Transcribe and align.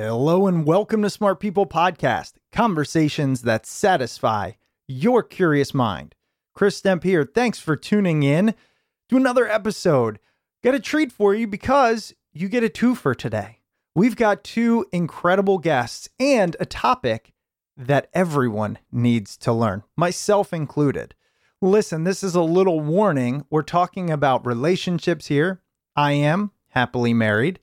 Hello 0.00 0.46
and 0.46 0.64
welcome 0.64 1.02
to 1.02 1.10
Smart 1.10 1.40
People 1.40 1.66
Podcast, 1.66 2.34
conversations 2.52 3.42
that 3.42 3.66
satisfy 3.66 4.52
your 4.86 5.24
curious 5.24 5.74
mind. 5.74 6.14
Chris 6.54 6.80
Stemp 6.80 7.02
here. 7.02 7.24
Thanks 7.24 7.58
for 7.58 7.74
tuning 7.74 8.22
in 8.22 8.54
to 9.08 9.16
another 9.16 9.48
episode. 9.48 10.20
Got 10.62 10.76
a 10.76 10.78
treat 10.78 11.10
for 11.10 11.34
you 11.34 11.48
because 11.48 12.14
you 12.32 12.48
get 12.48 12.62
a 12.62 12.68
two 12.68 12.94
for 12.94 13.12
today. 13.12 13.58
We've 13.92 14.14
got 14.14 14.44
two 14.44 14.86
incredible 14.92 15.58
guests 15.58 16.08
and 16.20 16.56
a 16.60 16.64
topic 16.64 17.32
that 17.76 18.08
everyone 18.14 18.78
needs 18.92 19.36
to 19.38 19.52
learn, 19.52 19.82
myself 19.96 20.52
included. 20.52 21.16
Listen, 21.60 22.04
this 22.04 22.22
is 22.22 22.36
a 22.36 22.42
little 22.42 22.78
warning. 22.78 23.46
We're 23.50 23.62
talking 23.62 24.10
about 24.10 24.46
relationships 24.46 25.26
here. 25.26 25.60
I 25.96 26.12
am 26.12 26.52
happily 26.68 27.14
married. 27.14 27.58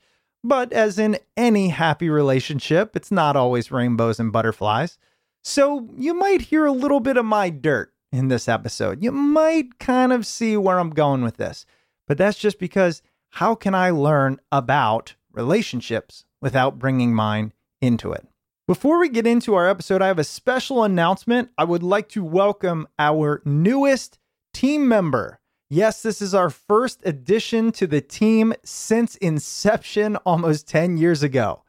But 0.47 0.72
as 0.73 1.00
in 1.00 1.17
any 1.35 1.69
happy 1.69 2.07
relationship, 2.07 2.95
it's 2.95 3.11
not 3.11 3.35
always 3.35 3.72
rainbows 3.72 4.19
and 4.19 4.31
butterflies. 4.31 5.00
So 5.44 5.89
you 5.97 6.13
might 6.13 6.41
hear 6.41 6.67
a 6.67 6.72
little 6.72 7.00
bit 7.00 7.17
of 7.17 7.25
my 7.25 7.50
dirt 7.50 7.91
in 8.11 8.28
this 8.28 8.47
episode. 8.47 9.03
You 9.03 9.11
might 9.11 9.79
kind 9.79 10.13
of 10.13 10.23
see 10.23 10.55
where 10.55 10.78
I'm 10.78 10.91
going 10.91 11.23
with 11.23 11.38
this. 11.38 11.66
But 12.07 12.19
that's 12.19 12.38
just 12.38 12.59
because 12.59 13.01
how 13.31 13.55
can 13.55 13.73
I 13.73 13.89
learn 13.89 14.39
about 14.51 15.16
relationships 15.31 16.25
without 16.41 16.78
bringing 16.78 17.16
mine 17.16 17.51
into 17.81 18.11
it? 18.11 18.28
Before 18.67 19.00
we 19.00 19.09
get 19.09 19.25
into 19.25 19.55
our 19.55 19.67
episode, 19.67 20.03
I 20.03 20.07
have 20.07 20.19
a 20.19 20.23
special 20.23 20.84
announcement. 20.84 21.50
I 21.57 21.63
would 21.63 21.81
like 21.81 22.07
to 22.09 22.23
welcome 22.23 22.88
our 23.00 23.41
newest 23.45 24.19
team 24.53 24.88
member. 24.88 25.39
Yes, 25.69 26.03
this 26.03 26.21
is 26.21 26.35
our 26.35 26.51
first 26.51 27.01
addition 27.05 27.71
to 27.71 27.87
the 27.87 27.99
team 27.99 28.53
since 28.63 29.15
inception 29.15 30.15
almost 30.17 30.67
10 30.67 30.97
years 30.97 31.23
ago. 31.23 31.63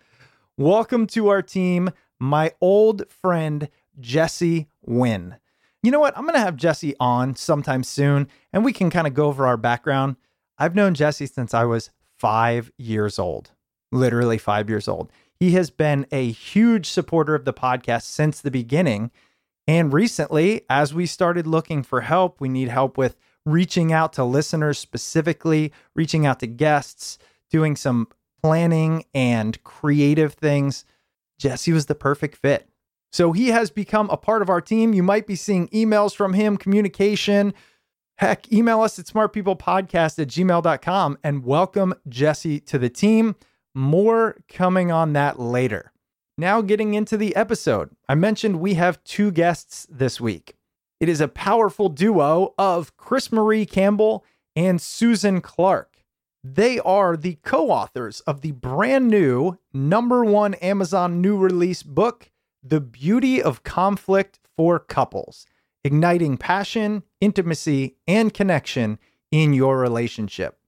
Welcome 0.58 1.06
to 1.08 1.28
our 1.28 1.40
team, 1.40 1.90
my 2.20 2.52
old 2.60 3.08
friend, 3.08 3.70
Jesse 3.98 4.68
Wynn. 4.82 5.36
You 5.82 5.90
know 5.90 5.98
what? 5.98 6.14
I'm 6.14 6.24
going 6.24 6.34
to 6.34 6.40
have 6.40 6.56
Jesse 6.56 6.94
on 7.00 7.36
sometime 7.36 7.82
soon 7.82 8.28
and 8.52 8.66
we 8.66 8.74
can 8.74 8.90
kind 8.90 9.06
of 9.06 9.14
go 9.14 9.28
over 9.28 9.46
our 9.46 9.56
background. 9.56 10.16
I've 10.58 10.74
known 10.74 10.92
Jesse 10.92 11.24
since 11.24 11.54
I 11.54 11.64
was 11.64 11.88
five 12.18 12.70
years 12.76 13.18
old, 13.18 13.52
literally 13.92 14.36
five 14.36 14.68
years 14.68 14.88
old. 14.88 15.10
He 15.40 15.52
has 15.52 15.70
been 15.70 16.06
a 16.12 16.30
huge 16.32 16.90
supporter 16.90 17.34
of 17.34 17.46
the 17.46 17.54
podcast 17.54 18.02
since 18.02 18.42
the 18.42 18.50
beginning. 18.50 19.10
And 19.66 19.90
recently, 19.90 20.66
as 20.68 20.92
we 20.92 21.06
started 21.06 21.46
looking 21.46 21.82
for 21.82 22.02
help, 22.02 22.42
we 22.42 22.50
need 22.50 22.68
help 22.68 22.98
with 22.98 23.16
reaching 23.46 23.92
out 23.92 24.12
to 24.12 24.24
listeners 24.24 24.78
specifically, 24.78 25.72
reaching 25.94 26.26
out 26.26 26.40
to 26.40 26.46
guests, 26.46 27.16
doing 27.50 27.76
some 27.76 28.08
planning 28.42 29.04
and 29.14 29.62
creative 29.64 30.34
things. 30.34 30.84
Jesse 31.38 31.72
was 31.72 31.86
the 31.86 31.94
perfect 31.94 32.36
fit. 32.36 32.68
So 33.12 33.32
he 33.32 33.48
has 33.48 33.70
become 33.70 34.10
a 34.10 34.16
part 34.16 34.42
of 34.42 34.50
our 34.50 34.60
team. 34.60 34.92
You 34.92 35.02
might 35.02 35.26
be 35.26 35.36
seeing 35.36 35.68
emails 35.68 36.14
from 36.14 36.34
him, 36.34 36.58
communication. 36.58 37.54
Heck, 38.18 38.52
email 38.52 38.82
us 38.82 38.98
at 38.98 39.06
smartpeoplepodcast 39.06 40.18
at 40.18 40.28
gmail.com 40.28 41.18
and 41.22 41.44
welcome 41.44 41.94
Jesse 42.08 42.60
to 42.60 42.78
the 42.78 42.90
team. 42.90 43.36
More 43.74 44.36
coming 44.48 44.90
on 44.90 45.12
that 45.12 45.38
later. 45.38 45.92
Now, 46.38 46.60
getting 46.60 46.94
into 46.94 47.16
the 47.16 47.34
episode, 47.36 47.90
I 48.08 48.14
mentioned 48.14 48.60
we 48.60 48.74
have 48.74 49.02
two 49.04 49.30
guests 49.30 49.86
this 49.90 50.20
week. 50.20 50.56
It 50.98 51.10
is 51.10 51.20
a 51.20 51.28
powerful 51.28 51.90
duo 51.90 52.54
of 52.58 52.96
CrisMarie 52.96 53.70
Campbell 53.70 54.24
and 54.54 54.80
Susan 54.80 55.42
Clarke. 55.42 56.02
They 56.42 56.78
are 56.78 57.16
the 57.16 57.38
co 57.42 57.70
authors 57.70 58.20
of 58.20 58.40
the 58.40 58.52
brand 58.52 59.08
new 59.08 59.58
number 59.74 60.24
one 60.24 60.54
Amazon 60.54 61.20
new 61.20 61.36
release 61.36 61.82
book, 61.82 62.30
The 62.62 62.80
Beauty 62.80 63.42
of 63.42 63.62
Conflict 63.62 64.38
for 64.56 64.78
Couples, 64.78 65.44
igniting 65.84 66.38
passion, 66.38 67.02
intimacy, 67.20 67.96
and 68.06 68.32
connection 68.32 68.98
in 69.30 69.52
your 69.52 69.78
relationship. 69.78 70.58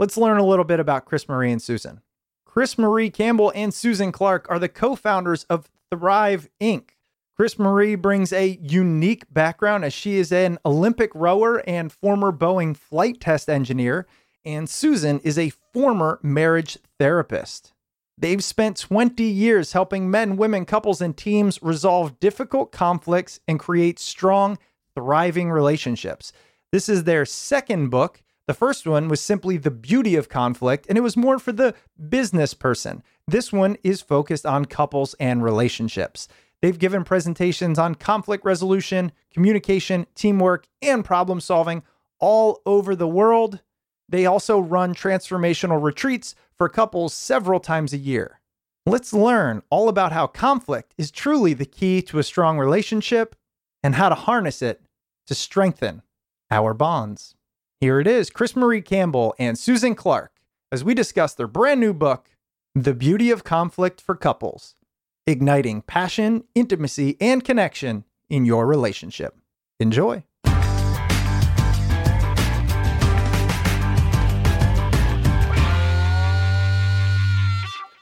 Let's 0.00 0.16
learn 0.16 0.38
a 0.38 0.46
little 0.46 0.64
bit 0.64 0.80
about 0.80 1.06
CrisMarie 1.06 1.52
and 1.52 1.62
Susan. 1.62 2.00
CrisMarie 2.44 3.12
Campbell 3.12 3.52
and 3.54 3.72
Susan 3.72 4.10
Clarke 4.10 4.50
are 4.50 4.58
the 4.58 4.68
co 4.68 4.96
founders 4.96 5.44
of 5.44 5.70
Thrive 5.90 6.48
Inc., 6.60 6.93
CrisMarie 7.38 8.00
brings 8.00 8.32
a 8.32 8.58
unique 8.62 9.24
background 9.32 9.84
as 9.84 9.92
she 9.92 10.16
is 10.16 10.30
an 10.30 10.56
Olympic 10.64 11.10
rower 11.14 11.58
and 11.68 11.90
former 11.90 12.30
Boeing 12.30 12.76
flight 12.76 13.20
test 13.20 13.50
engineer, 13.50 14.06
and 14.44 14.68
Susan 14.70 15.18
is 15.20 15.36
a 15.36 15.50
former 15.72 16.20
marriage 16.22 16.78
therapist. 16.98 17.72
They've 18.16 18.44
spent 18.44 18.76
20 18.76 19.24
years 19.24 19.72
helping 19.72 20.08
men, 20.08 20.36
women, 20.36 20.64
couples, 20.64 21.00
and 21.00 21.16
teams 21.16 21.60
resolve 21.60 22.20
difficult 22.20 22.70
conflicts 22.70 23.40
and 23.48 23.58
create 23.58 23.98
strong, 23.98 24.56
thriving 24.94 25.50
relationships. 25.50 26.32
This 26.70 26.88
is 26.88 27.02
their 27.02 27.26
second 27.26 27.88
book. 27.88 28.22
The 28.46 28.54
first 28.54 28.86
one 28.86 29.08
was 29.08 29.20
simply 29.20 29.56
The 29.56 29.72
Beauty 29.72 30.14
of 30.14 30.28
Conflict, 30.28 30.86
and 30.88 30.96
it 30.96 31.00
was 31.00 31.16
more 31.16 31.40
for 31.40 31.50
the 31.50 31.74
business 32.08 32.54
person. 32.54 33.02
This 33.26 33.52
one 33.52 33.76
is 33.82 34.02
focused 34.02 34.46
on 34.46 34.66
couples 34.66 35.14
and 35.18 35.42
relationships. 35.42 36.28
They've 36.64 36.78
given 36.78 37.04
presentations 37.04 37.78
on 37.78 37.94
conflict 37.94 38.42
resolution, 38.42 39.12
communication, 39.30 40.06
teamwork, 40.14 40.66
and 40.80 41.04
problem 41.04 41.38
solving 41.42 41.82
all 42.20 42.62
over 42.64 42.96
the 42.96 43.06
world. 43.06 43.60
They 44.08 44.24
also 44.24 44.58
run 44.58 44.94
transformational 44.94 45.82
retreats 45.82 46.34
for 46.56 46.70
couples 46.70 47.12
several 47.12 47.60
times 47.60 47.92
a 47.92 47.98
year. 47.98 48.40
Let's 48.86 49.12
learn 49.12 49.60
all 49.68 49.90
about 49.90 50.12
how 50.12 50.26
conflict 50.26 50.94
is 50.96 51.10
truly 51.10 51.52
the 51.52 51.66
key 51.66 52.00
to 52.00 52.18
a 52.18 52.22
strong 52.22 52.58
relationship 52.58 53.36
and 53.82 53.96
how 53.96 54.08
to 54.08 54.14
harness 54.14 54.62
it 54.62 54.80
to 55.26 55.34
strengthen 55.34 56.00
our 56.50 56.72
bonds. 56.72 57.34
Here 57.78 58.00
it 58.00 58.06
is 58.06 58.30
CrisMarie 58.30 58.86
Campbell 58.86 59.34
and 59.38 59.58
Susan 59.58 59.94
Clarke 59.94 60.40
as 60.72 60.82
we 60.82 60.94
discuss 60.94 61.34
their 61.34 61.46
brand 61.46 61.80
new 61.80 61.92
book, 61.92 62.30
The 62.74 62.94
Beauty 62.94 63.30
of 63.30 63.44
Conflict 63.44 64.00
for 64.00 64.16
Couples 64.16 64.76
Igniting 65.26 65.82
Passion, 65.82 66.44
Intimacy, 66.54 67.16
and 67.20 67.42
Connection 67.42 68.04
in 68.28 68.44
Your 68.44 68.66
Relationship. 68.66 69.36
Enjoy. 69.80 70.24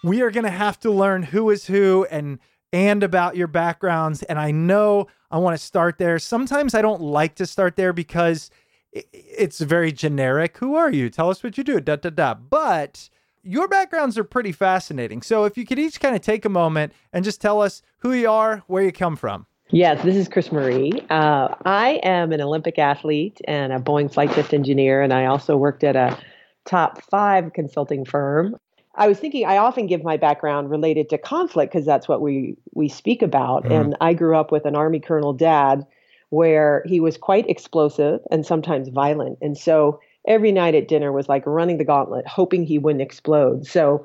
we 0.05 0.21
are 0.21 0.33
going 0.33 0.43
to 0.43 0.51
have 0.51 0.81
to 0.81 0.91
learn 0.91 1.23
who 1.23 1.49
is 1.51 1.67
who 1.67 2.05
and 2.11 2.41
and 2.73 3.05
about 3.05 3.37
your 3.37 3.47
backgrounds 3.47 4.25
and 4.25 4.37
i 4.37 4.51
know 4.51 5.07
i 5.31 5.39
want 5.39 5.57
to 5.57 5.65
start 5.65 5.97
there. 5.99 6.19
Sometimes 6.19 6.75
i 6.75 6.83
don't 6.83 7.01
like 7.01 7.37
to 7.37 7.47
start 7.47 7.77
there 7.77 7.93
because 7.93 8.51
it's 8.93 9.61
very 9.61 9.93
generic. 9.93 10.59
Who 10.59 10.75
are 10.75 10.91
you? 10.91 11.09
Tell 11.09 11.31
us 11.31 11.43
what 11.43 11.57
you 11.57 11.65
do. 11.65 11.81
Da 11.81 11.97
da 11.97 12.11
da. 12.11 12.35
But 12.35 13.09
your 13.43 13.69
backgrounds 13.69 14.17
are 14.17 14.25
pretty 14.25 14.53
fascinating 14.53 15.23
so 15.23 15.45
if 15.45 15.57
you 15.57 15.67
could 15.67 15.79
each 15.79 16.01
kind 16.01 16.15
of 16.15 16.23
take 16.23 16.45
a 16.45 16.49
moment 16.49 16.93
and 17.13 17.25
just 17.25 17.41
tell 17.41 17.61
us 17.61 17.83
who 17.99 18.13
you 18.13 18.31
are 18.31 18.63
where 18.67 18.83
you 18.83 18.93
come 18.93 19.17
from 19.17 19.47
Yes, 19.75 20.05
this 20.05 20.17
is 20.17 20.29
CrisMarie. 20.29 21.11
Uh, 21.11 21.55
I 21.65 21.99
am 22.03 22.31
an 22.31 22.43
Olympic 22.43 22.79
athlete 22.79 23.41
and 23.49 23.73
a 23.73 23.79
Boeing 23.79 24.13
flight 24.13 24.31
test 24.33 24.53
engineer, 24.53 25.01
and 25.01 25.15
I 25.15 25.25
also 25.25 25.57
worked 25.57 25.83
at 25.83 25.97
a 25.97 26.19
top 26.67 27.03
five 27.11 27.55
consulting 27.55 28.05
firm. 28.05 28.57
I 28.95 29.09
was 29.09 29.19
thinking 29.19 29.47
I 29.47 29.57
often 29.57 29.87
give 29.87 30.05
my 30.05 30.19
background 30.19 30.71
related 30.71 31.09
to 31.09 31.19
conflict 31.19 31.73
because 31.73 31.87
that's 31.87 32.07
what 32.07 32.21
we 32.21 32.57
we 32.75 32.91
speak 32.91 33.23
about. 33.23 33.65
Mm-hmm. 33.65 33.73
And 33.73 33.97
I 34.03 34.13
grew 34.13 34.37
up 34.37 34.53
with 34.53 34.67
an 34.67 34.77
army 34.77 35.01
colonel 35.01 35.33
dad 35.33 35.87
where 36.29 36.83
he 36.87 37.01
was 37.01 37.17
quite 37.17 37.49
explosive 37.49 38.21
and 38.31 38.45
sometimes 38.45 38.89
violent. 38.89 39.39
And 39.41 39.57
so 39.57 40.01
every 40.27 40.53
night 40.53 40.75
at 40.75 40.89
dinner 40.89 41.13
was 41.13 41.29
like 41.29 41.43
running 41.47 41.79
the 41.79 41.85
gauntlet, 41.85 42.27
hoping 42.27 42.65
he 42.65 42.79
wouldn't 42.79 43.03
explode. 43.03 43.67
So 43.67 44.05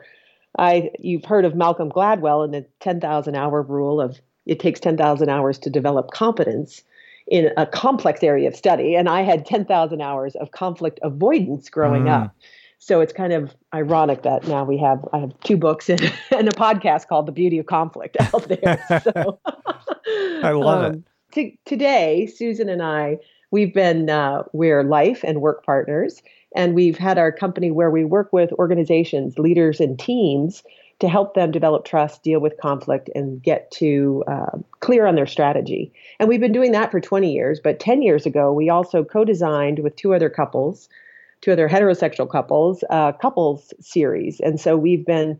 I 0.57 0.91
you've 0.99 1.25
heard 1.25 1.45
of 1.45 1.55
Malcolm 1.55 1.89
Gladwell 1.89 2.43
and 2.43 2.53
the 2.53 2.65
10,000 2.79 3.35
hour 3.35 3.61
rule 3.61 4.01
of 4.01 4.19
it 4.45 4.59
takes 4.59 4.79
10,000 4.79 5.29
hours 5.29 5.59
to 5.59 5.69
develop 5.69 6.11
competence 6.11 6.83
in 7.27 7.51
a 7.57 7.65
complex 7.65 8.23
area 8.23 8.47
of 8.47 8.55
study 8.55 8.95
and 8.95 9.09
I 9.09 9.21
had 9.21 9.45
10,000 9.45 10.01
hours 10.01 10.35
of 10.35 10.51
conflict 10.51 10.99
avoidance 11.03 11.69
growing 11.69 12.03
mm. 12.03 12.23
up. 12.23 12.35
So 12.79 13.01
it's 13.01 13.11
kind 13.11 13.33
of 13.33 13.55
ironic 13.73 14.23
that 14.23 14.47
now 14.47 14.63
we 14.63 14.77
have 14.77 15.05
I 15.11 15.19
have 15.19 15.37
two 15.43 15.57
books 15.57 15.89
and, 15.89 16.01
and 16.31 16.47
a 16.47 16.51
podcast 16.51 17.07
called 17.07 17.25
The 17.25 17.31
Beauty 17.31 17.59
of 17.59 17.65
Conflict 17.65 18.17
out 18.19 18.47
there. 18.47 18.83
So 19.03 19.39
I 20.43 20.51
love 20.51 20.85
um, 20.93 21.03
it. 21.35 21.59
today, 21.65 22.27
Susan 22.27 22.69
and 22.69 22.81
I, 22.81 23.17
we've 23.51 23.73
been 23.73 24.09
uh, 24.09 24.43
we're 24.53 24.83
life 24.83 25.21
and 25.23 25.41
work 25.41 25.65
partners, 25.65 26.21
and 26.55 26.75
we've 26.75 26.97
had 26.97 27.17
our 27.17 27.31
company 27.31 27.71
where 27.71 27.91
we 27.91 28.05
work 28.05 28.31
with 28.31 28.51
organizations, 28.53 29.37
leaders, 29.37 29.79
and 29.79 29.99
teams 29.99 30.63
to 30.99 31.07
help 31.07 31.35
them 31.35 31.51
develop 31.51 31.85
trust, 31.85 32.23
deal 32.23 32.39
with 32.39 32.57
conflict, 32.59 33.09
and 33.13 33.41
get 33.43 33.69
to 33.69 34.23
uh, 34.27 34.57
clear 34.79 35.05
on 35.05 35.13
their 35.13 35.27
strategy. 35.27 35.91
And 36.19 36.27
we've 36.27 36.39
been 36.39 36.51
doing 36.51 36.71
that 36.71 36.89
for 36.89 36.99
20 36.99 37.31
years. 37.31 37.59
But 37.63 37.79
10 37.79 38.01
years 38.01 38.25
ago, 38.25 38.51
we 38.51 38.69
also 38.69 39.03
co-designed 39.03 39.79
with 39.79 39.95
two 39.95 40.15
other 40.15 40.29
couples 40.29 40.89
two 41.41 41.51
other 41.51 41.69
heterosexual 41.69 42.29
couples, 42.29 42.83
uh, 42.89 43.11
couples 43.13 43.73
series. 43.79 44.39
And 44.39 44.59
so 44.59 44.77
we've 44.77 45.05
been 45.05 45.39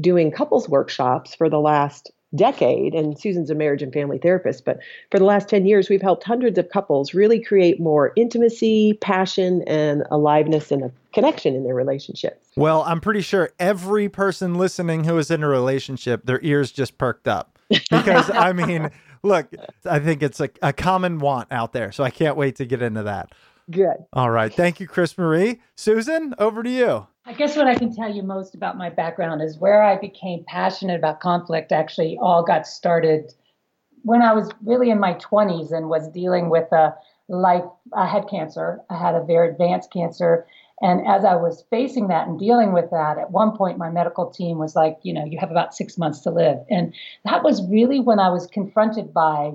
doing 0.00 0.30
couples 0.30 0.68
workshops 0.68 1.34
for 1.34 1.48
the 1.48 1.60
last 1.60 2.10
decade. 2.34 2.94
And 2.94 3.18
Susan's 3.18 3.50
a 3.50 3.54
marriage 3.54 3.82
and 3.82 3.92
family 3.92 4.18
therapist, 4.18 4.64
but 4.64 4.80
for 5.10 5.18
the 5.18 5.24
last 5.24 5.48
10 5.48 5.66
years, 5.66 5.88
we've 5.88 6.02
helped 6.02 6.24
hundreds 6.24 6.58
of 6.58 6.68
couples 6.70 7.14
really 7.14 7.40
create 7.40 7.80
more 7.80 8.12
intimacy, 8.16 8.94
passion, 9.00 9.62
and 9.66 10.04
aliveness 10.10 10.70
and 10.72 10.84
a 10.84 10.92
connection 11.14 11.54
in 11.54 11.64
their 11.64 11.74
relationships. 11.74 12.48
Well, 12.56 12.82
I'm 12.82 13.00
pretty 13.00 13.22
sure 13.22 13.50
every 13.58 14.08
person 14.08 14.56
listening 14.56 15.04
who 15.04 15.16
is 15.18 15.30
in 15.30 15.42
a 15.42 15.48
relationship, 15.48 16.26
their 16.26 16.40
ears 16.42 16.72
just 16.72 16.98
perked 16.98 17.28
up. 17.28 17.58
Because, 17.68 18.30
I 18.30 18.52
mean, 18.52 18.90
look, 19.22 19.48
I 19.84 19.98
think 19.98 20.22
it's 20.22 20.40
a, 20.40 20.50
a 20.62 20.72
common 20.72 21.18
want 21.18 21.50
out 21.50 21.72
there. 21.72 21.92
So 21.92 22.04
I 22.04 22.10
can't 22.10 22.36
wait 22.36 22.56
to 22.56 22.64
get 22.64 22.82
into 22.82 23.04
that. 23.04 23.32
Good. 23.70 23.96
All 24.12 24.30
right. 24.30 24.52
Thank 24.52 24.78
you, 24.80 24.86
CrisMarie. 24.86 25.58
Susan, 25.74 26.34
over 26.38 26.62
to 26.62 26.70
you. 26.70 27.06
I 27.24 27.32
guess 27.32 27.56
what 27.56 27.66
I 27.66 27.74
can 27.74 27.94
tell 27.94 28.12
you 28.12 28.22
most 28.22 28.54
about 28.54 28.78
my 28.78 28.88
background 28.88 29.42
is 29.42 29.58
where 29.58 29.82
I 29.82 29.96
became 29.96 30.44
passionate 30.46 30.96
about 30.96 31.18
conflict 31.18 31.72
actually 31.72 32.16
all 32.20 32.44
got 32.44 32.66
started 32.66 33.34
when 34.02 34.22
I 34.22 34.32
was 34.32 34.48
really 34.64 34.90
in 34.90 35.00
my 35.00 35.14
20s 35.14 35.72
and 35.72 35.88
was 35.88 36.08
dealing 36.10 36.48
with 36.48 36.70
a 36.70 36.94
life. 37.28 37.64
I 37.92 38.06
had 38.06 38.28
cancer, 38.28 38.80
I 38.88 38.96
had 38.96 39.16
a 39.16 39.24
very 39.24 39.50
advanced 39.50 39.92
cancer. 39.92 40.46
And 40.80 41.04
as 41.08 41.24
I 41.24 41.34
was 41.34 41.64
facing 41.70 42.06
that 42.08 42.28
and 42.28 42.38
dealing 42.38 42.72
with 42.72 42.90
that, 42.90 43.18
at 43.18 43.32
one 43.32 43.56
point 43.56 43.78
my 43.78 43.90
medical 43.90 44.30
team 44.30 44.58
was 44.58 44.76
like, 44.76 44.98
you 45.02 45.12
know, 45.12 45.24
you 45.24 45.38
have 45.38 45.50
about 45.50 45.74
six 45.74 45.98
months 45.98 46.20
to 46.20 46.30
live. 46.30 46.58
And 46.70 46.94
that 47.24 47.42
was 47.42 47.66
really 47.68 47.98
when 47.98 48.20
I 48.20 48.28
was 48.28 48.46
confronted 48.46 49.12
by 49.12 49.52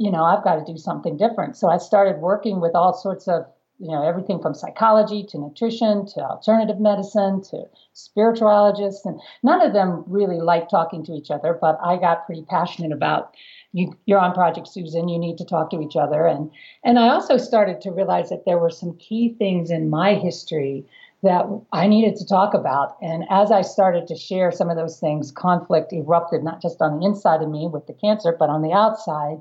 you 0.00 0.10
know, 0.10 0.24
I've 0.24 0.42
got 0.42 0.54
to 0.54 0.72
do 0.72 0.78
something 0.78 1.18
different. 1.18 1.58
So 1.58 1.68
I 1.68 1.76
started 1.76 2.22
working 2.22 2.58
with 2.58 2.74
all 2.74 2.94
sorts 2.94 3.28
of, 3.28 3.44
you 3.78 3.88
know, 3.88 4.02
everything 4.02 4.40
from 4.40 4.54
psychology 4.54 5.22
to 5.24 5.38
nutrition 5.38 6.06
to 6.14 6.20
alternative 6.20 6.80
medicine 6.80 7.42
to 7.50 7.64
spiritualists. 7.92 9.04
And 9.04 9.20
none 9.42 9.60
of 9.60 9.74
them 9.74 10.02
really 10.06 10.40
liked 10.40 10.70
talking 10.70 11.04
to 11.04 11.12
each 11.12 11.30
other, 11.30 11.52
but 11.60 11.78
I 11.84 11.98
got 11.98 12.24
pretty 12.24 12.46
passionate 12.48 12.92
about 12.92 13.34
you, 13.72 13.92
you're 14.06 14.18
on 14.18 14.32
Project 14.32 14.68
Susan, 14.68 15.10
you 15.10 15.18
need 15.18 15.36
to 15.36 15.44
talk 15.44 15.68
to 15.70 15.82
each 15.82 15.96
other. 15.96 16.26
And, 16.26 16.50
and 16.82 16.98
I 16.98 17.10
also 17.10 17.36
started 17.36 17.82
to 17.82 17.90
realize 17.90 18.30
that 18.30 18.46
there 18.46 18.58
were 18.58 18.70
some 18.70 18.96
key 18.96 19.34
things 19.38 19.70
in 19.70 19.90
my 19.90 20.14
history 20.14 20.86
that 21.22 21.44
I 21.74 21.86
needed 21.86 22.16
to 22.16 22.26
talk 22.26 22.54
about. 22.54 22.96
And 23.02 23.24
as 23.28 23.52
I 23.52 23.60
started 23.60 24.06
to 24.06 24.16
share 24.16 24.50
some 24.50 24.70
of 24.70 24.78
those 24.78 24.98
things, 24.98 25.30
conflict 25.30 25.92
erupted 25.92 26.42
not 26.42 26.62
just 26.62 26.80
on 26.80 26.98
the 26.98 27.04
inside 27.04 27.42
of 27.42 27.50
me 27.50 27.68
with 27.70 27.86
the 27.86 27.92
cancer, 27.92 28.34
but 28.38 28.48
on 28.48 28.62
the 28.62 28.72
outside 28.72 29.40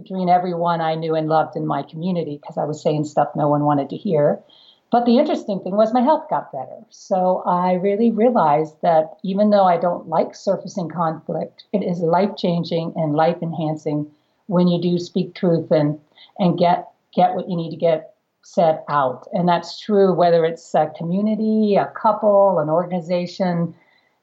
between 0.00 0.28
everyone 0.28 0.80
I 0.80 0.94
knew 0.94 1.14
and 1.14 1.28
loved 1.28 1.56
in 1.56 1.66
my 1.66 1.82
community 1.82 2.38
because 2.40 2.58
I 2.58 2.64
was 2.64 2.82
saying 2.82 3.04
stuff 3.04 3.28
no 3.34 3.48
one 3.48 3.64
wanted 3.64 3.90
to 3.90 3.96
hear. 3.96 4.40
But 4.90 5.06
the 5.06 5.18
interesting 5.18 5.60
thing 5.60 5.76
was 5.76 5.92
my 5.92 6.00
health 6.00 6.28
got 6.28 6.50
better. 6.50 6.84
So 6.90 7.42
I 7.46 7.74
really 7.74 8.10
realized 8.10 8.74
that 8.82 9.18
even 9.22 9.50
though 9.50 9.64
I 9.64 9.76
don't 9.76 10.08
like 10.08 10.34
surfacing 10.34 10.88
conflict, 10.88 11.64
it 11.72 11.84
is 11.84 12.00
life 12.00 12.36
changing 12.36 12.92
and 12.96 13.14
life 13.14 13.36
enhancing 13.40 14.10
when 14.46 14.66
you 14.66 14.82
do 14.82 14.98
speak 14.98 15.34
truth 15.34 15.70
and 15.70 15.98
and 16.38 16.58
get 16.58 16.88
get 17.14 17.34
what 17.34 17.48
you 17.48 17.56
need 17.56 17.70
to 17.70 17.76
get 17.76 18.14
said 18.42 18.82
out. 18.88 19.28
And 19.32 19.48
that's 19.48 19.80
true 19.80 20.12
whether 20.12 20.44
it's 20.44 20.74
a 20.74 20.90
community, 20.96 21.76
a 21.76 21.86
couple, 21.86 22.58
an 22.58 22.68
organization. 22.68 23.74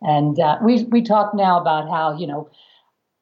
And 0.01 0.37
uh, 0.39 0.57
we 0.61 0.83
we 0.85 1.01
talk 1.01 1.33
now 1.33 1.61
about 1.61 1.89
how 1.89 2.17
you 2.17 2.27
know 2.27 2.49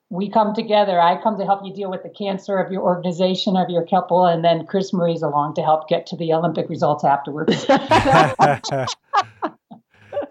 we 0.10 0.30
come 0.30 0.54
together. 0.54 1.00
I 1.00 1.22
come 1.22 1.38
to 1.40 1.46
help 1.46 1.66
you 1.66 1.74
deal 1.74 1.90
with 1.90 2.04
the 2.04 2.10
cancer 2.10 2.58
of 2.58 2.72
your 2.72 2.84
organization, 2.84 3.58
of 3.58 3.70
your 3.70 3.86
couple, 3.86 4.26
and 4.26 4.44
then 4.44 4.66
CrisMarie's 4.66 5.24
along 5.24 5.56
to 5.56 5.64
help 5.64 5.88
get 5.88 6.06
to 6.08 6.16
the 6.16 6.34
Olympic 6.34 6.70
results 6.70 7.04
afterwards. 7.04 7.66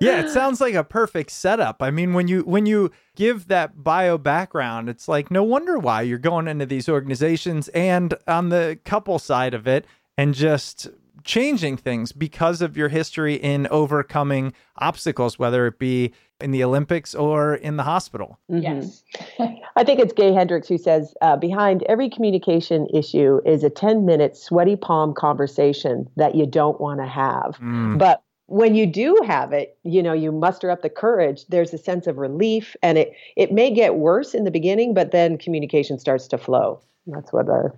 yeah, 0.00 0.20
it 0.20 0.30
sounds 0.30 0.60
like 0.60 0.74
a 0.74 0.84
perfect 0.84 1.30
setup. 1.30 1.82
I 1.82 1.90
mean, 1.90 2.14
when 2.14 2.28
you 2.28 2.42
when 2.42 2.66
you 2.66 2.92
give 3.16 3.48
that 3.48 3.82
bio 3.82 4.16
background, 4.16 4.88
it's 4.88 5.08
like 5.08 5.30
no 5.30 5.42
wonder 5.42 5.78
why 5.78 6.02
you're 6.02 6.18
going 6.18 6.46
into 6.46 6.66
these 6.66 6.88
organizations 6.88 7.68
and 7.68 8.14
on 8.28 8.50
the 8.50 8.78
couple 8.84 9.18
side 9.18 9.54
of 9.54 9.66
it 9.66 9.86
and 10.16 10.34
just 10.34 10.88
changing 11.24 11.76
things 11.76 12.12
because 12.12 12.60
of 12.62 12.76
your 12.76 12.88
history 12.88 13.34
in 13.34 13.66
overcoming 13.70 14.52
obstacles, 14.76 15.38
whether 15.38 15.66
it 15.66 15.78
be 15.78 16.12
in 16.40 16.50
the 16.50 16.62
Olympics 16.62 17.14
or 17.14 17.54
in 17.54 17.76
the 17.76 17.82
hospital. 17.82 18.38
Mm-hmm. 18.50 18.62
Yes. 18.62 19.02
I 19.76 19.84
think 19.84 20.00
it's 20.00 20.12
Gay 20.12 20.32
Hendricks 20.32 20.68
who 20.68 20.78
says 20.78 21.14
uh, 21.22 21.36
behind 21.36 21.82
every 21.84 22.10
communication 22.10 22.86
issue 22.92 23.40
is 23.44 23.64
a 23.64 23.70
10 23.70 24.04
minute 24.04 24.36
sweaty 24.36 24.76
palm 24.76 25.14
conversation 25.14 26.08
that 26.16 26.34
you 26.34 26.46
don't 26.46 26.80
want 26.80 27.00
to 27.00 27.06
have. 27.06 27.56
Mm. 27.60 27.98
But 27.98 28.22
when 28.46 28.74
you 28.74 28.86
do 28.86 29.18
have 29.26 29.52
it, 29.52 29.78
you 29.84 30.02
know, 30.02 30.12
you 30.12 30.30
muster 30.30 30.70
up 30.70 30.82
the 30.82 30.90
courage, 30.90 31.46
there's 31.48 31.72
a 31.72 31.78
sense 31.78 32.06
of 32.06 32.18
relief 32.18 32.76
and 32.82 32.98
it 32.98 33.12
it 33.36 33.52
may 33.52 33.70
get 33.70 33.96
worse 33.96 34.34
in 34.34 34.44
the 34.44 34.50
beginning, 34.50 34.92
but 34.92 35.12
then 35.12 35.38
communication 35.38 35.98
starts 35.98 36.28
to 36.28 36.38
flow. 36.38 36.80
That's 37.06 37.32
what 37.32 37.46
the 37.46 37.72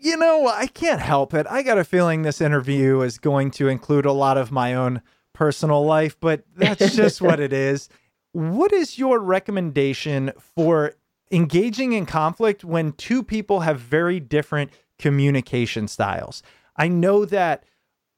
you 0.00 0.16
know, 0.16 0.48
I 0.48 0.66
can't 0.66 1.00
help 1.00 1.34
it. 1.34 1.46
I 1.48 1.62
got 1.62 1.78
a 1.78 1.84
feeling 1.84 2.22
this 2.22 2.40
interview 2.40 3.00
is 3.00 3.18
going 3.18 3.50
to 3.52 3.68
include 3.68 4.06
a 4.06 4.12
lot 4.12 4.36
of 4.36 4.50
my 4.50 4.74
own 4.74 5.02
personal 5.32 5.84
life, 5.84 6.18
but 6.20 6.44
that's 6.56 6.94
just 6.94 7.20
what 7.20 7.40
it 7.40 7.52
is. 7.72 7.88
What 8.32 8.72
is 8.72 8.98
your 8.98 9.18
recommendation 9.18 10.32
for 10.38 10.94
engaging 11.32 11.92
in 11.92 12.06
conflict 12.06 12.64
when 12.64 12.92
two 12.92 13.22
people 13.22 13.60
have 13.60 13.80
very 13.80 14.20
different 14.20 14.70
communication 14.98 15.88
styles? 15.88 16.42
I 16.76 16.88
know 16.88 17.24
that 17.24 17.64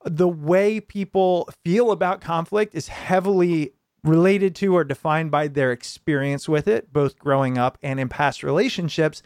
the 0.05 0.29
way 0.29 0.81
people 0.81 1.49
feel 1.65 1.91
about 1.91 2.21
conflict 2.21 2.75
is 2.75 2.89
heavily 2.89 3.73
related 4.05 4.55
to 4.57 4.75
or 4.77 4.85
defined 4.85 5.31
by 5.31 5.49
their 5.49 5.71
experience 5.71 6.49
with 6.49 6.67
it, 6.67 6.93
both 6.93 7.19
growing 7.19 7.57
up 7.57 7.79
and 7.83 8.01
in 8.01 8.09
past 8.09 8.43
relationships. 8.43 9.23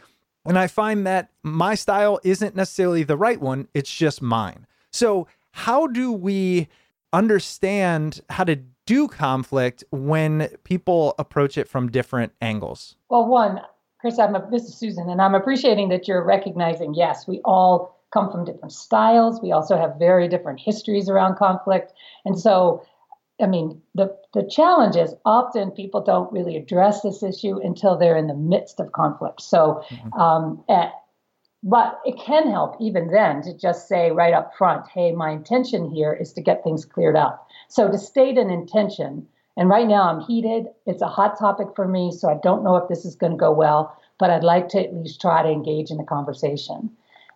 And 0.47 0.57
I 0.57 0.67
find 0.67 1.05
that 1.05 1.29
my 1.43 1.75
style 1.75 2.19
isn't 2.23 2.55
necessarily 2.55 3.03
the 3.03 3.17
right 3.17 3.39
one, 3.39 3.67
it's 3.73 3.93
just 3.93 4.21
mine. 4.21 4.65
So, 4.91 5.27
how 5.51 5.87
do 5.87 6.11
we 6.11 6.67
understand 7.11 8.21
how 8.29 8.43
to 8.43 8.57
do 8.85 9.07
conflict 9.07 9.83
when 9.91 10.49
people 10.63 11.15
approach 11.19 11.57
it 11.57 11.67
from 11.67 11.89
different 11.89 12.33
angles? 12.41 12.95
Well, 13.09 13.25
one, 13.25 13.61
Chris, 13.99 14.19
I'm 14.19 14.35
a, 14.35 14.47
this 14.51 14.63
is 14.63 14.75
Susan, 14.75 15.09
and 15.09 15.21
I'm 15.21 15.35
appreciating 15.35 15.89
that 15.89 16.07
you're 16.07 16.23
recognizing, 16.23 16.93
yes, 16.93 17.27
we 17.27 17.41
all 17.43 17.97
come 18.13 18.31
from 18.31 18.45
different 18.45 18.71
styles. 18.71 19.41
We 19.41 19.51
also 19.51 19.77
have 19.77 19.95
very 19.99 20.27
different 20.27 20.59
histories 20.59 21.09
around 21.09 21.35
conflict. 21.35 21.91
And 22.25 22.39
so 22.39 22.83
I 23.39 23.45
mean, 23.45 23.81
the, 23.93 24.15
the 24.33 24.47
challenge 24.49 24.95
is 24.95 25.13
often 25.23 25.71
people 25.71 26.01
don't 26.01 26.31
really 26.31 26.57
address 26.57 27.01
this 27.01 27.21
issue 27.21 27.59
until 27.61 27.97
they're 27.97 28.17
in 28.17 28.27
the 28.27 28.33
midst 28.33 28.79
of 28.79 28.91
conflict. 28.91 29.41
So, 29.41 29.83
mm-hmm. 29.89 30.19
um, 30.19 30.63
at, 30.69 30.93
but 31.63 31.99
it 32.05 32.17
can 32.19 32.49
help 32.49 32.75
even 32.79 33.11
then 33.11 33.41
to 33.43 33.55
just 33.55 33.87
say 33.87 34.11
right 34.11 34.33
up 34.33 34.55
front, 34.57 34.87
hey, 34.87 35.11
my 35.11 35.31
intention 35.31 35.89
here 35.91 36.13
is 36.13 36.33
to 36.33 36.41
get 36.41 36.63
things 36.63 36.85
cleared 36.85 37.15
up. 37.15 37.47
So, 37.67 37.91
to 37.91 37.97
state 37.97 38.37
an 38.37 38.49
intention, 38.49 39.27
and 39.55 39.69
right 39.69 39.87
now 39.87 40.09
I'm 40.09 40.21
heated, 40.21 40.67
it's 40.85 41.01
a 41.01 41.07
hot 41.07 41.37
topic 41.37 41.67
for 41.75 41.87
me, 41.87 42.11
so 42.11 42.29
I 42.29 42.39
don't 42.41 42.63
know 42.63 42.75
if 42.75 42.87
this 42.89 43.05
is 43.05 43.15
going 43.15 43.33
to 43.33 43.37
go 43.37 43.51
well, 43.51 43.95
but 44.19 44.29
I'd 44.29 44.43
like 44.43 44.69
to 44.69 44.83
at 44.83 44.95
least 44.95 45.21
try 45.21 45.43
to 45.43 45.49
engage 45.49 45.91
in 45.91 45.97
the 45.97 46.03
conversation. 46.03 46.89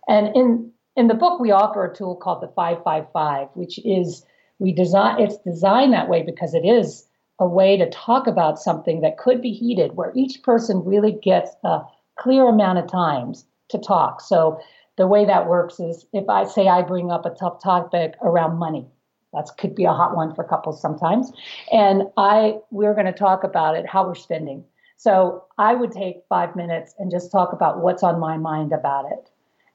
And 0.07 0.35
in 0.35 0.71
in 0.97 1.07
the 1.07 1.13
book, 1.13 1.39
we 1.39 1.51
offer 1.51 1.85
a 1.85 1.95
tool 1.95 2.15
called 2.15 2.41
the 2.41 2.49
555, 2.49 3.47
which 3.53 3.79
is 3.85 4.25
we 4.61 4.71
design 4.71 5.19
it's 5.19 5.37
designed 5.37 5.91
that 5.91 6.07
way 6.07 6.21
because 6.21 6.53
it 6.53 6.63
is 6.63 7.07
a 7.39 7.47
way 7.47 7.75
to 7.75 7.89
talk 7.89 8.27
about 8.27 8.59
something 8.59 9.01
that 9.01 9.17
could 9.17 9.41
be 9.41 9.51
heated 9.51 9.95
where 9.95 10.13
each 10.15 10.43
person 10.43 10.85
really 10.85 11.11
gets 11.11 11.49
a 11.63 11.81
clear 12.19 12.47
amount 12.47 12.77
of 12.77 12.89
times 12.89 13.45
to 13.69 13.79
talk. 13.79 14.21
So 14.21 14.61
the 14.97 15.07
way 15.07 15.25
that 15.25 15.47
works 15.47 15.79
is 15.79 16.05
if 16.13 16.29
i 16.29 16.45
say 16.45 16.67
i 16.67 16.81
bring 16.81 17.11
up 17.11 17.25
a 17.25 17.31
tough 17.31 17.63
topic 17.63 18.13
around 18.21 18.57
money 18.57 18.85
that 19.33 19.49
could 19.57 19.73
be 19.73 19.85
a 19.85 19.93
hot 19.93 20.15
one 20.15 20.35
for 20.35 20.43
couples 20.43 20.81
sometimes 20.81 21.31
and 21.71 22.03
i 22.17 22.55
we're 22.69 22.93
going 22.93 23.05
to 23.05 23.11
talk 23.13 23.43
about 23.43 23.75
it 23.75 23.85
how 23.87 24.05
we're 24.05 24.15
spending. 24.15 24.63
So 24.97 25.45
i 25.57 25.73
would 25.73 25.91
take 25.91 26.17
five 26.29 26.55
minutes 26.55 26.93
and 26.99 27.09
just 27.09 27.31
talk 27.31 27.51
about 27.53 27.79
what's 27.79 28.03
on 28.03 28.19
my 28.19 28.37
mind 28.37 28.73
about 28.73 29.11
it. 29.11 29.29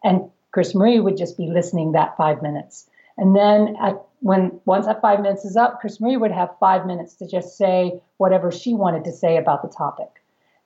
And 0.04 0.30
chris 0.52 0.74
marie 0.76 1.00
would 1.00 1.16
just 1.16 1.36
be 1.36 1.48
listening 1.48 1.92
that 1.92 2.16
five 2.16 2.40
minutes 2.40 2.88
and 3.18 3.34
then 3.34 3.76
at, 3.80 4.00
when 4.20 4.60
once 4.64 4.86
that 4.86 5.00
five 5.00 5.20
minutes 5.20 5.44
is 5.44 5.56
up, 5.56 5.80
CrisMarie 5.82 6.20
would 6.20 6.32
have 6.32 6.50
five 6.58 6.86
minutes 6.86 7.14
to 7.16 7.26
just 7.26 7.56
say 7.56 8.00
whatever 8.18 8.50
she 8.50 8.74
wanted 8.74 9.04
to 9.04 9.12
say 9.12 9.36
about 9.36 9.62
the 9.62 9.68
topic. 9.68 10.08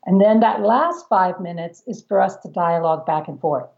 And 0.06 0.20
then 0.20 0.40
that 0.40 0.62
last 0.62 1.06
five 1.08 1.40
minutes 1.40 1.82
is 1.86 2.02
for 2.02 2.20
us 2.20 2.36
to 2.38 2.48
dialogue 2.48 3.04
back 3.06 3.28
and 3.28 3.40
forth. 3.40 3.68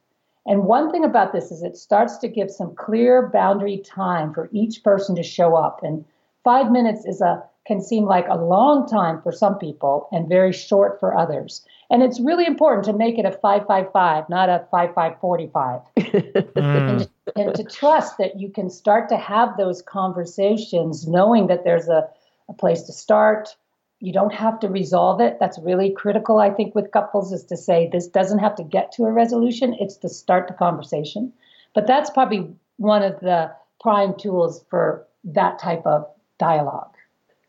And 0.47 0.65
one 0.65 0.91
thing 0.91 1.05
about 1.05 1.33
this 1.33 1.51
is 1.51 1.63
it 1.63 1.77
starts 1.77 2.19
to 2.19 2.29
give 2.29 2.51
some 2.51 2.75
clear 2.75 3.29
boundary 3.33 3.79
time 3.79 4.33
for 4.33 4.49
each 4.53 4.83
person 4.83 5.15
to 5.17 5.23
show 5.23 5.57
up. 5.57 5.81
And 5.83 6.05
five 6.45 6.71
minutes 6.71 7.05
is 7.05 7.21
a 7.21 7.43
can 7.65 7.81
seem 7.81 8.05
like 8.05 8.27
a 8.29 8.35
long 8.35 8.89
time 8.89 9.23
for 9.23 9.31
some 9.31 9.57
people 9.57 10.09
and 10.11 10.29
very 10.29 10.53
short 10.53 10.99
for 10.99 11.17
others. 11.17 11.65
And 11.91 12.03
it's 12.03 12.19
really 12.19 12.45
important 12.45 12.85
to 12.87 12.93
make 12.93 13.19
it 13.19 13.25
a 13.25 13.31
555, 13.31 14.29
not 14.29 14.49
a 14.49 14.67
5545. 14.71 15.81
mm. 15.99 17.09
And, 17.37 17.49
and, 17.49 17.55
to 17.55 17.65
trust 17.65 18.19
that 18.19 18.41
you 18.41 18.51
can 18.51 18.71
start 18.71 19.09
to 19.09 19.17
have 19.17 19.57
those 19.57 19.83
conversations 19.83 21.07
knowing 21.07 21.47
that 21.47 21.65
there's 21.65 21.89
a, 21.89 22.09
a 22.49 22.53
place 22.53 22.83
to 22.83 22.93
start. 22.93 23.57
You 24.01 24.13
don't 24.13 24.35
have 24.35 24.59
to 24.61 24.69
resolve 24.69 25.21
it. 25.21 25.39
That's 25.39 25.59
really 25.61 25.91
critical, 25.91 26.39
I 26.39 26.51
think, 26.51 26.75
with 26.75 26.91
couples 26.91 27.33
is 27.33 27.45
to 27.45 27.57
say 27.57 27.89
this 27.93 28.09
doesn't 28.09 28.41
have 28.41 28.57
to 28.57 28.65
get 28.65 28.93
to 28.93 29.05
a 29.05 29.13
resolution, 29.13 29.77
it's 29.79 29.97
to 29.99 30.09
start 30.09 30.49
the 30.49 30.55
conversation. 30.55 31.33
But 31.75 31.87
that's 31.87 32.11
probably 32.11 32.51
one 32.77 33.03
of 33.03 33.21
the 33.21 33.53
prime 33.81 34.15
tools 34.19 34.65
for 34.69 35.07
that 35.25 35.59
type 35.59 35.87
of 35.87 36.07
dialogue. 36.39 36.95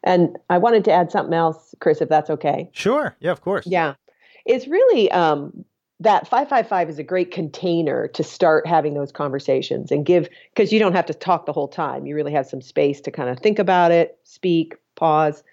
And 0.03 0.37
I 0.49 0.57
wanted 0.57 0.85
to 0.85 0.91
add 0.91 1.11
something 1.11 1.33
else, 1.33 1.73
Chris, 1.79 2.01
if 2.01 2.09
that's 2.09 2.29
okay. 2.29 2.69
Sure. 2.73 3.15
Yeah, 3.19 3.31
of 3.31 3.41
course. 3.41 3.65
Yeah. 3.65 3.95
It's 4.45 4.67
really 4.67 5.09
um, 5.11 5.65
that 6.03 6.27
555 6.27 6.89
is 6.89 6.99
a 6.99 7.03
great 7.03 7.31
container 7.31 8.09
to 8.09 8.23
start 8.23 8.67
having 8.67 8.93
those 8.93 9.11
conversations 9.11 9.89
and 9.89 10.05
give, 10.05 10.27
because 10.53 10.73
you 10.73 10.79
don't 10.79 10.93
have 10.93 11.05
to 11.05 11.13
talk 11.13 11.45
the 11.45 11.53
whole 11.53 11.69
time. 11.69 12.05
You 12.05 12.13
really 12.13 12.33
have 12.33 12.45
some 12.45 12.61
space 12.61 12.99
to 13.01 13.11
kind 13.11 13.29
of 13.29 13.39
think 13.39 13.57
about 13.57 13.91
it, 13.91 14.19
speak, 14.25 14.75
pause. 14.95 15.43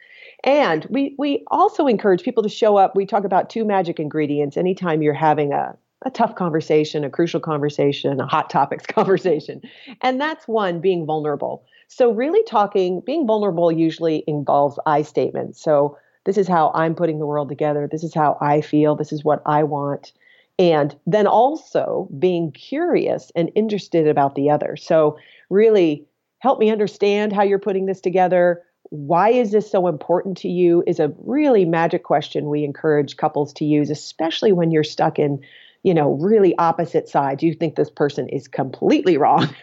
And 0.42 0.86
we, 0.90 1.14
we 1.18 1.44
also 1.52 1.86
encourage 1.86 2.24
people 2.24 2.42
to 2.42 2.48
show 2.48 2.76
up. 2.76 2.96
We 2.96 3.06
talk 3.06 3.24
about 3.24 3.48
two 3.48 3.64
magic 3.64 4.00
ingredients 4.00 4.56
anytime 4.56 5.02
you're 5.02 5.14
having 5.14 5.52
a, 5.52 5.76
a 6.04 6.10
tough 6.10 6.34
conversation, 6.34 7.04
a 7.04 7.10
crucial 7.10 7.40
conversation, 7.40 8.20
a 8.20 8.26
hot 8.26 8.50
topics 8.50 8.86
conversation. 8.88 9.62
And 10.00 10.20
that's 10.20 10.48
one, 10.48 10.80
being 10.80 11.06
vulnerable. 11.06 11.64
So, 11.86 12.10
really 12.10 12.42
talking, 12.44 13.00
being 13.00 13.26
vulnerable 13.26 13.70
usually 13.70 14.24
involves 14.26 14.80
I 14.84 15.02
statements. 15.02 15.62
So, 15.62 15.96
this 16.24 16.36
is 16.36 16.48
how 16.48 16.72
I'm 16.74 16.94
putting 16.96 17.18
the 17.18 17.26
world 17.26 17.48
together. 17.48 17.88
This 17.90 18.04
is 18.04 18.14
how 18.14 18.36
I 18.40 18.60
feel. 18.60 18.96
This 18.96 19.12
is 19.12 19.24
what 19.24 19.42
I 19.46 19.62
want. 19.62 20.12
And 20.60 20.94
then 21.06 21.26
also 21.26 22.06
being 22.18 22.52
curious 22.52 23.32
and 23.34 23.50
interested 23.54 24.06
about 24.06 24.34
the 24.34 24.50
other. 24.50 24.76
So, 24.76 25.16
really 25.48 26.06
help 26.40 26.58
me 26.58 26.70
understand 26.70 27.32
how 27.32 27.42
you're 27.42 27.58
putting 27.58 27.86
this 27.86 28.00
together. 28.00 28.62
Why 28.90 29.30
is 29.30 29.52
this 29.52 29.70
so 29.70 29.88
important 29.88 30.36
to 30.38 30.48
you? 30.48 30.84
Is 30.86 31.00
a 31.00 31.14
really 31.24 31.64
magic 31.64 32.04
question 32.04 32.50
we 32.50 32.62
encourage 32.62 33.16
couples 33.16 33.54
to 33.54 33.64
use, 33.64 33.88
especially 33.88 34.52
when 34.52 34.70
you're 34.70 34.84
stuck 34.84 35.18
in 35.18 35.40
you 35.82 35.94
know, 35.94 36.12
really 36.12 36.56
opposite 36.58 37.08
sides. 37.08 37.42
You 37.42 37.54
think 37.54 37.74
this 37.74 37.90
person 37.90 38.28
is 38.28 38.46
completely 38.48 39.16
wrong. 39.16 39.48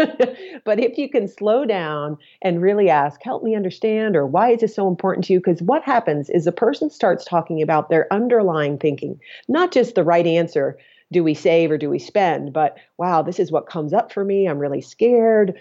but 0.66 0.80
if 0.80 0.98
you 0.98 1.10
can 1.10 1.28
slow 1.28 1.64
down 1.64 2.18
and 2.42 2.62
really 2.62 2.90
ask, 2.90 3.22
help 3.22 3.44
me 3.44 3.56
understand, 3.56 4.16
or 4.16 4.26
why 4.26 4.52
is 4.52 4.62
this 4.62 4.76
so 4.76 4.88
important 4.88 5.26
to 5.26 5.34
you? 5.34 5.40
Because 5.40 5.62
what 5.62 5.84
happens 5.84 6.30
is 6.30 6.46
the 6.46 6.52
person 6.52 6.90
starts 6.90 7.24
talking 7.24 7.62
about 7.62 7.90
their 7.90 8.12
underlying 8.12 8.80
thinking, 8.80 9.20
not 9.48 9.72
just 9.72 9.94
the 9.96 10.04
right 10.04 10.26
answer. 10.26 10.78
Do 11.10 11.24
we 11.24 11.36
save 11.36 11.72
or 11.72 11.78
do 11.78 11.90
we 11.90 12.00
spend? 12.00 12.52
But 12.52 12.78
wow, 12.98 13.22
this 13.22 13.40
is 13.40 13.52
what 13.52 13.70
comes 13.70 13.94
up 13.94 14.12
for 14.12 14.26
me. 14.26 14.46
I'm 14.46 14.60
really 14.60 14.82
scared. 14.82 15.54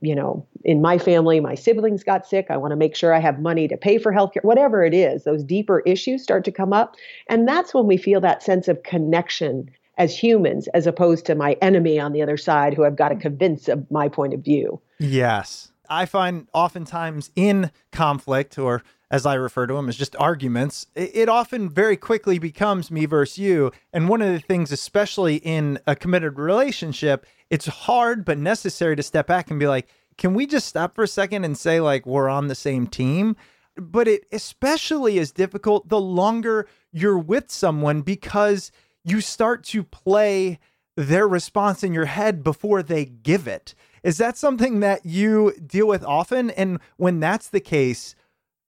You 0.00 0.14
know, 0.14 0.46
in 0.62 0.80
my 0.80 0.96
family, 0.98 1.40
my 1.40 1.56
siblings 1.56 2.04
got 2.04 2.24
sick. 2.24 2.46
I 2.50 2.56
want 2.56 2.70
to 2.70 2.76
make 2.76 2.94
sure 2.94 3.12
I 3.12 3.18
have 3.18 3.40
money 3.40 3.66
to 3.66 3.76
pay 3.76 3.98
for 3.98 4.12
healthcare, 4.12 4.44
whatever 4.44 4.84
it 4.84 4.94
is. 4.94 5.24
Those 5.24 5.42
deeper 5.42 5.80
issues 5.80 6.22
start 6.22 6.44
to 6.44 6.52
come 6.52 6.72
up. 6.72 6.94
And 7.28 7.48
that's 7.48 7.74
when 7.74 7.86
we 7.86 7.96
feel 7.96 8.20
that 8.20 8.44
sense 8.44 8.68
of 8.68 8.84
connection 8.84 9.70
as 10.02 10.18
humans 10.18 10.66
as 10.74 10.88
opposed 10.88 11.24
to 11.26 11.36
my 11.36 11.56
enemy 11.62 12.00
on 12.00 12.12
the 12.12 12.20
other 12.20 12.36
side 12.36 12.74
who 12.74 12.84
I've 12.84 12.96
got 12.96 13.10
to 13.10 13.14
mm. 13.14 13.20
convince 13.20 13.68
of 13.68 13.88
my 13.88 14.08
point 14.08 14.34
of 14.34 14.40
view. 14.40 14.80
Yes. 14.98 15.70
I 15.88 16.06
find 16.06 16.48
oftentimes 16.52 17.30
in 17.36 17.70
conflict, 17.92 18.58
or 18.58 18.82
as 19.12 19.24
I 19.24 19.34
refer 19.34 19.68
to 19.68 19.74
them 19.74 19.88
as 19.88 19.96
just 19.96 20.16
arguments, 20.18 20.86
it 20.96 21.28
often 21.28 21.70
very 21.70 21.96
quickly 21.96 22.40
becomes 22.40 22.90
me 22.90 23.06
versus 23.06 23.38
you. 23.38 23.70
And 23.92 24.08
one 24.08 24.22
of 24.22 24.32
the 24.32 24.40
things, 24.40 24.72
especially 24.72 25.36
in 25.36 25.78
a 25.86 25.94
committed 25.94 26.36
relationship, 26.36 27.24
it's 27.48 27.66
hard 27.66 28.24
but 28.24 28.38
necessary 28.38 28.96
to 28.96 29.02
step 29.04 29.28
back 29.28 29.50
and 29.50 29.60
be 29.60 29.68
like, 29.68 29.86
can 30.18 30.34
we 30.34 30.46
just 30.46 30.66
stop 30.66 30.96
for 30.96 31.04
a 31.04 31.08
second 31.08 31.44
and 31.44 31.56
say, 31.56 31.80
like, 31.80 32.06
we're 32.06 32.28
on 32.28 32.48
the 32.48 32.56
same 32.56 32.88
team? 32.88 33.36
But 33.76 34.08
it 34.08 34.24
especially 34.32 35.18
is 35.18 35.30
difficult 35.30 35.88
the 35.88 36.00
longer 36.00 36.66
you're 36.90 37.18
with 37.18 37.52
someone 37.52 38.02
because 38.02 38.72
you 39.04 39.20
start 39.20 39.64
to 39.64 39.82
play 39.82 40.58
their 40.96 41.26
response 41.26 41.82
in 41.82 41.94
your 41.94 42.06
head 42.06 42.44
before 42.44 42.82
they 42.82 43.04
give 43.04 43.46
it. 43.46 43.74
Is 44.02 44.18
that 44.18 44.36
something 44.36 44.80
that 44.80 45.06
you 45.06 45.52
deal 45.64 45.86
with 45.86 46.04
often? 46.04 46.50
And 46.50 46.80
when 46.96 47.20
that's 47.20 47.48
the 47.48 47.60
case, 47.60 48.14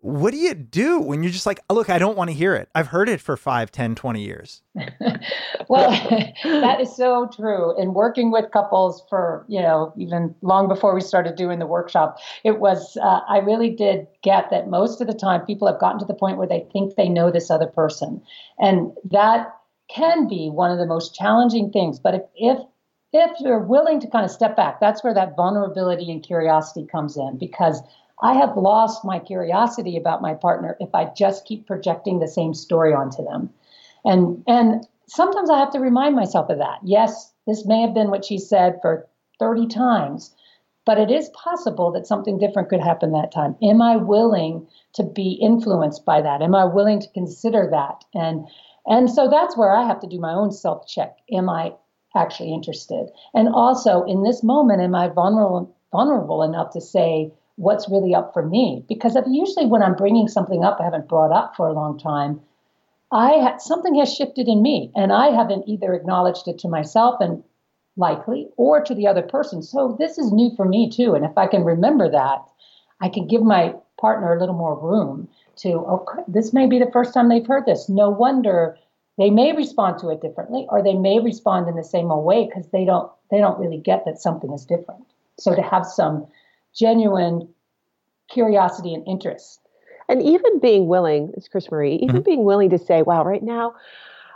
what 0.05 0.33
do 0.33 0.37
you 0.37 0.53
do 0.53 1.01
when 1.01 1.23
you're 1.23 1.33
just 1.33 1.47
like, 1.47 1.61
oh, 1.71 1.75
look, 1.75 1.89
I 1.89 1.99
don't 1.99 2.17
want 2.17 2.29
to 2.29 2.37
hear 2.37 2.55
it? 2.55 2.69
I've 2.75 2.89
heard 2.89 3.09
it 3.09 3.23
for 3.23 3.39
5, 3.39 3.71
10, 3.71 3.95
20 3.95 4.23
years. 4.23 4.63
well, 5.69 5.91
that 6.45 6.79
is 6.79 6.95
so 6.95 7.31
true. 7.35 7.75
In 7.81 7.95
working 7.95 8.31
with 8.31 8.51
couples 8.53 9.03
for, 9.09 9.47
you 9.49 9.63
know, 9.63 9.95
even 9.97 10.35
long 10.43 10.69
before 10.69 10.95
we 10.95 11.01
started 11.01 11.37
doing 11.37 11.59
the 11.59 11.67
workshop, 11.67 12.19
it 12.45 12.61
was, 12.61 12.99
uh, 12.99 13.21
I 13.27 13.39
really 13.39 13.71
did 13.71 14.07
get 14.23 14.51
that 14.51 14.69
most 14.69 15.01
of 15.01 15.07
the 15.07 15.15
time 15.15 15.41
people 15.47 15.67
have 15.67 15.81
gotten 15.81 15.99
to 16.01 16.05
the 16.05 16.13
point 16.13 16.37
where 16.37 16.49
they 16.49 16.67
think 16.71 16.97
they 16.97 17.09
know 17.09 17.31
this 17.31 17.51
other 17.51 17.67
person. 17.67 18.23
And 18.59 18.93
that 19.11 19.55
can 19.89 20.29
be 20.29 20.51
one 20.51 20.71
of 20.71 20.79
the 20.79 20.87
most 20.87 21.15
challenging 21.15 21.71
things. 21.71 21.99
But 21.99 22.15
if, 22.15 22.23
if 22.37 22.59
if 23.17 23.31
you're 23.39 23.61
willing 23.61 24.01
to 24.01 24.11
kind 24.11 24.25
of 24.25 24.31
step 24.31 24.57
back, 24.57 24.81
that's 24.81 25.05
where 25.05 25.15
that 25.15 25.37
vulnerability 25.37 26.11
and 26.11 26.21
curiosity 26.21 26.85
comes 26.85 27.17
in 27.17 27.39
because 27.39 27.81
I 28.21 28.35
have 28.35 28.57
lost 28.57 29.05
my 29.05 29.21
curiosity 29.21 29.97
about 29.97 30.21
my 30.21 30.35
partner 30.35 30.77
if 30.81 30.93
I 30.95 31.13
just 31.17 31.45
keep 31.45 31.67
projecting 31.67 32.19
the 32.19 32.27
same 32.27 32.55
story 32.55 32.93
onto 32.93 33.25
them. 33.25 33.51
And 34.05 34.43
and 34.47 34.87
sometimes 35.07 35.51
I 35.51 35.59
have 35.59 35.71
to 35.73 35.81
remind 35.81 36.17
myself 36.17 36.51
of 36.51 36.59
that. 36.59 36.79
Yes, 36.83 37.33
this 37.47 37.65
may 37.67 37.81
have 37.83 37.95
been 37.95 38.11
what 38.11 38.25
she 38.25 38.39
said 38.39 38.79
for 38.83 39.07
30 39.39 39.69
times, 39.69 40.35
but 40.85 40.99
it 40.99 41.11
is 41.11 41.29
possible 41.31 41.91
that 41.93 42.07
something 42.07 42.39
different 42.39 42.69
could 42.69 42.81
happen 42.81 43.13
that 43.13 43.33
time. 43.33 43.57
Am 43.63 43.83
I 43.83 43.97
willing 43.97 44.67
to 44.95 45.03
be 45.03 45.33
influenced 45.33 46.05
by 46.05 46.21
that? 46.21 46.43
Am 46.43 46.55
I 46.55 46.65
willing 46.65 47.01
to 47.01 47.09
consider 47.11 47.69
that? 47.71 48.05
And 48.15 48.47
and 48.87 49.11
so 49.11 49.29
that's 49.29 49.57
where 49.57 49.75
I 49.75 49.87
have 49.87 50.01
to 50.01 50.07
do 50.07 50.21
my 50.21 50.33
own 50.33 50.53
self 50.53 50.87
check. 50.87 51.19
Am 51.33 51.49
I 51.49 51.75
actually 52.17 52.53
interested? 52.53 53.11
And 53.35 53.49
also 53.49 54.05
in 54.05 54.23
this 54.23 54.43
moment, 54.43 54.83
am 54.83 54.95
I 54.95 55.09
vulnerable 55.09 55.75
vulnerable 55.93 56.43
enough 56.43 56.71
to 56.73 56.81
say 56.81 57.33
what's 57.57 57.89
really 57.89 58.15
up 58.15 58.33
for 58.33 58.45
me? 58.45 58.85
Because 58.89 59.17
usually 59.27 59.67
when 59.67 59.83
I'm 59.83 59.95
bringing 59.95 60.29
something 60.29 60.65
up 60.65 60.79
I 60.81 60.85
haven't 60.85 61.09
brought 61.09 61.33
up 61.33 61.57
for 61.57 61.69
a 61.69 61.73
long 61.73 61.99
time, 61.99 62.41
I 63.13 63.39
ha- 63.41 63.59
something 63.59 63.95
has 63.97 64.13
shifted 64.13 64.49
in 64.49 64.61
me, 64.61 64.91
and 64.97 65.13
I 65.13 65.29
haven't 65.29 65.69
either 65.69 65.95
acknowledged 65.95 66.49
it 66.49 66.59
to 66.61 66.69
myself 66.69 67.21
and 67.21 67.45
likely 67.97 68.49
or 68.57 68.83
to 68.83 68.95
the 68.95 69.07
other 69.07 69.23
person. 69.23 69.63
So 69.63 69.97
this 69.99 70.19
is 70.19 70.33
new 70.33 70.51
for 70.57 70.65
me 70.65 70.91
too. 70.91 71.15
And 71.15 71.25
if 71.25 71.39
I 71.39 71.47
can 71.47 71.65
remember 71.65 72.11
that, 72.11 72.45
I 73.01 73.09
can 73.09 73.27
give 73.29 73.43
my 73.43 73.75
partner 74.01 74.35
a 74.35 74.41
little 74.41 74.55
more 74.55 74.79
room 74.79 75.29
to, 75.57 75.73
okay, 75.73 76.23
this 76.29 76.53
may 76.53 76.67
be 76.67 76.79
the 76.79 76.91
first 76.93 77.15
time 77.15 77.29
they've 77.29 77.47
heard 77.47 77.67
this. 77.67 77.89
No 77.89 78.11
wonder 78.11 78.77
they 79.19 79.31
may 79.31 79.53
respond 79.55 79.99
to 80.01 80.11
it 80.11 80.21
differently 80.21 80.67
or 80.69 80.83
they 80.83 80.95
may 80.95 81.21
respond 81.21 81.69
in 81.69 81.77
the 81.77 81.85
same 81.85 82.11
old 82.11 82.25
way 82.25 82.47
because 82.47 82.69
they 82.71 82.85
don't 82.85 83.11
they 83.31 83.39
don't 83.39 83.59
really 83.59 83.79
get 83.79 84.05
that 84.05 84.21
something 84.21 84.53
is 84.53 84.65
different. 84.65 85.05
So 85.39 85.55
to 85.55 85.63
have 85.63 85.87
some 85.87 86.27
genuine 86.75 87.49
curiosity 88.29 88.95
and 88.95 89.07
interest. 89.07 89.61
And 90.09 90.23
even 90.23 90.61
being 90.61 90.87
willing, 90.87 91.33
it's 91.37 91.49
CrisMarie, 91.49 91.97
even 92.01 92.17
mm-hmm. 92.17 92.23
being 92.23 92.45
willing 92.45 92.71
to 92.71 92.79
say, 92.79 93.03
wow, 93.03 93.25
right 93.25 93.43
now 93.43 93.75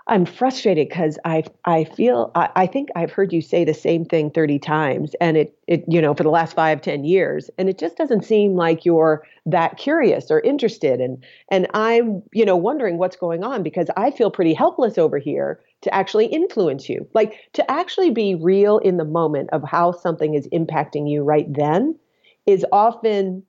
I'm 0.08 0.24
frustrated 0.24 0.88
because 0.88 1.18
I 1.24 1.44
I 1.66 1.84
feel 1.84 2.30
I, 2.34 2.48
I, 2.56 2.66
think 2.66 2.88
I've 2.96 3.12
heard 3.12 3.30
you 3.32 3.42
say 3.42 3.64
the 3.64 3.74
same 3.74 4.06
thing 4.06 4.30
30 4.30 4.58
times 4.58 5.14
and 5.20 5.36
it 5.36 5.56
it 5.66 5.84
you 5.86 6.00
know 6.00 6.14
for 6.14 6.22
the 6.22 6.30
last 6.30 6.54
five 6.54 6.80
ten 6.80 7.04
years 7.04 7.50
and 7.58 7.68
it 7.68 7.78
just 7.78 7.96
doesn't 7.96 8.24
seem 8.24 8.56
like 8.56 8.86
you're 8.86 9.26
that 9.44 9.76
curious 9.76 10.30
or 10.30 10.40
interested 10.40 11.00
and 11.00 11.22
and 11.50 11.66
I'm 11.74 12.22
you 12.32 12.44
know 12.46 12.56
wondering 12.56 12.96
what's 12.96 13.16
going 13.16 13.44
on 13.44 13.62
because 13.62 13.88
I 13.96 14.10
feel 14.10 14.30
pretty 14.30 14.54
helpless 14.54 14.96
over 14.96 15.18
here 15.18 15.60
to 15.82 15.94
actually 15.94 16.26
influence 16.26 16.88
you 16.88 17.06
like 17.12 17.34
to 17.52 17.70
actually 17.70 18.10
be 18.10 18.34
real 18.34 18.78
in 18.78 18.96
the 18.96 19.04
moment 19.04 19.50
of 19.52 19.62
how 19.62 19.92
something 19.92 20.34
is 20.34 20.48
impacting 20.48 21.08
you 21.08 21.22
right 21.22 21.46
then 21.52 21.98
is 22.46 22.64
often 22.72 23.42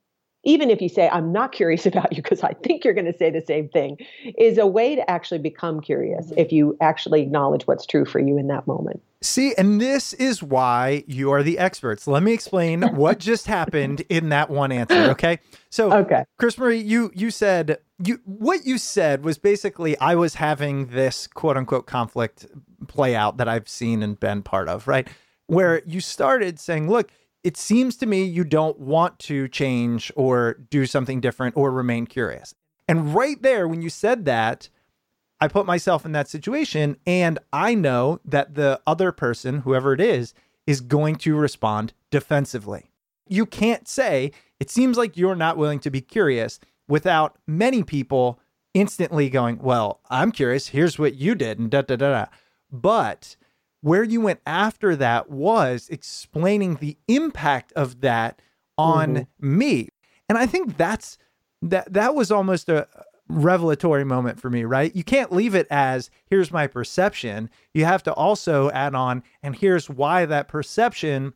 even 0.49 0.71
if 0.71 0.81
you 0.81 0.89
say, 0.89 1.07
I'm 1.09 1.31
not 1.31 1.51
curious 1.51 1.85
about 1.91 2.11
you 2.15 2.23
because 2.23 2.41
I 2.43 2.53
think 2.53 2.83
you're 2.83 2.95
going 2.95 3.11
to 3.11 3.17
say 3.17 3.29
the 3.29 3.41
same 3.41 3.69
thing, 3.69 3.97
is 4.37 4.57
a 4.57 4.65
way 4.65 4.95
to 4.95 5.09
actually 5.09 5.39
become 5.39 5.79
curious 5.79 6.27
mm-hmm. 6.27 6.39
if 6.39 6.51
you 6.51 6.75
actually 6.81 7.21
acknowledge 7.21 7.67
what's 7.67 7.85
true 7.85 8.05
for 8.05 8.19
you 8.19 8.37
in 8.37 8.47
that 8.47 8.65
moment. 8.65 9.01
See, 9.21 9.53
and 9.55 9.81
this 9.81 10.13
is 10.13 10.41
why 10.41 11.03
you 11.05 11.29
are 11.31 11.43
the 11.43 11.59
experts. 11.59 12.07
Let 12.07 12.23
me 12.23 12.33
explain 12.33 12.81
what 12.95 13.19
just 13.31 13.47
happened 13.47 14.01
in 14.09 14.29
that 14.29 14.49
one 14.49 14.71
answer, 14.71 15.11
okay? 15.11 15.39
So, 15.69 15.91
okay. 15.91 16.23
CrisMarie, 16.41 16.83
you 16.85 17.11
you 17.13 17.29
said 17.29 17.79
you 18.01 18.21
what 18.23 18.65
you 18.65 18.77
said 18.77 19.25
was 19.25 19.37
basically 19.37 19.97
I 19.99 20.15
was 20.15 20.35
having 20.35 20.87
this 20.87 21.27
quote 21.27 21.57
unquote 21.57 21.85
conflict 21.85 22.47
play 22.87 23.13
out 23.13 23.37
that 23.37 23.49
I've 23.49 23.67
seen 23.67 24.01
and 24.03 24.17
been 24.17 24.41
part 24.41 24.69
of, 24.69 24.87
right? 24.87 25.05
Where 25.47 25.81
you 25.85 25.99
started 25.99 26.57
saying, 26.57 26.89
"Look, 26.89 27.11
it 27.43 27.57
seems 27.57 27.95
to 27.97 28.05
me 28.05 28.23
you 28.23 28.43
don't 28.43 28.79
want 28.79 29.17
to 29.19 29.47
change 29.47 30.11
or 30.15 30.55
do 30.69 30.85
something 30.85 31.21
different 31.21 31.55
or 31.55 31.71
remain 31.71 32.05
curious. 32.05 32.53
And 32.87 33.13
right 33.13 33.41
there, 33.41 33.67
when 33.67 33.81
you 33.81 33.89
said 33.89 34.25
that, 34.25 34.69
I 35.39 35.47
put 35.47 35.65
myself 35.65 36.05
in 36.05 36.11
that 36.13 36.27
situation 36.27 36.97
and 37.07 37.39
I 37.53 37.75
know 37.75 38.19
that 38.25 38.55
the 38.55 38.81
other 38.85 39.11
person, 39.11 39.59
whoever 39.59 39.93
it 39.93 40.01
is, 40.01 40.33
is 40.67 40.81
going 40.81 41.15
to 41.17 41.35
respond 41.35 41.93
defensively. 42.11 42.91
You 43.27 43.45
can't 43.45 43.87
say, 43.87 44.31
it 44.59 44.69
seems 44.69 44.97
like 44.97 45.15
you're 45.15 45.35
not 45.35 45.57
willing 45.57 45.79
to 45.79 45.89
be 45.89 46.01
curious 46.01 46.59
without 46.87 47.37
many 47.47 47.83
people 47.83 48.39
instantly 48.73 49.29
going, 49.29 49.59
well, 49.59 50.01
I'm 50.09 50.31
curious. 50.31 50.67
Here's 50.67 50.99
what 50.99 51.15
you 51.15 51.35
did 51.35 51.57
and 51.59 51.71
da 51.71 51.83
da 51.83 51.95
da 51.95 52.09
da. 52.09 52.25
But 52.71 53.35
where 53.81 54.03
you 54.03 54.21
went 54.21 54.41
after 54.45 54.95
that 54.95 55.29
was 55.29 55.87
explaining 55.89 56.75
the 56.75 56.97
impact 57.07 57.71
of 57.73 58.01
that 58.01 58.41
on 58.77 59.15
mm-hmm. 59.15 59.57
me. 59.57 59.89
And 60.27 60.37
I 60.37 60.45
think 60.45 60.77
that's 60.77 61.17
that 61.61 61.91
that 61.91 62.15
was 62.15 62.31
almost 62.31 62.69
a 62.69 62.87
revelatory 63.27 64.03
moment 64.03 64.39
for 64.39 64.49
me, 64.49 64.63
right? 64.63 64.95
You 64.95 65.03
can't 65.03 65.31
leave 65.31 65.53
it 65.53 65.67
as 65.69 66.09
here's 66.25 66.51
my 66.51 66.67
perception. 66.67 67.49
You 67.73 67.85
have 67.85 68.03
to 68.03 68.13
also 68.13 68.69
add 68.71 68.95
on 68.95 69.23
and 69.43 69.55
here's 69.55 69.89
why 69.89 70.25
that 70.25 70.47
perception 70.47 71.33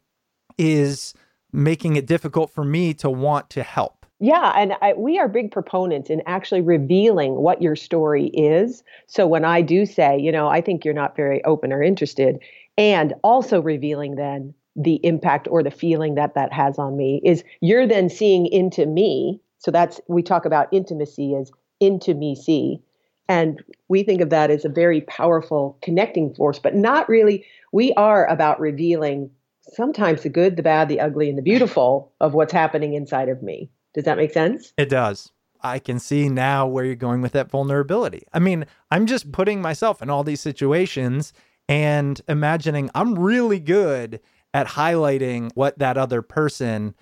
is 0.58 1.14
making 1.52 1.96
it 1.96 2.08
difficult 2.08 2.50
for 2.50 2.64
me 2.64 2.94
to 2.96 3.10
want 3.10 3.50
to 3.52 3.64
help. 3.64 4.03
Yeah, 4.24 4.54
and 4.56 4.72
I, 4.82 4.94
we 4.94 5.20
are 5.20 5.28
big 5.28 5.52
proponents 5.52 6.10
in 6.10 6.22
actually 6.26 6.62
revealing 6.62 7.34
what 7.36 7.62
your 7.62 7.76
story 7.76 8.28
is. 8.28 8.82
So 9.06 9.28
when 9.28 9.44
I 9.44 9.62
do 9.62 9.86
say, 9.86 10.18
you 10.18 10.32
know, 10.32 10.48
I 10.48 10.62
think 10.62 10.86
you're 10.86 10.94
not 10.94 11.18
very 11.18 11.44
open 11.44 11.74
or 11.74 11.84
interested, 11.84 12.40
and 12.78 13.14
also 13.22 13.62
revealing 13.62 14.16
then 14.16 14.54
the 14.78 15.02
impact 15.06 15.50
or 15.52 15.62
the 15.62 15.70
feeling 15.72 16.16
that 16.16 16.36
that 16.36 16.54
has 16.54 16.80
on 16.80 16.96
me 16.96 17.20
is 17.26 17.44
you're 17.60 17.86
then 17.86 18.08
seeing 18.08 18.46
into 18.46 18.86
me. 18.86 19.42
So 19.58 19.72
that's 19.72 20.00
we 20.08 20.24
talk 20.24 20.46
about 20.46 20.70
intimacy 20.72 21.36
as 21.36 21.52
into 21.82 22.14
me 22.14 22.34
see. 22.34 22.80
And 23.28 23.62
we 23.90 24.04
think 24.04 24.22
of 24.22 24.30
that 24.30 24.50
as 24.50 24.64
a 24.64 24.70
very 24.70 25.02
powerful 25.02 25.78
connecting 25.82 26.34
force, 26.34 26.60
but 26.60 26.76
not 26.76 27.10
really. 27.10 27.46
We 27.74 27.92
are 27.96 28.26
about 28.28 28.62
revealing 28.62 29.32
sometimes 29.64 30.24
the 30.24 30.30
good, 30.30 30.56
the 30.56 30.64
bad, 30.64 30.88
the 30.88 31.02
ugly, 31.02 31.28
and 31.28 31.38
the 31.38 31.42
beautiful 31.42 32.14
of 32.22 32.34
what's 32.34 32.54
happening 32.54 32.94
inside 32.94 33.28
of 33.28 33.44
me. 33.44 33.70
Does 33.94 34.06
that 34.06 34.18
make 34.18 34.34
sense? 34.34 34.74
It 34.78 34.90
does. 34.90 35.32
I 35.62 35.80
can 35.80 36.00
see 36.00 36.28
now 36.28 36.68
where 36.68 36.84
you're 36.84 36.96
going 36.96 37.22
with 37.22 37.32
that 37.34 37.50
vulnerability. 37.50 38.28
I 38.34 38.40
mean, 38.40 38.66
I'm 38.92 39.06
just 39.06 39.32
putting 39.32 39.62
myself 39.62 40.02
in 40.02 40.10
all 40.10 40.24
these 40.24 40.42
situations 40.42 41.32
and 41.70 42.20
imagining 42.28 42.90
I'm 42.94 43.18
really 43.18 43.60
good 43.60 44.20
at 44.54 44.68
highlighting 44.68 45.52
what 45.56 45.80
that 45.80 45.98
other 45.98 46.22
person 46.22 46.96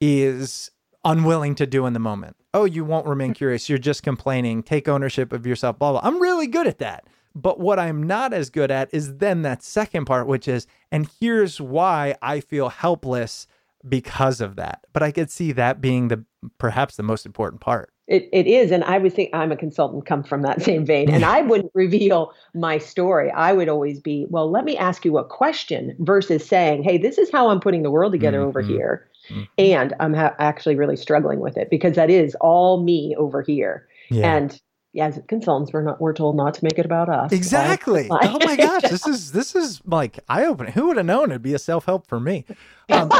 is 0.00 0.70
unwilling 1.04 1.54
to 1.56 1.66
do 1.66 1.86
in 1.86 1.92
the 1.92 1.98
moment. 1.98 2.36
Oh, 2.54 2.64
you 2.64 2.84
won't 2.84 3.06
remain 3.06 3.30
mm-hmm. 3.30 3.38
curious. 3.38 3.68
You're 3.68 3.78
just 3.78 4.02
complaining. 4.02 4.62
Take 4.62 4.88
ownership 4.88 5.32
of 5.32 5.46
yourself, 5.46 5.78
blah, 5.78 5.92
blah. 5.92 6.00
I'm 6.02 6.20
really 6.20 6.46
good 6.46 6.66
at 6.66 6.78
that. 6.78 7.06
But 7.34 7.58
what 7.58 7.80
I'm 7.80 8.02
not 8.04 8.32
as 8.32 8.48
good 8.48 8.70
at 8.70 8.88
is 8.92 9.16
then 9.16 9.42
that 9.42 9.62
second 9.62 10.04
part, 10.04 10.28
which 10.28 10.46
is, 10.46 10.68
and 10.92 11.10
here's 11.20 11.60
why 11.60 12.14
I 12.22 12.38
feel 12.38 12.68
helpless 12.68 13.48
because 13.88 14.40
of 14.40 14.56
that. 14.56 14.84
But 14.92 15.02
I 15.02 15.10
could 15.10 15.30
see 15.30 15.52
that 15.52 15.80
being 15.80 16.08
the 16.08 16.24
perhaps 16.58 16.96
the 16.96 17.02
most 17.02 17.26
important 17.26 17.60
part. 17.60 17.90
It, 18.06 18.28
it 18.32 18.46
is. 18.46 18.70
And 18.70 18.84
I 18.84 18.98
would 18.98 19.14
think 19.14 19.30
I'm 19.32 19.50
a 19.50 19.56
consultant, 19.56 20.04
come 20.04 20.22
from 20.22 20.42
that 20.42 20.62
same 20.62 20.84
vein. 20.84 21.10
And 21.10 21.24
I 21.24 21.40
wouldn't 21.40 21.72
reveal 21.74 22.32
my 22.54 22.76
story. 22.76 23.30
I 23.30 23.54
would 23.54 23.68
always 23.68 23.98
be, 23.98 24.26
well, 24.28 24.50
let 24.50 24.64
me 24.64 24.76
ask 24.76 25.04
you 25.06 25.16
a 25.16 25.24
question 25.24 25.96
versus 26.00 26.46
saying, 26.46 26.82
hey, 26.82 26.98
this 26.98 27.16
is 27.16 27.30
how 27.32 27.48
I'm 27.48 27.60
putting 27.60 27.82
the 27.82 27.90
world 27.90 28.12
together 28.12 28.38
mm-hmm. 28.38 28.48
over 28.48 28.60
here. 28.60 29.08
Mm-hmm. 29.30 29.42
And 29.56 29.94
I'm 30.00 30.12
ha- 30.12 30.34
actually 30.38 30.76
really 30.76 30.96
struggling 30.96 31.40
with 31.40 31.56
it 31.56 31.70
because 31.70 31.96
that 31.96 32.10
is 32.10 32.34
all 32.42 32.82
me 32.82 33.14
over 33.16 33.40
here. 33.40 33.88
Yeah. 34.10 34.36
And 34.36 34.60
yeah, 34.94 35.06
as 35.06 35.20
consultants, 35.26 35.72
we're 35.72 35.82
not 35.82 36.00
we're 36.00 36.12
told 36.12 36.36
not 36.36 36.54
to 36.54 36.64
make 36.64 36.78
it 36.78 36.86
about 36.86 37.08
us. 37.08 37.32
Exactly. 37.32 38.06
oh 38.10 38.38
my 38.44 38.56
gosh, 38.56 38.82
this 38.82 39.06
is 39.06 39.32
this 39.32 39.56
is 39.56 39.82
like 39.84 40.20
eye 40.28 40.46
opening. 40.46 40.72
Who 40.72 40.86
would 40.86 40.96
have 40.96 41.04
known 41.04 41.32
it'd 41.32 41.42
be 41.42 41.52
a 41.52 41.58
self 41.58 41.84
help 41.84 42.06
for 42.06 42.20
me? 42.20 42.44
Um, 42.88 43.10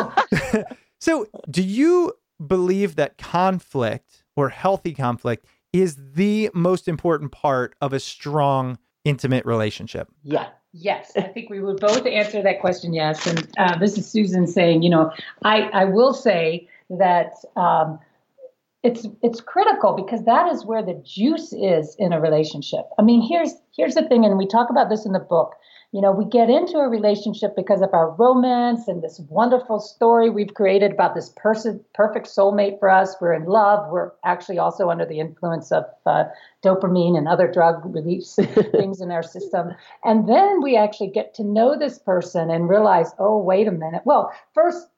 so, 1.01 1.27
do 1.51 1.63
you 1.63 2.13
believe 2.47 2.95
that 2.95 3.19
conflict 3.19 4.23
or 4.37 4.51
healthy 4.51 4.95
conflict 4.95 5.47
is 5.73 5.99
the 6.15 6.49
most 6.55 6.87
important 6.87 7.33
part 7.33 7.75
of 7.81 7.93
a 7.93 7.99
strong 7.99 8.79
intimate 9.05 9.45
relationship? 9.45 10.09
Yeah. 10.23 10.47
Yes, 10.77 11.13
I 11.17 11.23
think 11.23 11.51
we 11.51 11.61
would 11.61 11.79
both 11.79 12.05
answer 12.05 12.43
that 12.43 12.61
question. 12.61 12.93
Yes, 12.93 13.29
and 13.29 13.49
uh, 13.59 13.79
this 13.79 13.97
is 13.97 14.11
Susan 14.11 14.47
saying, 14.47 14.83
you 14.83 14.91
know, 14.91 15.13
I 15.43 15.63
I 15.73 15.85
will 15.87 16.15
say 16.15 16.69
that. 16.89 17.35
Um, 17.57 17.99
it's 18.85 19.07
it's 19.23 19.41
critical 19.41 19.95
because 19.95 20.25
that 20.25 20.53
is 20.53 20.67
where 20.67 20.83
the 20.83 21.03
juice 21.03 21.55
is 21.55 21.97
in 21.99 22.13
a 22.13 22.21
relationship. 22.21 22.85
I 22.99 23.03
mean, 23.03 23.23
here's 23.23 23.55
here's 23.75 23.95
the 23.95 24.07
thing, 24.07 24.25
and 24.27 24.37
we 24.37 24.47
talk 24.47 24.69
about 24.71 24.91
this 24.91 25.07
in 25.07 25.13
the 25.13 25.19
book. 25.19 25.55
You 25.93 26.01
know, 26.01 26.11
we 26.11 26.25
get 26.25 26.51
into 26.51 26.79
a 26.79 26.89
relationship 26.89 27.55
because 27.57 27.81
of 27.81 27.95
our 27.95 28.11
romance 28.11 28.89
and 28.89 29.01
this 29.01 29.21
wonderful 29.31 29.79
story 29.79 30.29
we've 30.29 30.53
created 30.53 30.93
about 30.93 31.15
this 31.15 31.33
person, 31.37 31.83
perfect 31.95 32.27
soulmate 32.27 32.81
for 32.81 32.91
us. 32.91 33.15
We're 33.21 33.33
in 33.33 33.45
love. 33.45 33.91
We're 33.91 34.11
actually 34.25 34.59
also 34.59 34.91
under 34.91 35.07
the 35.07 35.21
influence 35.21 35.71
of 35.71 35.85
uh, 36.05 36.25
dopamine 36.65 37.17
and 37.17 37.29
other 37.29 37.51
drug 37.51 37.81
release 37.95 38.35
things 38.73 39.01
in 39.01 39.13
our 39.13 39.23
system. 39.23 39.71
And 40.03 40.29
then 40.29 40.63
we 40.63 40.77
actually 40.77 41.11
get 41.11 41.33
to 41.35 41.45
know 41.45 41.79
this 41.79 42.01
person 42.01 42.51
and 42.51 42.69
realize, 42.69 43.13
oh, 43.21 43.39
wait 43.39 43.69
a 43.69 43.73
minute. 43.73 44.03
Well, 44.05 44.33
first, 44.53 44.89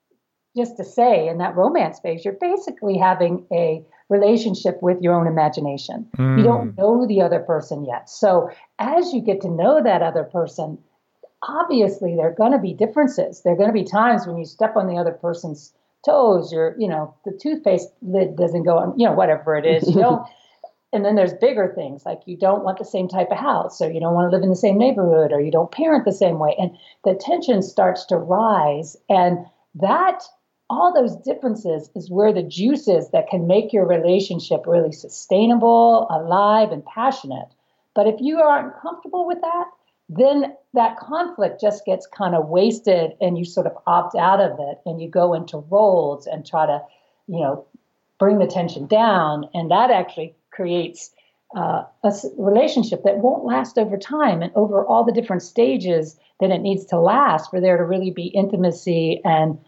just 0.56 0.76
to 0.76 0.84
say 0.84 1.28
in 1.28 1.38
that 1.38 1.54
romance 1.54 2.00
phase, 2.00 2.24
you're 2.24 2.34
basically 2.34 2.96
having 2.96 3.46
a 3.52 3.84
relationship 4.08 4.80
with 4.82 5.00
your 5.00 5.14
own 5.14 5.26
imagination. 5.26 6.06
Mm. 6.16 6.38
You 6.38 6.44
don't 6.44 6.68
hmm. 6.70 6.80
know 6.80 7.06
the 7.06 7.20
other 7.22 7.40
person 7.40 7.84
yet. 7.84 8.08
So 8.08 8.50
as 8.78 9.12
you 9.12 9.20
get 9.20 9.40
to 9.42 9.50
know 9.50 9.82
that 9.82 10.02
other 10.02 10.22
person, 10.24 10.78
obviously 11.42 12.14
there 12.14 12.28
are 12.28 12.34
going 12.34 12.52
to 12.52 12.58
be 12.58 12.72
differences. 12.72 13.42
There 13.42 13.52
are 13.52 13.56
going 13.56 13.68
to 13.68 13.74
be 13.74 13.84
times 13.84 14.26
when 14.26 14.38
you 14.38 14.44
step 14.44 14.76
on 14.76 14.86
the 14.86 14.96
other 14.96 15.12
person's 15.12 15.72
toes, 16.04 16.52
your, 16.52 16.76
you 16.78 16.86
know, 16.86 17.14
the 17.24 17.32
toothpaste 17.32 17.88
lid 18.00 18.36
doesn't 18.36 18.62
go 18.62 18.78
on, 18.78 18.98
you 18.98 19.06
know, 19.06 19.14
whatever 19.14 19.56
it 19.56 19.66
is. 19.66 19.88
You 19.88 20.00
don't 20.00 20.26
and 20.92 21.04
then 21.04 21.16
there's 21.16 21.34
bigger 21.34 21.72
things 21.74 22.06
like 22.06 22.20
you 22.26 22.36
don't 22.36 22.64
want 22.64 22.78
the 22.78 22.84
same 22.84 23.08
type 23.08 23.30
of 23.30 23.38
house 23.38 23.80
or 23.80 23.90
you 23.90 24.00
don't 24.00 24.14
want 24.14 24.30
to 24.30 24.34
live 24.34 24.42
in 24.42 24.48
the 24.48 24.56
same 24.56 24.78
neighborhood 24.78 25.32
or 25.32 25.40
you 25.40 25.50
don't 25.50 25.72
parent 25.72 26.04
the 26.04 26.12
same 26.12 26.38
way 26.38 26.54
and 26.58 26.70
the 27.04 27.14
tension 27.14 27.60
starts 27.60 28.04
to 28.06 28.16
rise 28.16 28.96
and 29.08 29.38
that 29.74 30.22
all 30.68 30.92
those 30.92 31.16
differences 31.16 31.90
is 31.94 32.10
where 32.10 32.32
the 32.32 32.42
juice 32.42 32.88
is 32.88 33.10
that 33.10 33.30
can 33.30 33.46
make 33.46 33.72
your 33.72 33.86
relationship 33.86 34.66
really 34.66 34.92
sustainable 34.92 36.06
alive 36.10 36.72
and 36.72 36.84
passionate. 36.84 37.48
But 37.94 38.06
if 38.08 38.16
you 38.20 38.40
aren't 38.40 38.80
comfortable 38.80 39.26
with 39.26 39.40
that 39.40 39.66
then 40.08 40.54
that 40.74 40.98
conflict 40.98 41.60
just 41.60 41.84
gets 41.84 42.06
kind 42.06 42.34
of 42.34 42.48
wasted 42.48 43.16
and 43.20 43.36
you 43.36 43.44
sort 43.44 43.66
of 43.66 43.76
opt 43.86 44.14
out 44.14 44.40
of 44.40 44.58
it 44.60 44.78
and 44.86 45.00
you 45.00 45.08
go 45.08 45.34
into 45.34 45.58
roles 45.58 46.26
and 46.26 46.46
try 46.46 46.66
to 46.66 46.80
you 47.26 47.40
know 47.40 47.64
bring 48.18 48.38
the 48.38 48.46
tension 48.46 48.86
down. 48.86 49.48
And 49.52 49.70
that 49.70 49.90
actually 49.90 50.34
creates 50.50 51.10
uh, 51.56 51.84
a 52.02 52.12
relationship 52.38 53.02
that 53.04 53.18
won't 53.18 53.44
last 53.44 53.78
over 53.78 53.96
time 53.96 54.42
and 54.42 54.52
over 54.54 54.86
all 54.86 55.04
the 55.04 55.12
different 55.12 55.42
stages 55.42 56.18
that 56.40 56.50
it 56.50 56.58
needs 56.58 56.84
to 56.86 56.98
last 56.98 57.50
for 57.50 57.60
there 57.60 57.76
to 57.76 57.84
really 57.84 58.10
be 58.10 58.26
intimacy 58.26 59.20
and 59.24 59.58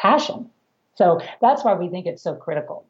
passion. 0.00 0.50
So 0.94 1.20
that's 1.40 1.64
why 1.64 1.74
we 1.74 1.88
think 1.88 2.06
it's 2.06 2.22
so 2.22 2.34
critical. 2.34 2.86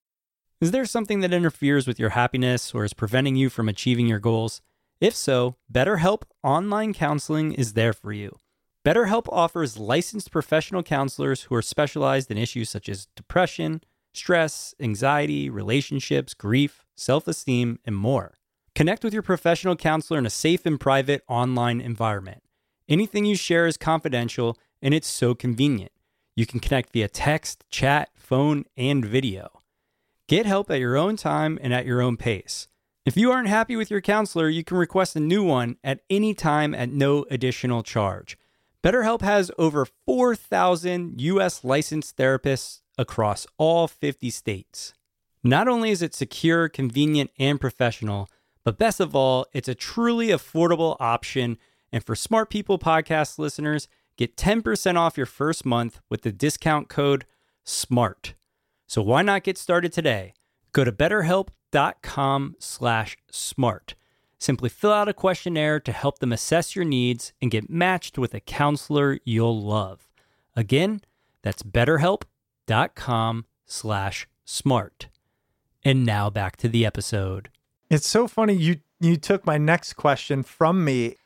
Is 0.61 0.73
there 0.73 0.85
something 0.85 1.21
that 1.21 1.33
interferes 1.33 1.87
with 1.87 1.99
your 1.99 2.11
happiness 2.11 2.75
or 2.75 2.85
is 2.85 2.93
preventing 2.93 3.35
you 3.35 3.49
from 3.49 3.69
achieving 3.69 4.07
your 4.07 4.19
goals? 4.19 4.61
If 5.01 5.15
so, 5.15 5.57
BetterHelp 5.73 6.23
Online 6.43 6.93
Counseling 6.93 7.55
is 7.55 7.73
there 7.73 7.95
for 7.95 8.13
you. 8.13 8.37
BetterHelp 8.85 9.27
offers 9.31 9.79
licensed 9.79 10.31
professional 10.31 10.83
counselors 10.83 11.43
who 11.45 11.55
are 11.55 11.63
specialized 11.63 12.31
in 12.31 12.39
issues 12.39 12.69
such 12.69 12.89
as 12.89 13.07
depression, 13.17 13.83
stress, 14.13 14.75
anxiety, 14.81 15.49
relationships, 15.49 16.35
grief, 16.35 16.85
self 16.97 17.27
esteem, 17.27 17.79
and 17.87 17.97
more. 17.97 18.35
Connect 18.75 19.03
with 19.03 19.13
your 19.13 19.23
professional 19.23 19.77
counselor 19.77 20.19
in 20.19 20.27
a 20.27 20.31
safe 20.31 20.67
and 20.67 20.79
private 20.79 21.23
online 21.29 21.81
environment. 21.81 22.43
Anything 22.89 23.25
you 23.25 23.37
share 23.37 23.67
is 23.67 23.77
confidential, 23.77 24.59
and 24.83 24.93
it's 24.93 25.09
so 25.09 25.35
convenient. 25.35 25.93
You 26.41 26.47
can 26.47 26.59
connect 26.59 26.95
via 26.95 27.07
text, 27.07 27.65
chat, 27.69 28.09
phone, 28.15 28.65
and 28.75 29.05
video. 29.05 29.61
Get 30.27 30.47
help 30.47 30.71
at 30.71 30.81
your 30.81 30.97
own 30.97 31.17
time 31.17 31.59
and 31.61 31.75
at 31.75 31.85
your 31.85 32.01
own 32.01 32.17
pace. 32.17 32.67
If 33.05 33.15
you 33.15 33.31
aren't 33.31 33.49
happy 33.49 33.77
with 33.77 33.91
your 33.91 34.01
counselor, 34.01 34.49
you 34.49 34.65
can 34.65 34.79
request 34.79 35.15
a 35.15 35.21
new 35.21 35.45
one 35.45 35.77
at 35.85 36.01
any 36.09 36.33
time 36.33 36.75
at 36.75 36.89
no 36.89 37.27
additional 37.31 37.83
charge. 37.83 38.39
BetterHelp 38.83 39.21
has 39.21 39.51
over 39.59 39.85
4,000 39.85 41.21
US 41.21 41.63
licensed 41.63 42.17
therapists 42.17 42.81
across 42.97 43.47
all 43.59 43.87
50 43.87 44.31
states. 44.31 44.95
Not 45.45 45.69
only 45.69 45.91
is 45.91 46.01
it 46.01 46.15
secure, 46.15 46.71
convenient, 46.71 47.33
and 47.39 47.61
professional, 47.61 48.31
but 48.65 48.79
best 48.79 48.99
of 48.99 49.15
all, 49.15 49.45
it's 49.53 49.69
a 49.69 49.75
truly 49.75 50.29
affordable 50.29 50.97
option. 51.01 51.59
And 51.93 52.03
for 52.03 52.17
Smart 52.17 52.49
People 52.49 52.79
podcast 52.79 53.39
listeners, 53.39 53.89
get 54.21 54.37
10% 54.37 54.97
off 54.97 55.17
your 55.17 55.25
first 55.25 55.65
month 55.65 55.99
with 56.11 56.21
the 56.21 56.31
discount 56.31 56.91
code 56.91 57.25
SMART. 57.65 58.35
So 58.87 59.01
why 59.01 59.23
not 59.23 59.45
get 59.45 59.57
started 59.57 59.95
today? 59.95 60.35
Go 60.73 60.85
to 60.85 60.93
betterhelp.com 60.93 62.57
slash 62.59 63.17
smart. 63.31 63.95
Simply 64.39 64.69
fill 64.69 64.93
out 64.93 65.09
a 65.09 65.15
questionnaire 65.15 65.81
to 65.81 65.93
help 65.93 66.19
them 66.19 66.33
assess 66.33 66.77
your 66.77 66.85
needs 66.85 67.33
and 67.41 67.51
get 67.51 67.71
matched 67.71 68.19
with 68.19 68.35
a 68.35 68.41
counselor 68.41 69.19
you'll 69.25 69.59
love. 69.59 70.07
Again, 70.55 71.01
that's 71.41 71.63
betterhelp.com 71.63 73.47
slash 73.65 74.29
smart. 74.45 75.09
And 75.83 76.05
now 76.05 76.29
back 76.29 76.57
to 76.59 76.69
the 76.69 76.85
episode. 76.85 77.49
It's 77.89 78.07
so 78.07 78.29
funny 78.29 78.53
you 78.53 78.81
you 79.01 79.17
took 79.17 79.47
my 79.47 79.57
next 79.57 79.95
question 79.95 80.43
from 80.43 80.85
me. 80.85 81.17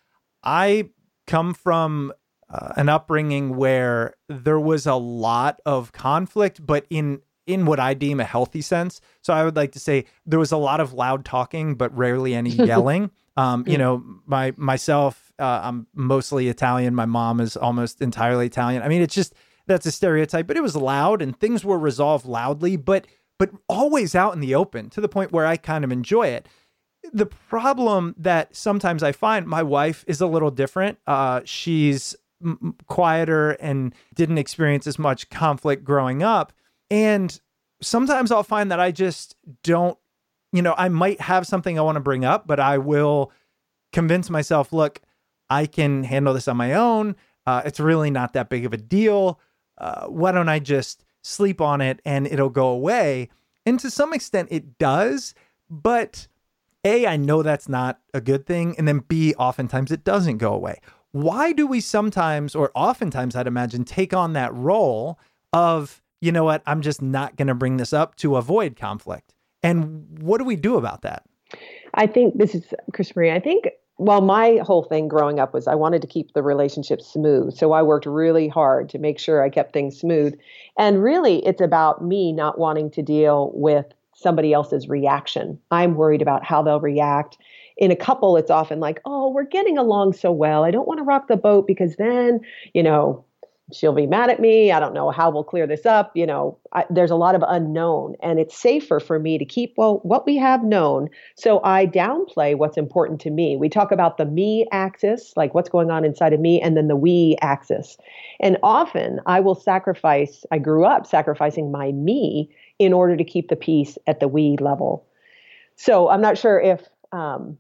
I 0.45 0.91
come 1.27 1.55
from 1.55 2.13
uh, 2.55 2.73
an 2.77 2.89
upbringing 2.89 3.57
where 3.57 4.15
there 4.29 4.61
was 4.61 4.87
a 4.87 4.95
lot 4.95 5.61
of 5.67 5.91
conflict, 5.93 6.65
but 6.65 6.87
in 6.89 7.21
in 7.47 7.67
what 7.67 7.79
I 7.81 7.93
deem 7.95 8.21
a 8.21 8.25
healthy 8.25 8.63
sense. 8.63 9.01
So 9.21 9.35
I 9.35 9.45
would 9.45 9.57
like 9.57 9.73
to 9.73 9.79
say 9.81 10.07
there 10.25 10.39
was 10.39 10.53
a 10.53 10.57
lot 10.57 10.81
of 10.81 10.93
loud 10.95 11.25
talking, 11.25 11.75
but 11.75 11.95
rarely 11.97 12.35
any 12.35 12.51
yelling. 12.71 13.11
um, 13.37 13.65
you 13.67 13.77
know, 13.77 14.03
my 14.25 14.53
myself, 14.57 15.33
uh, 15.39 15.61
I'm 15.65 15.87
mostly 15.95 16.49
Italian. 16.49 16.95
My 16.95 17.07
mom 17.07 17.41
is 17.41 17.57
almost 17.57 18.01
entirely 18.01 18.47
Italian. 18.47 18.83
I 18.83 18.89
mean, 18.89 19.03
it's 19.03 19.15
just 19.15 19.35
that's 19.67 19.87
a 19.87 19.93
stereotype, 19.93 20.47
but 20.47 20.57
it 20.57 20.63
was 20.63 20.77
loud 20.77 21.21
and 21.21 21.39
things 21.39 21.65
were 21.65 21.79
resolved 21.79 22.25
loudly. 22.25 22.77
But 22.77 23.07
but 23.37 23.51
always 23.69 24.15
out 24.15 24.33
in 24.35 24.41
the 24.41 24.55
open 24.55 24.91
to 24.91 25.01
the 25.01 25.09
point 25.09 25.33
where 25.33 25.47
I 25.47 25.57
kind 25.57 25.85
of 25.85 25.91
enjoy 25.91 26.29
it. 26.29 26.49
The 27.13 27.27
problem 27.27 28.15
that 28.17 28.55
sometimes 28.57 29.03
I 29.03 29.13
find 29.13 29.47
my 29.47 29.63
wife 29.63 30.05
is 30.07 30.21
a 30.21 30.27
little 30.27 30.51
different. 30.51 30.99
Uh, 31.07 31.41
she's 31.45 32.17
quieter 32.87 33.53
and 33.53 33.95
didn't 34.15 34.39
experience 34.39 34.87
as 34.87 34.99
much 34.99 35.31
conflict 35.31 35.85
growing 35.85 36.23
up. 36.23 36.53
And 36.91 37.39
sometimes 37.81 38.31
I'll 38.31 38.43
find 38.43 38.71
that 38.71 38.81
I 38.81 38.91
just 38.91 39.37
don't, 39.63 39.99
you 40.53 40.63
know, 40.63 40.75
I 40.77 40.89
might 40.89 41.21
have 41.21 41.47
something 41.47 41.79
I 41.79 41.83
want 41.83 41.97
to 41.97 42.01
bring 42.01 42.25
up, 42.25 42.47
but 42.47 42.61
I 42.61 42.79
will 42.79 43.33
convince 43.93 44.31
myself, 44.31 44.73
look, 44.73 45.01
I 45.51 45.67
can 45.67 46.05
handle 46.05 46.35
this 46.35 46.49
on 46.49 46.57
my 46.57 46.75
own. 46.75 47.17
Uh, 47.47 47.63
it's 47.65 47.81
really 47.81 48.11
not 48.11 48.33
that 48.33 48.49
big 48.49 48.65
of 48.65 48.73
a 48.73 48.77
deal. 48.77 49.41
Uh, 49.79 50.07
why 50.07 50.33
don't 50.33 50.49
I 50.49 50.59
just 50.59 51.05
sleep 51.23 51.61
on 51.61 51.81
it 51.81 52.01
and 52.05 52.27
it'll 52.27 52.51
go 52.51 52.69
away. 52.69 53.29
And 53.67 53.81
to 53.81 53.91
some 53.91 54.13
extent, 54.13 54.49
it 54.51 54.79
does. 54.79 55.35
But 55.69 56.29
A, 56.85 57.07
I 57.07 57.17
know 57.17 57.43
that's 57.43 57.69
not 57.69 58.01
a 58.13 58.21
good 58.21 58.47
thing. 58.47 58.75
And 58.79 58.87
then 58.87 59.01
B, 59.01 59.35
oftentimes 59.35 59.91
it 59.91 60.05
doesn't 60.05 60.39
go 60.39 60.53
away. 60.53 60.81
Why 61.15 61.53
do 61.53 61.69
we 61.69 61.81
sometimes, 61.81 62.57
or 62.57 62.73
oftentimes, 62.75 63.37
I'd 63.37 63.47
imagine, 63.47 63.85
take 63.85 64.13
on 64.13 64.33
that 64.33 64.53
role 64.53 65.17
of, 65.53 66.03
you 66.21 66.33
know 66.33 66.43
what, 66.43 66.61
I'm 66.67 66.83
just 66.83 67.01
not 67.01 67.37
going 67.37 67.47
to 67.47 67.55
bring 67.55 67.77
this 67.77 67.93
up 67.93 68.17
to 68.17 68.35
avoid 68.35 68.75
conflict? 68.75 69.33
And 69.63 70.19
what 70.21 70.39
do 70.39 70.45
we 70.45 70.57
do 70.57 70.77
about 70.77 71.03
that? 71.03 71.23
I 71.95 72.09
think 72.09 72.37
this 72.37 72.57
is 72.57 72.65
CrisMarie. 72.93 73.33
I 73.33 73.39
think 73.39 73.69
well, 73.97 74.23
my 74.23 74.61
whole 74.65 74.83
thing 74.83 75.07
growing 75.07 75.39
up 75.39 75.55
was 75.55 75.69
I 75.69 75.77
wanted 75.77 76.03
to 76.03 76.09
keep 76.09 76.33
the 76.33 76.43
relationship 76.43 77.01
smooth. 77.01 77.55
So 77.55 77.71
I 77.71 77.83
worked 77.83 78.07
really 78.07 78.49
hard 78.49 78.89
to 78.89 78.99
make 78.99 79.21
sure 79.21 79.41
I 79.41 79.51
kept 79.51 79.73
things 79.73 79.97
smooth. 79.97 80.37
And 80.77 81.01
really, 81.01 81.47
it's 81.47 81.61
about 81.61 82.05
me 82.05 82.33
not 82.33 82.59
wanting 82.59 82.91
to 82.91 83.03
deal 83.03 83.53
with 83.55 83.87
somebody 84.17 84.53
else's 84.53 84.89
reaction. 84.89 85.61
I'm 85.71 85.95
worried 85.95 86.23
about 86.23 86.43
how 86.43 86.61
they'll 86.61 86.81
react. 86.81 87.39
In 87.77 87.91
a 87.91 87.97
couple, 87.97 88.37
it's 88.37 88.51
often 88.51 88.81
like, 88.81 89.01
oh, 89.05 89.31
we're 89.31 89.45
getting 89.45 89.79
along 89.79 90.13
so 90.13 90.31
well. 90.31 90.65
I 90.65 90.71
don't 90.71 90.87
want 90.87 90.99
to 90.99 91.05
rock 91.05 91.29
the 91.29 91.37
boat 91.37 91.67
because 91.67 91.97
then, 91.97 92.41
you 92.73 92.83
know, 92.83 93.25
she'll 93.73 93.95
be 93.95 94.07
mad 94.07 94.31
at 94.31 94.41
me. 94.41 94.71
I 94.71 94.79
don't 94.79 94.95
know 94.95 95.11
how 95.11 95.31
we'll 95.31 95.45
clear 95.45 95.67
this 95.67 95.87
up. 95.87 96.13
You 96.15 96.27
know, 96.27 96.59
I, 96.73 96.85
there's 96.91 97.11
a 97.11 97.17
lot 97.17 97.35
of 97.35 97.43
unknown, 97.47 98.15
and 98.23 98.39
it's 98.39 98.57
safer 98.57 99.01
for 99.01 99.19
me 99.19 99.39
to 99.39 99.45
keep 99.45 99.75
well 99.77 100.01
what 100.03 100.27
we 100.27 100.37
have 100.37 100.63
known. 100.63 101.09
So 101.37 101.61
I 101.65 101.87
downplay 101.87 102.57
what's 102.57 102.77
important 102.77 103.21
to 103.23 103.31
me. 103.31 103.57
We 103.57 103.69
talk 103.69 103.91
about 103.91 104.19
the 104.19 104.27
me 104.27 104.67
axis, 104.71 105.33
like 105.37 105.55
what's 105.55 105.71
going 105.71 105.91
on 105.91 106.05
inside 106.05 106.33
of 106.33 106.41
me, 106.41 106.61
and 106.61 106.77
then 106.77 106.89
the 106.89 106.97
we 106.97 107.37
axis. 107.41 107.97
And 108.41 108.59
often 108.63 109.21
I 109.27 109.41
will 109.41 109.55
sacrifice. 109.55 110.45
I 110.51 110.59
grew 110.59 110.85
up 110.85 111.07
sacrificing 111.07 111.73
my 111.73 111.93
me 111.93 112.55
in 112.79 112.93
order 112.93 113.17
to 113.17 113.25
keep 113.25 113.49
the 113.49 113.57
peace 113.57 113.97
at 114.07 114.21
the 114.21 114.29
we 114.29 114.57
level. 114.61 115.07
So 115.77 116.09
I'm 116.09 116.21
not 116.21 116.39
sure 116.39 116.61
if 116.61 116.87
um, 117.13 117.57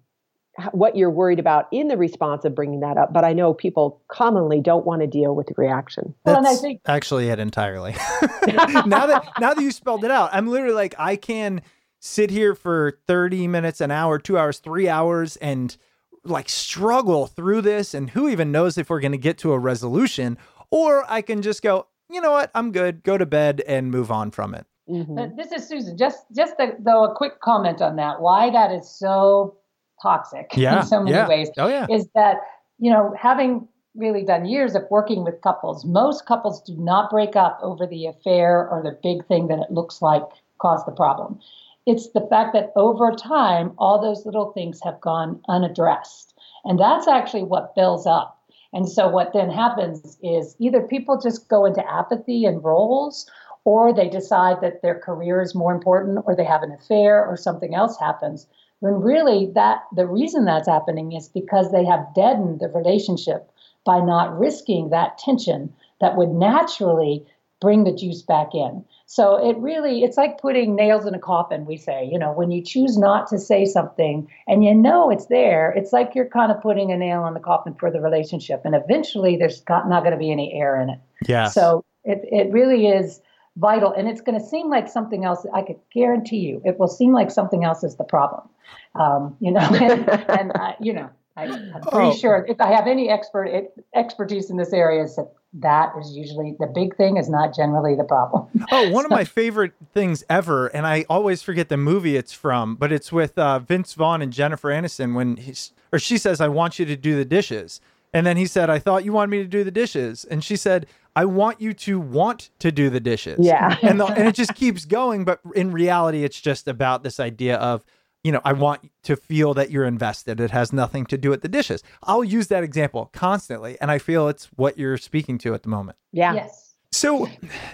what 0.72 0.96
you're 0.96 1.10
worried 1.10 1.38
about 1.38 1.66
in 1.72 1.88
the 1.88 1.96
response 1.96 2.44
of 2.44 2.54
bringing 2.54 2.80
that 2.80 2.96
up. 2.96 3.12
But 3.12 3.24
I 3.24 3.32
know 3.32 3.54
people 3.54 4.00
commonly 4.08 4.60
don't 4.60 4.86
want 4.86 5.00
to 5.00 5.06
deal 5.06 5.34
with 5.34 5.46
the 5.48 5.54
reaction. 5.56 6.14
That's 6.24 6.34
well, 6.34 6.36
and 6.38 6.46
I 6.46 6.54
think 6.54 6.80
actually 6.86 7.28
it 7.28 7.38
entirely. 7.38 7.92
now 8.46 9.06
that 9.06 9.28
now 9.40 9.54
that 9.54 9.62
you 9.62 9.70
spelled 9.70 10.04
it 10.04 10.10
out, 10.10 10.30
I'm 10.32 10.46
literally 10.46 10.74
like 10.74 10.94
I 10.98 11.16
can 11.16 11.62
sit 12.00 12.30
here 12.30 12.54
for 12.54 12.98
30 13.06 13.48
minutes, 13.48 13.80
an 13.80 13.90
hour, 13.90 14.18
two 14.18 14.38
hours, 14.38 14.58
three 14.58 14.88
hours, 14.88 15.36
and 15.36 15.76
like 16.22 16.48
struggle 16.48 17.26
through 17.26 17.62
this. 17.62 17.94
And 17.94 18.10
who 18.10 18.28
even 18.28 18.52
knows 18.52 18.78
if 18.78 18.90
we're 18.90 19.00
going 19.00 19.12
to 19.12 19.18
get 19.18 19.38
to 19.38 19.52
a 19.52 19.58
resolution? 19.58 20.38
Or 20.70 21.04
I 21.08 21.22
can 21.22 21.42
just 21.42 21.62
go, 21.62 21.86
you 22.10 22.20
know 22.20 22.32
what, 22.32 22.50
I'm 22.54 22.72
good. 22.72 23.02
Go 23.02 23.16
to 23.16 23.26
bed 23.26 23.62
and 23.66 23.90
move 23.90 24.10
on 24.10 24.30
from 24.30 24.54
it. 24.54 24.66
Mm-hmm. 24.88 25.36
This 25.36 25.50
is 25.50 25.66
Susan. 25.66 25.96
Just 25.96 26.26
just 26.36 26.54
a, 26.58 26.72
though 26.78 27.04
a 27.04 27.14
quick 27.14 27.40
comment 27.40 27.80
on 27.80 27.96
that. 27.96 28.20
Why 28.20 28.50
that 28.50 28.70
is 28.70 28.88
so 28.88 29.56
toxic 30.04 30.50
yeah, 30.56 30.80
in 30.80 30.86
so 30.86 31.02
many 31.02 31.16
yeah. 31.16 31.28
ways 31.28 31.48
oh, 31.58 31.68
yeah. 31.68 31.86
is 31.90 32.06
that 32.14 32.36
you 32.78 32.90
know 32.90 33.14
having 33.18 33.66
really 33.94 34.24
done 34.24 34.44
years 34.44 34.74
of 34.74 34.82
working 34.90 35.24
with 35.24 35.40
couples 35.40 35.84
most 35.84 36.26
couples 36.26 36.60
do 36.62 36.76
not 36.76 37.10
break 37.10 37.34
up 37.36 37.58
over 37.62 37.86
the 37.86 38.06
affair 38.06 38.68
or 38.68 38.82
the 38.82 38.98
big 39.02 39.26
thing 39.26 39.48
that 39.48 39.58
it 39.58 39.70
looks 39.70 40.02
like 40.02 40.22
caused 40.58 40.86
the 40.86 40.92
problem 40.92 41.40
it's 41.86 42.10
the 42.10 42.26
fact 42.28 42.52
that 42.52 42.72
over 42.76 43.12
time 43.12 43.72
all 43.78 44.00
those 44.00 44.26
little 44.26 44.52
things 44.52 44.80
have 44.84 45.00
gone 45.00 45.40
unaddressed 45.48 46.34
and 46.64 46.78
that's 46.78 47.08
actually 47.08 47.44
what 47.44 47.74
builds 47.74 48.06
up 48.06 48.38
and 48.74 48.88
so 48.88 49.08
what 49.08 49.32
then 49.32 49.48
happens 49.48 50.18
is 50.22 50.56
either 50.58 50.82
people 50.82 51.18
just 51.20 51.48
go 51.48 51.64
into 51.64 51.88
apathy 51.88 52.44
and 52.44 52.62
roles 52.62 53.30
or 53.64 53.94
they 53.94 54.08
decide 54.08 54.60
that 54.60 54.82
their 54.82 54.98
career 54.98 55.40
is 55.40 55.54
more 55.54 55.72
important, 55.74 56.18
or 56.26 56.36
they 56.36 56.44
have 56.44 56.62
an 56.62 56.72
affair, 56.72 57.26
or 57.26 57.36
something 57.36 57.74
else 57.74 57.98
happens. 57.98 58.46
When 58.80 58.94
really 58.94 59.50
that 59.54 59.84
the 59.94 60.06
reason 60.06 60.44
that's 60.44 60.68
happening 60.68 61.12
is 61.12 61.28
because 61.28 61.72
they 61.72 61.84
have 61.84 62.14
deadened 62.14 62.60
the 62.60 62.68
relationship 62.68 63.50
by 63.84 64.00
not 64.00 64.38
risking 64.38 64.90
that 64.90 65.18
tension 65.18 65.72
that 66.00 66.16
would 66.16 66.30
naturally 66.30 67.24
bring 67.60 67.84
the 67.84 67.92
juice 67.92 68.20
back 68.20 68.48
in. 68.54 68.84
So 69.06 69.36
it 69.36 69.56
really, 69.56 70.02
it's 70.02 70.16
like 70.16 70.38
putting 70.38 70.74
nails 70.74 71.06
in 71.06 71.14
a 71.14 71.18
coffin, 71.18 71.64
we 71.64 71.76
say. 71.76 72.08
You 72.10 72.18
know, 72.18 72.32
when 72.32 72.50
you 72.50 72.62
choose 72.62 72.98
not 72.98 73.26
to 73.28 73.38
say 73.38 73.64
something 73.64 74.28
and 74.46 74.64
you 74.64 74.74
know 74.74 75.10
it's 75.10 75.26
there, 75.26 75.72
it's 75.76 75.92
like 75.92 76.14
you're 76.14 76.28
kind 76.28 76.52
of 76.52 76.60
putting 76.60 76.92
a 76.92 76.96
nail 76.96 77.22
on 77.22 77.32
the 77.32 77.40
coffin 77.40 77.74
for 77.74 77.90
the 77.90 78.00
relationship. 78.00 78.62
And 78.64 78.74
eventually 78.74 79.36
there's 79.36 79.62
not 79.68 79.88
going 79.88 80.12
to 80.12 80.18
be 80.18 80.30
any 80.30 80.52
air 80.52 80.78
in 80.80 80.90
it. 80.90 80.98
Yeah. 81.26 81.48
So 81.48 81.84
it, 82.04 82.20
it 82.30 82.52
really 82.52 82.86
is 82.86 83.20
vital. 83.56 83.92
And 83.92 84.08
it's 84.08 84.20
going 84.20 84.38
to 84.38 84.44
seem 84.44 84.68
like 84.68 84.88
something 84.88 85.24
else. 85.24 85.46
I 85.54 85.62
could 85.62 85.78
guarantee 85.92 86.38
you 86.38 86.60
it 86.64 86.78
will 86.78 86.88
seem 86.88 87.12
like 87.12 87.30
something 87.30 87.64
else 87.64 87.84
is 87.84 87.96
the 87.96 88.04
problem. 88.04 88.48
Um, 88.94 89.36
you 89.40 89.50
know, 89.52 89.60
and, 89.80 90.08
and 90.30 90.52
I, 90.54 90.74
you 90.80 90.92
know, 90.92 91.08
I, 91.36 91.44
am 91.46 91.72
pretty 91.82 92.08
Oh. 92.08 92.14
sure 92.14 92.46
if 92.48 92.60
I 92.60 92.72
have 92.72 92.86
any 92.86 93.10
expert 93.10 93.48
expertise 93.94 94.50
in 94.50 94.56
this 94.56 94.72
area, 94.72 95.02
is 95.02 95.16
that 95.16 95.32
that 95.54 95.92
is 96.00 96.16
usually 96.16 96.56
the 96.58 96.66
big 96.66 96.96
thing 96.96 97.16
is 97.16 97.28
not 97.28 97.54
generally 97.54 97.94
the 97.96 98.04
problem. 98.04 98.46
Oh, 98.72 98.90
one 98.90 99.04
of 99.04 99.10
my 99.10 99.24
favorite 99.24 99.72
things 99.92 100.24
ever, 100.30 100.68
and 100.68 100.86
I 100.86 101.04
always 101.08 101.42
forget 101.42 101.68
the 101.68 101.76
movie 101.76 102.16
it's 102.16 102.32
from, 102.32 102.76
but 102.76 102.92
it's 102.92 103.12
with 103.12 103.36
uh, 103.38 103.58
Vince 103.60 103.94
Vaughn 103.94 104.22
and 104.22 104.32
Jennifer 104.32 104.70
Aniston 104.70 105.14
when 105.14 105.36
he's 105.36 105.72
or 105.92 105.98
she 105.98 106.18
says, 106.18 106.40
"I 106.40 106.48
want 106.48 106.78
you 106.78 106.84
to 106.86 106.96
do 106.96 107.16
the 107.16 107.24
dishes," 107.24 107.80
and 108.12 108.24
then 108.26 108.36
he 108.36 108.46
said, 108.46 108.70
"I 108.70 108.78
thought 108.78 109.04
you 109.04 109.12
wanted 109.12 109.30
me 109.30 109.38
to 109.38 109.48
do 109.48 109.62
the 109.64 109.70
dishes," 109.70 110.24
and 110.24 110.42
she 110.42 110.56
said, 110.56 110.86
"I 111.16 111.24
want 111.24 111.60
you 111.60 111.72
to 111.74 112.00
want 112.00 112.50
to 112.60 112.72
do 112.72 112.90
the 112.90 113.00
dishes." 113.00 113.38
Yeah. 113.40 113.76
and 113.82 114.00
the, 114.00 114.06
and 114.06 114.28
it 114.28 114.34
just 114.34 114.54
keeps 114.54 114.84
going, 114.84 115.24
but 115.24 115.40
in 115.54 115.72
reality, 115.72 116.24
it's 116.24 116.40
just 116.40 116.68
about 116.68 117.02
this 117.02 117.20
idea 117.20 117.56
of. 117.56 117.84
You 118.26 118.32
know, 118.32 118.40
I 118.42 118.54
want 118.54 118.90
to 119.02 119.16
feel 119.16 119.52
that 119.52 119.70
you're 119.70 119.84
invested. 119.84 120.40
It 120.40 120.50
has 120.50 120.72
nothing 120.72 121.04
to 121.08 121.18
do 121.18 121.28
with 121.28 121.42
the 121.42 121.48
dishes. 121.48 121.82
I'll 122.04 122.24
use 122.24 122.46
that 122.46 122.64
example 122.64 123.10
constantly, 123.12 123.76
and 123.82 123.90
I 123.90 123.98
feel 123.98 124.28
it's 124.28 124.46
what 124.56 124.78
you're 124.78 124.96
speaking 124.96 125.36
to 125.40 125.52
at 125.52 125.62
the 125.62 125.68
moment. 125.68 125.98
Yeah. 126.10 126.32
Yes. 126.32 126.74
So, 126.94 127.28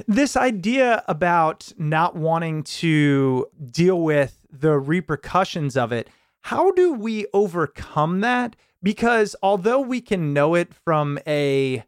this 0.08 0.34
idea 0.34 1.04
about 1.06 1.72
not 1.76 2.16
wanting 2.16 2.62
to 2.64 3.46
deal 3.70 4.00
with 4.00 4.40
the 4.50 4.78
repercussions 4.78 5.76
of 5.76 5.92
it, 5.92 6.08
how 6.40 6.70
do 6.72 6.94
we 6.94 7.26
overcome 7.34 8.20
that? 8.22 8.56
Because 8.82 9.36
although 9.42 9.80
we 9.80 10.00
can 10.00 10.32
know 10.32 10.54
it 10.54 10.72
from 10.74 11.18
a 11.26 11.84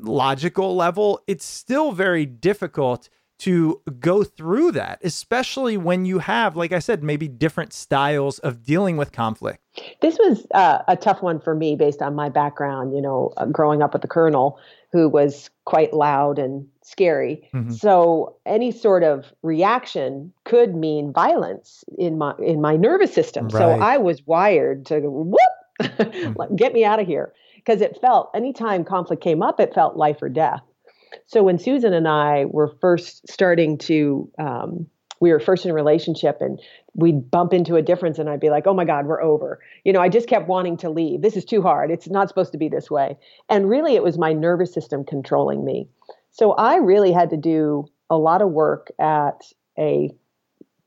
logical 0.00 0.76
level, 0.76 1.20
it's 1.26 1.44
still 1.44 1.92
very 1.92 2.26
difficult 2.26 3.08
to 3.40 3.80
go 3.98 4.22
through 4.22 4.70
that, 4.70 4.98
especially 5.02 5.78
when 5.78 6.04
you 6.04 6.18
have, 6.18 6.56
like 6.56 6.72
I 6.72 6.78
said, 6.78 7.02
maybe 7.02 7.26
different 7.26 7.72
styles 7.72 8.38
of 8.40 8.62
dealing 8.62 8.98
with 8.98 9.12
conflict. 9.12 9.60
This 10.02 10.18
was 10.18 10.46
uh, 10.52 10.82
a 10.88 10.94
tough 10.94 11.22
one 11.22 11.40
for 11.40 11.54
me 11.54 11.74
based 11.74 12.02
on 12.02 12.14
my 12.14 12.28
background, 12.28 12.94
you 12.94 13.00
know, 13.00 13.32
uh, 13.38 13.46
growing 13.46 13.80
up 13.80 13.94
with 13.94 14.02
the 14.02 14.08
colonel 14.08 14.58
who 14.92 15.08
was 15.08 15.48
quite 15.64 15.94
loud 15.94 16.38
and 16.38 16.68
scary. 16.82 17.48
Mhm. 17.54 17.72
So 17.72 18.36
any 18.44 18.70
sort 18.72 19.04
of 19.04 19.32
reaction 19.42 20.34
could 20.44 20.74
mean 20.74 21.10
violence 21.10 21.82
in 21.96 22.18
my 22.18 22.34
in 22.38 22.60
my 22.60 22.76
nervous 22.76 23.14
system. 23.14 23.48
So 23.48 23.70
I 23.70 23.96
was 23.96 24.26
wired 24.26 24.84
to 24.86 25.00
whoop, 25.00 26.36
like, 26.36 26.54
get 26.56 26.74
me 26.74 26.84
out 26.84 27.00
of 27.00 27.06
here 27.06 27.32
because 27.64 27.80
it 27.80 27.98
felt 28.00 28.30
anytime 28.34 28.84
conflict 28.84 29.22
came 29.22 29.42
up, 29.42 29.60
it 29.60 29.74
felt 29.74 29.96
life 29.96 30.22
or 30.22 30.28
death. 30.28 30.62
So 31.26 31.42
when 31.42 31.58
Susan 31.58 31.92
and 31.92 32.08
I 32.08 32.46
were 32.46 32.68
first 32.80 33.28
starting 33.28 33.78
to, 33.78 34.30
um, 34.38 34.86
we 35.20 35.32
were 35.32 35.40
first 35.40 35.64
in 35.64 35.70
a 35.70 35.74
relationship 35.74 36.38
and 36.40 36.58
we'd 36.94 37.30
bump 37.30 37.52
into 37.52 37.76
a 37.76 37.82
difference 37.82 38.18
and 38.18 38.28
I'd 38.28 38.40
be 38.40 38.48
like, 38.50 38.66
oh 38.66 38.74
my 38.74 38.84
God, 38.84 39.06
we're 39.06 39.22
over. 39.22 39.60
You 39.84 39.92
know, 39.92 40.00
I 40.00 40.08
just 40.08 40.28
kept 40.28 40.48
wanting 40.48 40.76
to 40.78 40.90
leave. 40.90 41.20
This 41.20 41.36
is 41.36 41.44
too 41.44 41.62
hard. 41.62 41.90
It's 41.90 42.08
not 42.08 42.28
supposed 42.28 42.52
to 42.52 42.58
be 42.58 42.68
this 42.68 42.90
way. 42.90 43.18
And 43.48 43.68
really, 43.68 43.94
it 43.94 44.02
was 44.02 44.18
my 44.18 44.32
nervous 44.32 44.72
system 44.72 45.04
controlling 45.04 45.64
me. 45.64 45.88
So 46.30 46.52
I 46.52 46.76
really 46.76 47.12
had 47.12 47.30
to 47.30 47.36
do 47.36 47.86
a 48.08 48.16
lot 48.16 48.40
of 48.40 48.50
work 48.50 48.88
at 48.98 49.42
a 49.78 50.10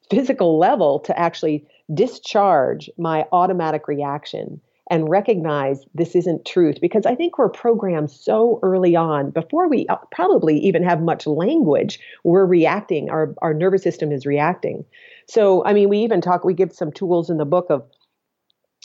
physical 0.10 0.58
level 0.58 1.00
to 1.02 1.18
actually 1.18 1.66
discharge 1.94 2.90
my 2.98 3.26
automatic 3.32 3.88
reaction 3.88 4.62
and 4.94 5.10
recognize 5.10 5.84
this 5.96 6.16
isn't 6.16 6.46
truth 6.46 6.78
because 6.80 7.08
I 7.08 7.16
think 7.16 7.40
we're 7.40 7.50
programmed 7.50 8.12
so 8.12 8.60
early 8.62 8.96
on 8.96 9.32
before 9.32 9.68
we 9.68 9.88
uh, 9.88 9.96
probably 10.12 10.60
even 10.60 10.84
have 10.84 11.02
much 11.02 11.26
language 11.26 12.00
we're 12.24 12.46
reacting 12.46 13.10
our 13.10 13.34
our 13.42 13.56
nervous 13.56 13.82
system 13.82 14.12
is 14.12 14.28
reacting 14.28 14.86
so 15.28 15.66
I 15.66 15.74
mean 15.74 15.90
we 15.90 15.98
even 15.98 16.22
talk 16.22 16.44
we 16.44 16.54
give 16.54 16.72
some 16.74 16.92
tools 16.92 17.32
in 17.32 17.38
the 17.38 17.46
book 17.46 17.72
of 17.72 17.84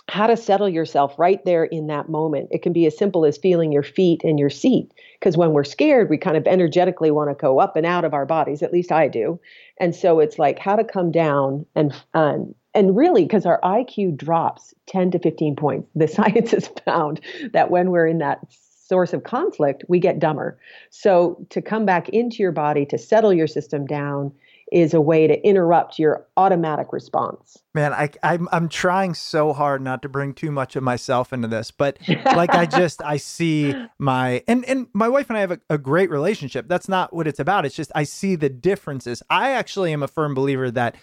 how 0.09 0.27
to 0.27 0.37
settle 0.39 0.71
yourself 0.71 1.15
right 1.19 1.45
there 1.45 1.65
in 1.65 1.89
that 1.89 2.09
moment. 2.09 2.49
It 2.51 2.63
can 2.63 2.73
be 2.73 2.87
as 2.87 2.97
simple 2.97 3.27
as 3.27 3.37
feeling 3.37 3.73
your 3.73 3.83
feet 3.83 4.23
in 4.25 4.39
your 4.39 4.49
seat. 4.49 4.91
Because 5.21 5.37
when 5.37 5.53
we're 5.53 5.65
scared, 5.65 6.09
we 6.09 6.17
kind 6.17 6.39
of 6.39 6.47
energetically 6.47 7.11
want 7.11 7.29
to 7.29 7.35
go 7.35 7.61
up 7.61 7.77
and 7.77 7.85
out 7.85 8.07
of 8.07 8.15
our 8.15 8.25
bodies. 8.25 8.63
At 8.63 8.73
least 8.73 8.91
I 8.91 9.09
do. 9.09 9.39
And 9.79 9.95
so 9.95 10.19
it's 10.19 10.39
like 10.39 10.59
how 10.59 10.77
to 10.77 10.85
come 10.85 11.11
down 11.11 11.67
and 11.75 11.93
um, 12.15 12.55
and 12.79 12.97
really 12.97 13.25
because 13.25 13.45
our 13.45 13.61
IQ 13.63 14.17
drops 14.17 14.73
10 14.87 15.11
to 15.11 15.19
15 15.19 15.57
points. 15.57 15.91
The 15.97 16.07
science 16.19 16.53
has 16.53 16.69
found 16.87 17.21
that 17.53 17.71
when 17.73 17.91
we're 17.91 18.07
in 18.07 18.19
that 18.19 18.39
source 18.87 19.13
of 19.13 19.25
conflict, 19.25 19.85
we 19.89 19.99
get 19.99 20.21
dumber. 20.21 20.59
So 20.91 21.45
to 21.51 21.61
come 21.61 21.85
back 21.85 22.09
into 22.11 22.37
your 22.37 22.53
body, 22.53 22.87
to 22.87 22.97
settle 22.97 23.35
your 23.35 23.49
system 23.49 23.85
down, 23.85 24.33
is 24.71 24.93
a 24.93 25.01
way 25.01 25.27
to 25.27 25.47
interrupt 25.47 25.99
your 25.99 26.27
automatic 26.37 26.93
response. 26.93 27.57
Man, 27.75 27.95
I, 27.95 28.11
I'm 28.23 28.49
I'm 28.53 28.69
trying 28.69 29.15
so 29.15 29.55
hard 29.55 29.81
not 29.81 30.03
to 30.03 30.11
bring 30.11 30.35
too 30.35 30.51
much 30.51 30.77
of 30.77 30.83
myself 30.83 31.33
into 31.33 31.49
this, 31.49 31.71
but 31.71 31.99
like 32.27 32.51
I 32.51 32.67
just 32.67 33.03
I 33.03 33.17
see 33.17 33.75
my 33.99 34.45
and 34.47 34.67
and 34.67 34.89
my 34.93 35.09
wife 35.09 35.31
and 35.31 35.39
I 35.39 35.41
have 35.41 35.53
a, 35.53 35.61
a 35.71 35.79
great 35.79 36.11
relationship. 36.11 36.69
That's 36.69 36.87
not 36.87 37.15
what 37.15 37.27
it's 37.27 37.41
about. 37.41 37.65
It's 37.65 37.75
just 37.75 37.91
I 37.95 38.05
see 38.05 38.37
the 38.37 38.51
differences. 38.51 39.23
I 39.31 39.53
actually 39.53 39.91
am 39.95 40.03
a 40.03 40.09
firm 40.09 40.35
believer 40.35 40.71
that 40.73 40.97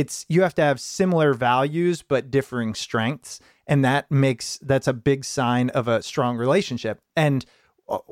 it's 0.00 0.26
you 0.28 0.42
have 0.42 0.54
to 0.56 0.62
have 0.62 0.80
similar 0.80 1.34
values 1.34 2.02
but 2.02 2.30
differing 2.30 2.74
strengths, 2.74 3.40
and 3.66 3.84
that 3.84 4.10
makes 4.10 4.58
that's 4.62 4.88
a 4.88 4.92
big 4.92 5.24
sign 5.24 5.70
of 5.70 5.88
a 5.88 6.02
strong 6.02 6.36
relationship. 6.36 7.00
And 7.16 7.44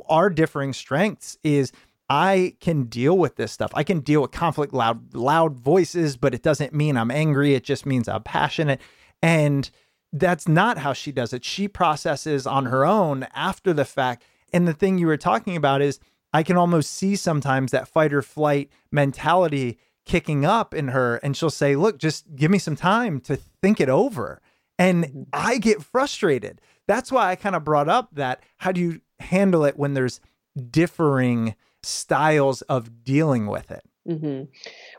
our 0.08 0.30
differing 0.30 0.72
strengths 0.72 1.36
is 1.42 1.72
I 2.08 2.56
can 2.60 2.84
deal 2.84 3.16
with 3.16 3.36
this 3.36 3.52
stuff. 3.52 3.70
I 3.74 3.82
can 3.82 4.00
deal 4.00 4.22
with 4.22 4.30
conflict, 4.30 4.72
loud, 4.72 5.14
loud 5.14 5.58
voices, 5.58 6.16
but 6.16 6.34
it 6.34 6.42
doesn't 6.42 6.74
mean 6.74 6.96
I'm 6.96 7.10
angry. 7.10 7.54
It 7.54 7.64
just 7.64 7.86
means 7.86 8.08
I'm 8.08 8.22
passionate. 8.22 8.80
And 9.22 9.70
that's 10.12 10.46
not 10.46 10.78
how 10.78 10.92
she 10.92 11.12
does 11.12 11.32
it. 11.32 11.44
She 11.44 11.66
processes 11.66 12.46
on 12.46 12.66
her 12.66 12.84
own 12.84 13.26
after 13.34 13.72
the 13.72 13.84
fact. 13.84 14.22
And 14.52 14.68
the 14.68 14.74
thing 14.74 14.98
you 14.98 15.06
were 15.06 15.16
talking 15.16 15.56
about 15.56 15.82
is 15.82 15.98
I 16.32 16.42
can 16.42 16.56
almost 16.56 16.92
see 16.92 17.16
sometimes 17.16 17.70
that 17.70 17.88
fight 17.88 18.12
or 18.12 18.22
flight 18.22 18.70
mentality 18.92 19.78
kicking 20.04 20.44
up 20.44 20.74
in 20.74 20.88
her. 20.88 21.16
And 21.16 21.36
she'll 21.36 21.50
say, 21.50 21.76
Look, 21.76 21.98
just 21.98 22.34
give 22.34 22.50
me 22.50 22.58
some 22.58 22.76
time 22.76 23.20
to 23.22 23.36
think 23.36 23.80
it 23.80 23.88
over. 23.88 24.40
And 24.78 25.26
I 25.32 25.58
get 25.58 25.82
frustrated. 25.82 26.60
That's 26.86 27.10
why 27.10 27.30
I 27.30 27.36
kind 27.36 27.54
of 27.54 27.64
brought 27.64 27.88
up 27.88 28.10
that 28.12 28.42
how 28.58 28.72
do 28.72 28.80
you 28.80 29.00
handle 29.20 29.64
it 29.64 29.78
when 29.78 29.94
there's 29.94 30.20
differing 30.70 31.54
styles 31.82 32.62
of 32.62 33.04
dealing 33.04 33.46
with 33.46 33.70
it? 33.70 33.84
Mm-hmm. 34.08 34.44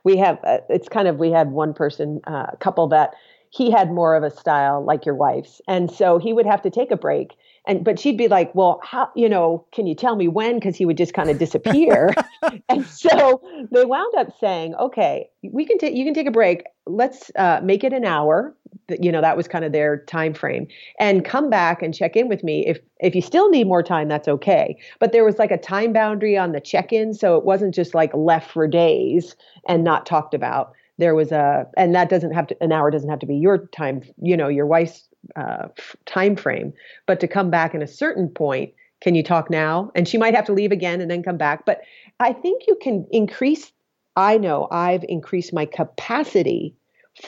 We 0.03 0.17
have, 0.17 0.39
uh, 0.43 0.59
it's 0.69 0.89
kind 0.89 1.07
of, 1.07 1.17
we 1.17 1.31
had 1.31 1.51
one 1.51 1.73
person, 1.73 2.21
uh, 2.25 2.51
couple 2.59 2.87
that 2.87 3.13
he 3.49 3.71
had 3.71 3.91
more 3.91 4.15
of 4.15 4.23
a 4.23 4.31
style 4.31 4.83
like 4.83 5.05
your 5.05 5.15
wife's. 5.15 5.61
And 5.67 5.91
so 5.91 6.17
he 6.17 6.33
would 6.33 6.45
have 6.45 6.61
to 6.63 6.69
take 6.69 6.91
a 6.91 6.97
break. 6.97 7.35
And, 7.67 7.83
but 7.83 7.99
she'd 7.99 8.17
be 8.17 8.27
like, 8.27 8.53
well, 8.53 8.79
how, 8.83 9.09
you 9.15 9.27
know, 9.27 9.65
can 9.71 9.87
you 9.87 9.95
tell 9.95 10.15
me 10.15 10.27
when? 10.27 10.59
Cause 10.61 10.75
he 10.75 10.85
would 10.85 10.97
just 10.97 11.13
kind 11.13 11.29
of 11.29 11.39
disappear. 11.39 12.13
and 12.69 12.85
so 12.85 13.41
they 13.71 13.85
wound 13.85 14.13
up 14.17 14.27
saying, 14.39 14.75
okay, 14.75 15.29
we 15.51 15.65
can 15.65 15.77
take, 15.77 15.95
you 15.95 16.05
can 16.05 16.13
take 16.13 16.27
a 16.27 16.31
break. 16.31 16.63
Let's 16.85 17.31
uh, 17.35 17.61
make 17.63 17.83
it 17.83 17.93
an 17.93 18.05
hour. 18.05 18.55
You 18.89 19.11
know, 19.11 19.21
that 19.21 19.35
was 19.35 19.47
kind 19.47 19.65
of 19.65 19.71
their 19.71 20.03
time 20.05 20.33
frame 20.33 20.67
and 20.99 21.25
come 21.25 21.49
back 21.49 21.81
and 21.81 21.93
check 21.93 22.15
in 22.15 22.27
with 22.27 22.43
me. 22.43 22.67
If, 22.67 22.79
if 22.99 23.15
you 23.15 23.21
still 23.21 23.49
need 23.49 23.67
more 23.67 23.81
time, 23.81 24.07
that's 24.07 24.27
okay. 24.27 24.77
But 24.99 25.11
there 25.11 25.23
was 25.23 25.39
like 25.39 25.51
a 25.51 25.57
time 25.57 25.91
boundary 25.91 26.37
on 26.37 26.51
the 26.51 26.61
check-in. 26.61 27.13
So 27.15 27.35
it 27.35 27.45
wasn't 27.45 27.73
just 27.73 27.95
like 27.95 28.11
left 28.13 28.51
for 28.51 28.67
days 28.67 29.35
and 29.67 29.83
not 29.83 30.05
talked 30.05 30.35
about. 30.35 30.73
There 30.97 31.15
was 31.15 31.31
a, 31.31 31.65
and 31.75 31.95
that 31.95 32.09
doesn't 32.09 32.31
have 32.31 32.47
to, 32.47 32.63
an 32.63 32.71
hour 32.71 32.91
doesn't 32.91 33.09
have 33.09 33.19
to 33.19 33.25
be 33.25 33.35
your 33.35 33.67
time, 33.67 34.01
you 34.21 34.37
know, 34.37 34.47
your 34.47 34.65
wife's 34.67 35.09
uh, 35.35 35.67
time 36.05 36.35
frame, 36.35 36.73
but 37.05 37.19
to 37.19 37.27
come 37.27 37.49
back 37.49 37.73
in 37.73 37.81
a 37.81 37.87
certain 37.87 38.29
point, 38.29 38.73
can 39.01 39.15
you 39.15 39.23
talk 39.23 39.49
now? 39.49 39.91
And 39.95 40.07
she 40.07 40.17
might 40.17 40.35
have 40.35 40.45
to 40.45 40.53
leave 40.53 40.71
again 40.71 41.01
and 41.01 41.11
then 41.11 41.23
come 41.23 41.37
back. 41.37 41.65
But 41.65 41.81
I 42.19 42.33
think 42.33 42.63
you 42.67 42.77
can 42.81 43.05
increase, 43.11 43.71
I 44.15 44.37
know 44.37 44.67
I've 44.71 45.03
increased 45.07 45.53
my 45.53 45.65
capacity 45.65 46.75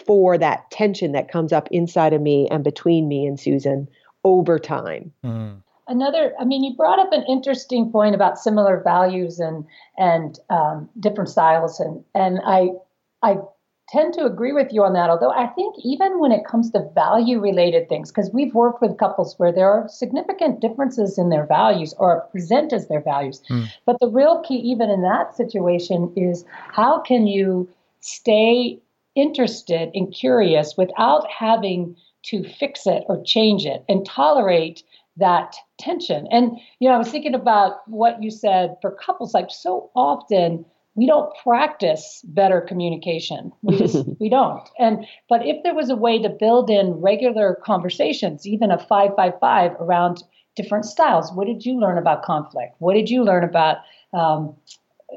for 0.06 0.38
that 0.38 0.70
tension 0.72 1.12
that 1.14 1.32
comes 1.32 1.54
up 1.54 1.68
inside 1.72 2.14
of 2.14 2.22
me 2.22 2.48
and 2.50 2.64
between 2.64 3.08
me 3.08 3.26
and 3.26 3.40
Susan 3.40 3.88
over 4.24 4.60
time. 4.60 5.12
Mm. 5.24 5.62
another 5.88 6.34
i 6.40 6.44
mean 6.44 6.64
you 6.64 6.76
brought 6.76 7.00
up 7.00 7.14
an 7.14 7.24
interesting 7.30 7.90
point 7.92 8.14
about 8.14 8.38
similar 8.38 8.82
values 8.84 9.40
and 9.40 9.66
and 9.98 10.40
um, 10.50 10.90
different 11.00 11.30
styles 11.30 11.80
and 11.80 12.04
and 12.14 12.40
i 12.46 12.68
i 13.24 13.38
tend 13.90 14.14
to 14.14 14.26
agree 14.26 14.52
with 14.52 14.72
you 14.72 14.84
on 14.84 14.94
that 14.94 15.10
although 15.10 15.32
i 15.32 15.48
think 15.48 15.76
even 15.84 16.20
when 16.20 16.32
it 16.32 16.46
comes 16.46 16.72
to 16.72 16.90
value 16.94 17.40
related 17.40 17.88
things 17.88 18.12
because 18.12 18.32
we've 18.34 18.54
worked 18.54 18.82
with 18.82 18.98
couples 18.98 19.38
where 19.38 19.52
there 19.52 19.70
are 19.70 19.88
significant 19.88 20.60
differences 20.60 21.18
in 21.18 21.30
their 21.30 21.46
values 21.46 21.94
or 21.98 22.22
present 22.32 22.74
as 22.74 22.88
their 22.88 23.02
values 23.02 23.42
mm. 23.50 23.68
but 23.86 23.98
the 24.00 24.10
real 24.10 24.42
key 24.42 24.56
even 24.56 24.90
in 24.90 25.02
that 25.02 25.36
situation 25.36 26.12
is 26.16 26.44
how 26.72 27.00
can 27.00 27.28
you 27.28 27.68
stay 28.02 28.80
interested 29.16 29.90
and 29.94 30.14
curious 30.14 30.76
without 30.78 31.28
having 31.30 31.96
to 32.24 32.44
fix 32.44 32.86
it 32.86 33.04
or 33.08 33.22
change 33.24 33.66
it 33.66 33.84
and 33.90 34.06
tolerate 34.06 34.84
that 35.18 35.56
tension. 35.80 36.28
And, 36.32 36.60
you 36.80 36.88
know, 36.88 36.96
I 36.96 36.98
was 36.98 37.10
thinking 37.10 37.34
about 37.34 37.88
what 37.88 38.22
you 38.22 38.30
said 38.30 38.78
for 38.82 38.92
couples, 38.92 39.34
like 39.34 39.50
so 39.50 39.90
often 39.96 40.66
we 40.98 41.08
don't 41.08 41.32
practice 41.44 42.22
better 42.26 42.60
communication. 42.60 43.52
We 43.62 43.78
just, 43.78 44.06
we 44.20 44.30
don't. 44.30 44.68
And, 44.78 45.06
but 45.30 45.46
if 45.46 45.64
there 45.64 45.74
was 45.76 45.90
a 45.90 45.96
way 45.96 46.22
to 46.22 46.30
build 46.30 46.70
in 46.70 46.94
regular 46.94 47.60
conversations, 47.64 48.46
even 48.46 48.72
a 48.72 48.78
555 48.78 49.72
around 49.80 50.24
different 50.56 50.86
styles, 50.86 51.32
what 51.32 51.48
did 51.48 51.66
you 51.66 51.80
learn 51.80 51.98
about 51.98 52.24
conflict? 52.24 52.76
What 52.80 52.96
did 52.96 53.10
you 53.10 53.24
learn 53.24 53.44
about, 53.44 53.78
um, 54.14 54.56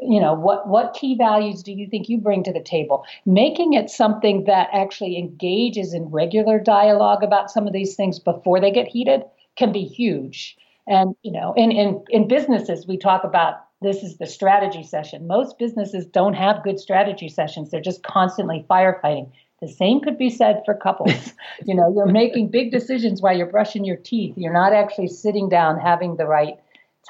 you 0.01 0.21
know 0.21 0.35
what 0.35 0.69
what 0.69 0.95
key 0.95 1.17
values 1.17 1.65
do 1.65 1.73
you 1.73 1.89
think 1.91 2.09
you 2.09 2.17
bring 2.17 2.45
to 2.45 2.53
the 2.53 2.63
table 2.63 3.05
making 3.27 3.73
it 3.73 3.91
something 3.91 4.45
that 4.45 4.69
actually 4.73 5.19
engages 5.19 5.93
in 5.93 6.05
regular 6.05 6.61
dialogue 6.61 7.25
about 7.25 7.51
some 7.51 7.67
of 7.67 7.73
these 7.73 7.97
things 7.97 8.21
before 8.21 8.61
they 8.61 8.71
get 8.71 8.87
heated 8.87 9.25
can 9.57 9.73
be 9.73 9.85
huge. 9.85 10.57
And 10.89 11.15
you 11.23 11.33
know, 11.33 11.53
in 11.57 11.71
in 11.71 12.03
in 12.09 12.27
businesses, 12.27 12.87
we 12.87 12.97
talk 12.97 13.23
about 13.25 13.61
this 13.83 14.03
is 14.03 14.19
the 14.19 14.27
strategy 14.27 14.83
session. 14.83 15.27
Most 15.27 15.59
businesses 15.59 16.07
don't 16.07 16.35
have 16.35 16.63
good 16.63 16.79
strategy 16.79 17.29
sessions. 17.29 17.71
They're 17.71 17.81
just 17.81 18.03
constantly 18.03 18.65
firefighting. 18.69 19.31
The 19.61 19.69
same 19.69 20.01
could 20.01 20.19
be 20.19 20.31
said 20.31 20.63
for 20.65 20.75
couples. 20.75 21.33
you 21.67 21.75
know, 21.75 21.93
you're 21.95 22.07
making 22.07 22.49
big 22.49 22.71
decisions 22.71 23.21
while 23.21 23.37
you're 23.37 23.47
brushing 23.47 23.85
your 23.85 23.97
teeth. 23.97 24.35
You're 24.37 24.53
not 24.53 24.73
actually 24.73 25.09
sitting 25.09 25.49
down 25.49 25.79
having 25.79 26.17
the 26.17 26.27
right 26.27 26.59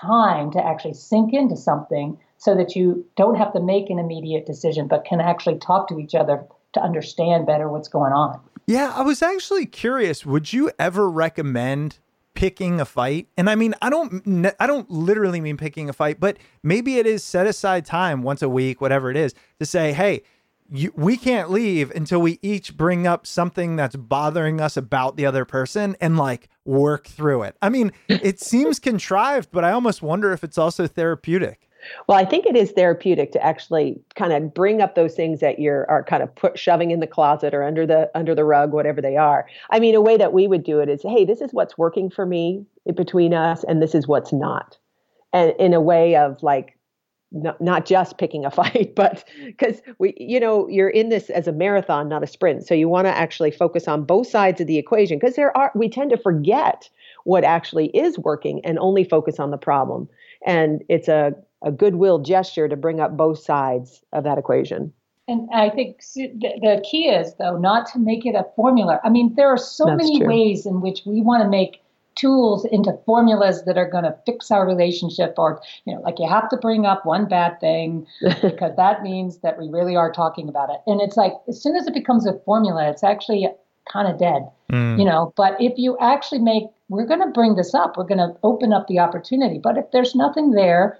time 0.01 0.51
to 0.53 0.65
actually 0.65 0.95
sink 0.95 1.33
into 1.33 1.57
something 1.57 2.19
so 2.39 2.57
that 2.57 2.75
you 2.75 3.05
don't 3.17 3.37
have 3.37 3.53
to 3.53 3.61
make 3.61 3.91
an 3.91 3.99
immediate 3.99 4.47
decision 4.47 4.87
but 4.89 5.05
can 5.05 5.21
actually 5.21 5.59
talk 5.59 5.89
to 5.89 5.99
each 5.99 6.15
other 6.15 6.45
to 6.73 6.81
understand 6.81 7.47
better 7.47 7.69
what's 7.69 7.89
going 7.89 8.13
on. 8.13 8.41
Yeah, 8.67 8.93
I 8.95 9.03
was 9.03 9.23
actually 9.23 9.67
curious. 9.67 10.25
Would 10.25 10.53
you 10.53 10.71
ever 10.79 11.11
recommend 11.11 11.99
picking 12.35 12.81
a 12.81 12.85
fight. 12.85 13.29
And 13.37 13.51
i 13.51 13.55
mean 13.55 13.75
i 13.83 13.91
don't 13.91 14.55
i 14.59 14.67
don't 14.67 14.91
literally 14.91 15.41
mean 15.41 15.57
picking 15.57 15.89
a 15.89 15.93
fight 15.93 16.21
but 16.21 16.37
maybe 16.63 16.97
it 16.97 17.07
is 17.07 17.25
set 17.25 17.47
aside 17.47 17.85
time 17.85 18.23
once 18.23 18.43
a 18.43 18.49
week 18.49 18.81
whatever 18.81 19.11
it 19.11 19.17
is 19.17 19.35
to 19.59 19.67
say 19.67 19.93
hey 19.93 20.23
you, 20.73 20.93
we 20.95 21.17
can't 21.17 21.51
leave 21.51 21.91
until 21.91 22.21
we 22.21 22.39
each 22.43 22.77
bring 22.77 23.07
up 23.07 23.27
something 23.27 23.75
that's 23.75 23.97
bothering 23.97 24.61
us 24.61 24.77
about 24.77 25.17
the 25.17 25.27
other 25.27 25.45
person 25.45 25.97
and 26.01 26.17
like 26.17 26.49
work 26.65 27.09
through 27.09 27.43
it. 27.43 27.57
I 27.61 27.69
mean 27.69 27.93
it 28.09 28.41
seems 28.41 28.79
contrived 28.79 29.51
but 29.51 29.65
i 29.65 29.73
almost 29.73 30.03
wonder 30.03 30.33
if 30.33 30.45
it's 30.45 30.59
also 30.59 30.87
therapeutic 30.87 31.69
well, 32.07 32.19
I 32.19 32.25
think 32.25 32.47
it 32.47 32.57
is 32.57 32.73
therapeutic 32.73 33.33
to 33.33 33.45
actually 33.45 34.01
kind 34.15 34.33
of 34.33 34.55
bring 34.55 34.81
up 34.81 34.95
those 34.95 35.15
things 35.15 35.41
that 35.41 35.59
you're 35.59 35.89
are 35.91 36.05
kind 36.05 36.23
of 36.23 36.35
put 36.35 36.59
shoving 36.59 36.91
in 36.91 37.01
the 37.01 37.07
closet 37.07 37.55
or 37.55 37.63
under 37.63 37.87
the 37.87 38.11
under 38.15 38.35
the 38.35 38.45
rug, 38.45 38.73
whatever 38.73 39.01
they 39.01 39.17
are. 39.17 39.47
I 39.71 39.81
mean, 39.81 39.95
a 39.95 40.01
way 40.01 40.17
that 40.17 40.33
we 40.33 40.47
would 40.47 40.65
do 40.65 40.81
it 40.81 40.89
is, 40.89 41.03
hey, 41.03 41.25
this 41.25 41.41
is 41.41 41.53
what's 41.53 41.79
working 41.79 42.11
for 42.11 42.27
me 42.27 42.65
between 42.95 43.35
us, 43.35 43.65
and 43.65 43.83
this 43.83 43.95
is 43.95 44.09
what's 44.09 44.33
not, 44.33 44.79
and 45.33 45.55
in 45.59 45.75
a 45.75 45.81
way 45.81 46.17
of 46.17 46.43
like 46.43 46.77
not, 47.33 47.61
not 47.61 47.87
just 47.87 48.19
picking 48.19 48.45
a 48.45 48.51
fight, 48.51 48.95
but 48.95 49.25
because 49.45 49.81
we, 49.99 50.15
you 50.17 50.41
know, 50.41 50.69
you're 50.69 50.89
in 50.89 51.09
this 51.09 51.31
as 51.31 51.47
a 51.47 51.53
marathon, 51.53 52.09
not 52.09 52.23
a 52.23 52.27
sprint. 52.27 52.67
So 52.67 52.75
you 52.75 52.89
want 52.89 53.07
to 53.07 53.17
actually 53.17 53.51
focus 53.51 53.89
on 53.89 54.05
both 54.05 54.29
sides 54.29 54.61
of 54.61 54.67
the 54.67 54.79
equation 54.79 55.19
because 55.19 55.37
there 55.37 55.57
are, 55.57 55.71
we 55.75 55.89
tend 55.89 56.11
to 56.11 56.17
forget 56.17 56.89
what 57.25 57.45
actually 57.45 57.87
is 57.89 58.19
working 58.19 58.65
and 58.65 58.79
only 58.79 59.05
focus 59.05 59.39
on 59.39 59.51
the 59.51 59.59
problem. 59.59 60.09
And 60.47 60.83
it's 60.89 61.09
a 61.09 61.35
a 61.63 61.71
goodwill 61.71 62.19
gesture 62.19 62.69
to 62.69 62.77
bring 62.77 63.01
up 63.01 63.17
both 63.17 63.39
sides 63.39 64.03
of 64.13 64.25
that 64.25 64.39
equation. 64.39 64.93
And 65.29 65.49
I 65.53 65.71
think 65.71 66.01
the 66.15 66.83
key 66.91 67.09
is, 67.09 67.35
though, 67.39 67.57
not 67.57 67.87
to 67.93 67.99
make 67.99 68.27
it 68.27 68.35
a 68.35 68.47
formula. 68.57 68.99
I 69.05 69.11
mean, 69.11 69.35
there 69.37 69.49
are 69.49 69.59
so 69.59 69.85
That's 69.87 70.03
many 70.03 70.19
true. 70.19 70.29
ways 70.29 70.67
in 70.67 70.81
which 70.81 71.03
we 71.07 71.21
want 71.21 71.43
to 71.43 71.49
make 71.49 71.83
tools 72.17 72.65
into 72.65 72.99
formulas 73.07 73.63
that 73.65 73.79
are 73.79 73.89
going 73.89 74.03
to 74.03 74.17
fix 74.27 74.51
our 74.51 74.67
relationship 74.67 75.35
or 75.39 75.63
you 75.85 75.95
know 75.95 76.01
like 76.01 76.19
you 76.19 76.29
have 76.29 76.49
to 76.49 76.57
bring 76.57 76.85
up 76.85 77.07
one 77.07 77.27
bad 77.27 77.59
thing 77.61 78.05
because 78.43 78.75
that 78.77 79.03
means 79.03 79.39
that 79.39 79.57
we 79.57 79.69
really 79.69 79.95
are 79.95 80.11
talking 80.11 80.49
about 80.49 80.69
it 80.71 80.81
and 80.89 81.01
it's 81.01 81.17
like 81.17 81.33
as 81.49 81.63
soon 81.63 81.77
as 81.77 81.87
it 81.87 81.95
becomes 81.95 82.27
a 82.27 82.33
formula 82.41 82.91
it's 82.91 83.05
actually 83.05 83.49
kind 83.93 84.09
of 84.09 84.19
dead 84.19 84.43
mm. 84.71 84.99
you 84.99 85.05
know 85.05 85.33
but 85.37 85.61
if 85.61 85.73
you 85.77 85.97
actually 85.99 86.41
make 86.41 86.65
we're 86.89 87.07
going 87.07 87.21
to 87.21 87.33
bring 87.33 87.57
this 87.57 87.75
up 87.75 87.97
we're 87.97 88.05
going 88.05 88.19
to 88.19 88.35
open 88.43 88.73
up 88.73 88.87
the 88.87 88.99
opportunity 88.99 89.59
but 89.59 89.77
if 89.77 89.85
there's 89.93 90.15
nothing 90.15 90.53
there 90.53 90.99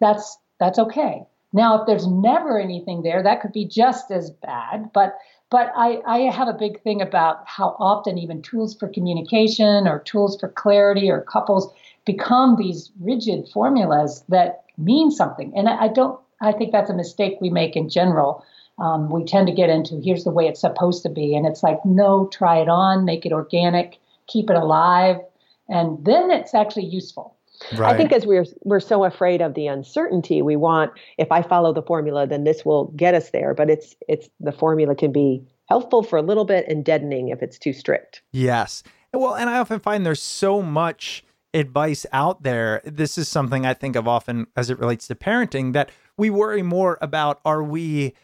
that's 0.00 0.38
that's 0.58 0.78
okay. 0.78 1.26
Now, 1.52 1.80
if 1.80 1.86
there's 1.86 2.06
never 2.06 2.60
anything 2.60 3.02
there, 3.02 3.22
that 3.22 3.40
could 3.40 3.52
be 3.52 3.66
just 3.66 4.10
as 4.10 4.30
bad. 4.30 4.90
But 4.92 5.16
but 5.48 5.70
I, 5.76 6.00
I 6.06 6.18
have 6.30 6.48
a 6.48 6.52
big 6.52 6.82
thing 6.82 7.00
about 7.00 7.46
how 7.46 7.76
often 7.78 8.18
even 8.18 8.42
tools 8.42 8.74
for 8.76 8.88
communication 8.88 9.86
or 9.86 10.00
tools 10.00 10.36
for 10.40 10.48
clarity 10.48 11.08
or 11.08 11.20
couples 11.20 11.72
become 12.04 12.56
these 12.56 12.90
rigid 13.00 13.48
formulas 13.48 14.24
that 14.28 14.64
mean 14.76 15.12
something. 15.12 15.52
And 15.54 15.68
I, 15.68 15.84
I 15.84 15.88
don't 15.88 16.18
I 16.40 16.52
think 16.52 16.72
that's 16.72 16.90
a 16.90 16.94
mistake 16.94 17.38
we 17.40 17.50
make 17.50 17.76
in 17.76 17.88
general. 17.88 18.44
Um, 18.78 19.10
we 19.10 19.24
tend 19.24 19.46
to 19.46 19.52
get 19.52 19.70
into 19.70 20.00
here's 20.04 20.24
the 20.24 20.30
way 20.30 20.46
it's 20.46 20.60
supposed 20.60 21.02
to 21.04 21.08
be, 21.08 21.34
and 21.34 21.46
it's 21.46 21.62
like 21.62 21.78
no, 21.84 22.28
try 22.32 22.58
it 22.58 22.68
on, 22.68 23.04
make 23.04 23.24
it 23.24 23.32
organic, 23.32 23.98
keep 24.26 24.50
it 24.50 24.56
alive, 24.56 25.16
and 25.68 26.04
then 26.04 26.30
it's 26.30 26.54
actually 26.54 26.86
useful. 26.86 27.36
Right. 27.74 27.94
I 27.94 27.96
think 27.96 28.12
as 28.12 28.26
we're 28.26 28.44
we're 28.64 28.80
so 28.80 29.04
afraid 29.04 29.40
of 29.40 29.54
the 29.54 29.66
uncertainty, 29.66 30.42
we 30.42 30.56
want 30.56 30.92
if 31.16 31.32
I 31.32 31.42
follow 31.42 31.72
the 31.72 31.82
formula, 31.82 32.26
then 32.26 32.44
this 32.44 32.64
will 32.64 32.92
get 32.96 33.14
us 33.14 33.30
there. 33.30 33.54
But 33.54 33.70
it's 33.70 33.96
it's 34.08 34.28
the 34.40 34.52
formula 34.52 34.94
can 34.94 35.12
be 35.12 35.42
helpful 35.68 36.02
for 36.02 36.18
a 36.18 36.22
little 36.22 36.44
bit 36.44 36.66
and 36.68 36.84
deadening 36.84 37.28
if 37.28 37.42
it's 37.42 37.58
too 37.58 37.72
strict. 37.72 38.22
Yes. 38.32 38.82
Well, 39.12 39.34
and 39.34 39.48
I 39.48 39.58
often 39.58 39.80
find 39.80 40.04
there's 40.04 40.22
so 40.22 40.60
much 40.62 41.24
advice 41.54 42.04
out 42.12 42.42
there. 42.42 42.82
This 42.84 43.16
is 43.16 43.28
something 43.28 43.64
I 43.64 43.74
think 43.74 43.96
of 43.96 44.06
often 44.06 44.46
as 44.54 44.68
it 44.68 44.78
relates 44.78 45.08
to 45.08 45.14
parenting 45.14 45.72
that 45.72 45.90
we 46.16 46.30
worry 46.30 46.62
more 46.62 46.98
about 47.00 47.40
are 47.44 47.62
we 47.62 48.14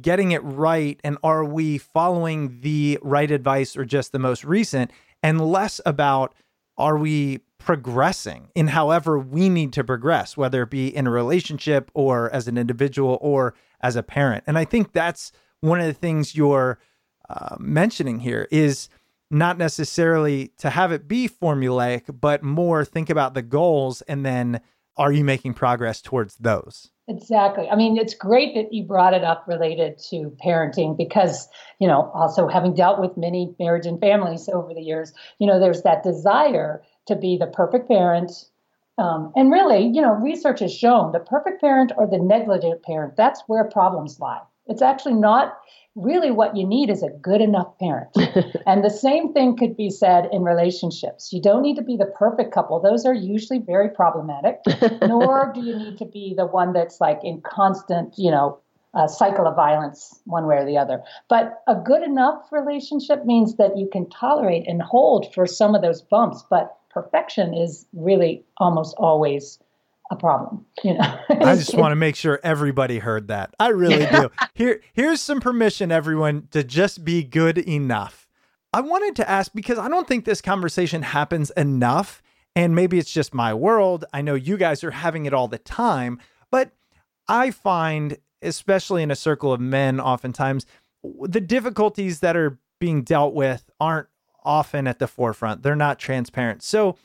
getting 0.00 0.32
it 0.32 0.42
right 0.44 1.00
and 1.02 1.16
are 1.22 1.44
we 1.44 1.78
following 1.78 2.60
the 2.60 2.98
right 3.02 3.30
advice 3.30 3.76
or 3.76 3.84
just 3.84 4.12
the 4.12 4.18
most 4.18 4.44
recent 4.44 4.90
and 5.22 5.40
less 5.40 5.80
about 5.86 6.34
are 6.76 6.98
we 6.98 7.40
progressing 7.58 8.48
in 8.54 8.68
however 8.68 9.18
we 9.18 9.48
need 9.48 9.72
to 9.74 9.84
progress, 9.84 10.36
whether 10.36 10.62
it 10.62 10.70
be 10.70 10.94
in 10.94 11.06
a 11.06 11.10
relationship 11.10 11.90
or 11.92 12.30
as 12.32 12.48
an 12.48 12.56
individual 12.56 13.18
or 13.20 13.54
as 13.80 13.96
a 13.96 14.02
parent. 14.02 14.44
And 14.46 14.56
I 14.56 14.64
think 14.64 14.92
that's 14.92 15.32
one 15.60 15.80
of 15.80 15.86
the 15.86 15.92
things 15.92 16.34
you're 16.34 16.78
uh, 17.28 17.56
mentioning 17.58 18.20
here 18.20 18.48
is 18.50 18.88
not 19.30 19.58
necessarily 19.58 20.52
to 20.58 20.70
have 20.70 20.92
it 20.92 21.06
be 21.06 21.28
formulaic, 21.28 22.18
but 22.20 22.42
more 22.42 22.84
think 22.84 23.10
about 23.10 23.34
the 23.34 23.42
goals 23.42 24.00
and 24.02 24.24
then 24.24 24.60
are 24.96 25.12
you 25.12 25.24
making 25.24 25.54
progress 25.54 26.00
towards 26.00 26.36
those? 26.36 26.90
Exactly. 27.08 27.68
I 27.70 27.74
mean, 27.74 27.96
it's 27.96 28.14
great 28.14 28.54
that 28.54 28.72
you 28.72 28.84
brought 28.84 29.14
it 29.14 29.24
up 29.24 29.44
related 29.48 29.98
to 30.10 30.30
parenting 30.44 30.94
because, 30.96 31.48
you 31.80 31.88
know, 31.88 32.10
also 32.14 32.48
having 32.48 32.74
dealt 32.74 33.00
with 33.00 33.16
many 33.16 33.54
marriage 33.58 33.86
and 33.86 33.98
families 33.98 34.48
over 34.48 34.74
the 34.74 34.82
years, 34.82 35.14
you 35.38 35.46
know, 35.46 35.58
there's 35.58 35.82
that 35.82 36.02
desire 36.02 36.82
to 37.06 37.16
be 37.16 37.38
the 37.38 37.46
perfect 37.46 37.88
parent. 37.88 38.50
Um, 38.98 39.32
and 39.34 39.50
really, 39.50 39.86
you 39.86 40.02
know, 40.02 40.12
research 40.12 40.60
has 40.60 40.74
shown 40.74 41.12
the 41.12 41.20
perfect 41.20 41.62
parent 41.62 41.92
or 41.96 42.06
the 42.06 42.18
negligent 42.18 42.82
parent, 42.82 43.16
that's 43.16 43.42
where 43.46 43.64
problems 43.64 44.20
lie. 44.20 44.42
It's 44.68 44.82
actually 44.82 45.14
not 45.14 45.58
really 45.94 46.30
what 46.30 46.56
you 46.56 46.66
need 46.66 46.90
is 46.90 47.02
a 47.02 47.10
good 47.10 47.40
enough 47.40 47.76
parent. 47.78 48.16
and 48.66 48.84
the 48.84 48.90
same 48.90 49.32
thing 49.32 49.56
could 49.56 49.76
be 49.76 49.90
said 49.90 50.28
in 50.32 50.42
relationships. 50.42 51.32
You 51.32 51.42
don't 51.42 51.62
need 51.62 51.76
to 51.76 51.82
be 51.82 51.96
the 51.96 52.06
perfect 52.06 52.52
couple, 52.52 52.80
those 52.80 53.04
are 53.04 53.14
usually 53.14 53.58
very 53.58 53.90
problematic, 53.90 54.60
nor 55.02 55.52
do 55.54 55.60
you 55.60 55.76
need 55.76 55.98
to 55.98 56.04
be 56.04 56.34
the 56.36 56.46
one 56.46 56.72
that's 56.72 57.00
like 57.00 57.20
in 57.24 57.40
constant, 57.40 58.14
you 58.16 58.30
know, 58.30 58.60
uh, 58.94 59.06
cycle 59.06 59.46
of 59.46 59.54
violence 59.54 60.20
one 60.24 60.46
way 60.46 60.56
or 60.56 60.64
the 60.64 60.78
other. 60.78 61.02
But 61.28 61.62
a 61.66 61.74
good 61.74 62.02
enough 62.02 62.50
relationship 62.50 63.24
means 63.24 63.56
that 63.56 63.76
you 63.76 63.88
can 63.92 64.08
tolerate 64.08 64.66
and 64.66 64.80
hold 64.80 65.32
for 65.34 65.46
some 65.46 65.74
of 65.74 65.82
those 65.82 66.00
bumps, 66.00 66.44
but 66.48 66.76
perfection 66.90 67.54
is 67.54 67.86
really 67.92 68.44
almost 68.58 68.94
always 68.98 69.58
a 70.10 70.16
problem 70.16 70.64
you 70.84 70.94
know 70.94 71.18
i 71.30 71.54
just 71.54 71.74
want 71.74 71.92
to 71.92 71.96
make 71.96 72.16
sure 72.16 72.40
everybody 72.42 72.98
heard 72.98 73.28
that 73.28 73.54
i 73.60 73.68
really 73.68 74.06
do 74.06 74.30
here 74.54 74.80
here's 74.92 75.20
some 75.20 75.40
permission 75.40 75.92
everyone 75.92 76.48
to 76.50 76.64
just 76.64 77.04
be 77.04 77.22
good 77.22 77.58
enough 77.58 78.26
i 78.72 78.80
wanted 78.80 79.14
to 79.16 79.28
ask 79.28 79.52
because 79.54 79.78
i 79.78 79.88
don't 79.88 80.08
think 80.08 80.24
this 80.24 80.40
conversation 80.40 81.02
happens 81.02 81.50
enough 81.56 82.22
And 82.56 82.74
maybe 82.74 82.98
it's 82.98 83.12
just 83.12 83.32
my 83.34 83.54
world. 83.54 84.04
I 84.12 84.20
know 84.22 84.34
you 84.34 84.56
guys 84.56 84.82
are 84.82 84.90
having 84.90 85.26
it 85.26 85.34
all 85.34 85.46
the 85.46 85.58
time, 85.58 86.18
but 86.50 86.72
I 87.28 87.52
find, 87.52 88.16
especially 88.42 89.02
in 89.04 89.10
a 89.12 89.16
circle 89.16 89.52
of 89.52 89.60
men, 89.60 90.00
oftentimes 90.00 90.66
the 91.22 91.40
difficulties 91.40 92.18
that 92.20 92.36
are 92.36 92.58
being 92.80 93.02
dealt 93.04 93.34
with 93.34 93.70
aren't 93.78 94.08
often 94.44 94.88
at 94.88 94.98
the 94.98 95.06
forefront. 95.06 95.62
They're 95.62 95.76
not 95.76 95.98
transparent. 96.00 96.62
So, 96.64 96.96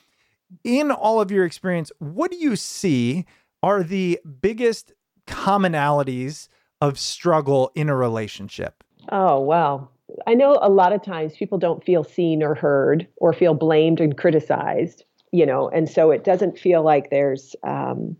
in 0.62 0.90
all 0.90 1.20
of 1.20 1.30
your 1.30 1.44
experience, 1.44 1.90
what 1.98 2.30
do 2.30 2.36
you 2.36 2.56
see 2.56 3.24
are 3.62 3.82
the 3.82 4.20
biggest 4.40 4.92
commonalities 5.26 6.48
of 6.80 6.98
struggle 6.98 7.72
in 7.74 7.88
a 7.88 7.96
relationship? 7.96 8.84
Oh, 9.10 9.40
well, 9.40 9.90
I 10.26 10.34
know 10.34 10.58
a 10.60 10.68
lot 10.68 10.92
of 10.92 11.02
times 11.02 11.36
people 11.36 11.58
don't 11.58 11.84
feel 11.84 12.04
seen 12.04 12.42
or 12.42 12.54
heard 12.54 13.06
or 13.16 13.32
feel 13.32 13.54
blamed 13.54 14.00
and 14.00 14.16
criticized, 14.16 15.04
you 15.32 15.46
know, 15.46 15.68
and 15.70 15.88
so 15.88 16.10
it 16.10 16.24
doesn't 16.24 16.58
feel 16.58 16.82
like 16.82 17.10
there's 17.10 17.56
um, 17.62 18.16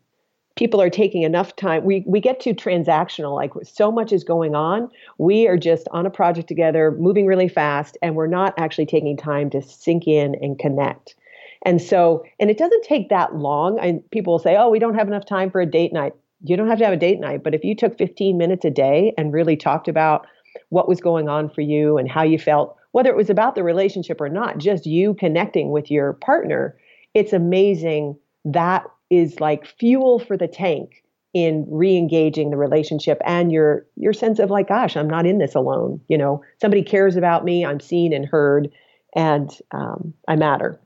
people 0.56 0.80
are 0.80 0.90
taking 0.90 1.22
enough 1.22 1.54
time. 1.56 1.84
We 1.84 2.04
we 2.06 2.20
get 2.20 2.40
too 2.40 2.54
transactional, 2.54 3.34
like 3.34 3.52
so 3.64 3.90
much 3.90 4.12
is 4.12 4.24
going 4.24 4.54
on. 4.54 4.88
We 5.18 5.46
are 5.46 5.56
just 5.56 5.88
on 5.90 6.06
a 6.06 6.10
project 6.10 6.48
together, 6.48 6.92
moving 6.92 7.26
really 7.26 7.48
fast, 7.48 7.96
and 8.02 8.14
we're 8.14 8.26
not 8.26 8.54
actually 8.56 8.86
taking 8.86 9.16
time 9.16 9.50
to 9.50 9.62
sink 9.62 10.06
in 10.06 10.34
and 10.36 10.58
connect. 10.58 11.16
And 11.64 11.80
so, 11.80 12.24
and 12.38 12.50
it 12.50 12.58
doesn't 12.58 12.84
take 12.84 13.08
that 13.08 13.36
long. 13.36 13.78
And 13.78 14.08
people 14.10 14.34
will 14.34 14.38
say, 14.38 14.56
"Oh, 14.56 14.68
we 14.68 14.78
don't 14.78 14.94
have 14.94 15.08
enough 15.08 15.26
time 15.26 15.50
for 15.50 15.60
a 15.60 15.66
date 15.66 15.92
night." 15.92 16.12
You 16.42 16.56
don't 16.56 16.68
have 16.68 16.78
to 16.78 16.84
have 16.84 16.92
a 16.92 16.98
date 16.98 17.20
night, 17.20 17.42
but 17.42 17.54
if 17.54 17.64
you 17.64 17.74
took 17.74 17.96
15 17.96 18.36
minutes 18.36 18.66
a 18.66 18.70
day 18.70 19.14
and 19.16 19.32
really 19.32 19.56
talked 19.56 19.88
about 19.88 20.26
what 20.68 20.88
was 20.88 21.00
going 21.00 21.28
on 21.28 21.48
for 21.48 21.62
you 21.62 21.96
and 21.96 22.10
how 22.10 22.22
you 22.22 22.38
felt, 22.38 22.76
whether 22.92 23.08
it 23.08 23.16
was 23.16 23.30
about 23.30 23.54
the 23.54 23.62
relationship 23.62 24.20
or 24.20 24.28
not, 24.28 24.58
just 24.58 24.84
you 24.84 25.14
connecting 25.14 25.70
with 25.70 25.90
your 25.90 26.12
partner, 26.14 26.76
it's 27.14 27.32
amazing 27.32 28.18
that 28.44 28.84
is 29.10 29.40
like 29.40 29.66
fuel 29.66 30.18
for 30.18 30.36
the 30.36 30.48
tank 30.48 31.02
in 31.32 31.66
re-engaging 31.68 32.50
the 32.50 32.56
relationship 32.56 33.20
and 33.24 33.50
your 33.50 33.86
your 33.96 34.12
sense 34.12 34.38
of 34.38 34.50
like 34.50 34.68
gosh 34.68 34.96
i'm 34.96 35.08
not 35.08 35.26
in 35.26 35.38
this 35.38 35.54
alone 35.54 36.00
you 36.08 36.16
know 36.16 36.42
somebody 36.60 36.82
cares 36.82 37.16
about 37.16 37.44
me 37.44 37.64
i'm 37.64 37.80
seen 37.80 38.12
and 38.12 38.24
heard 38.26 38.70
and 39.16 39.58
um, 39.72 40.14
i 40.28 40.36
matter 40.36 40.80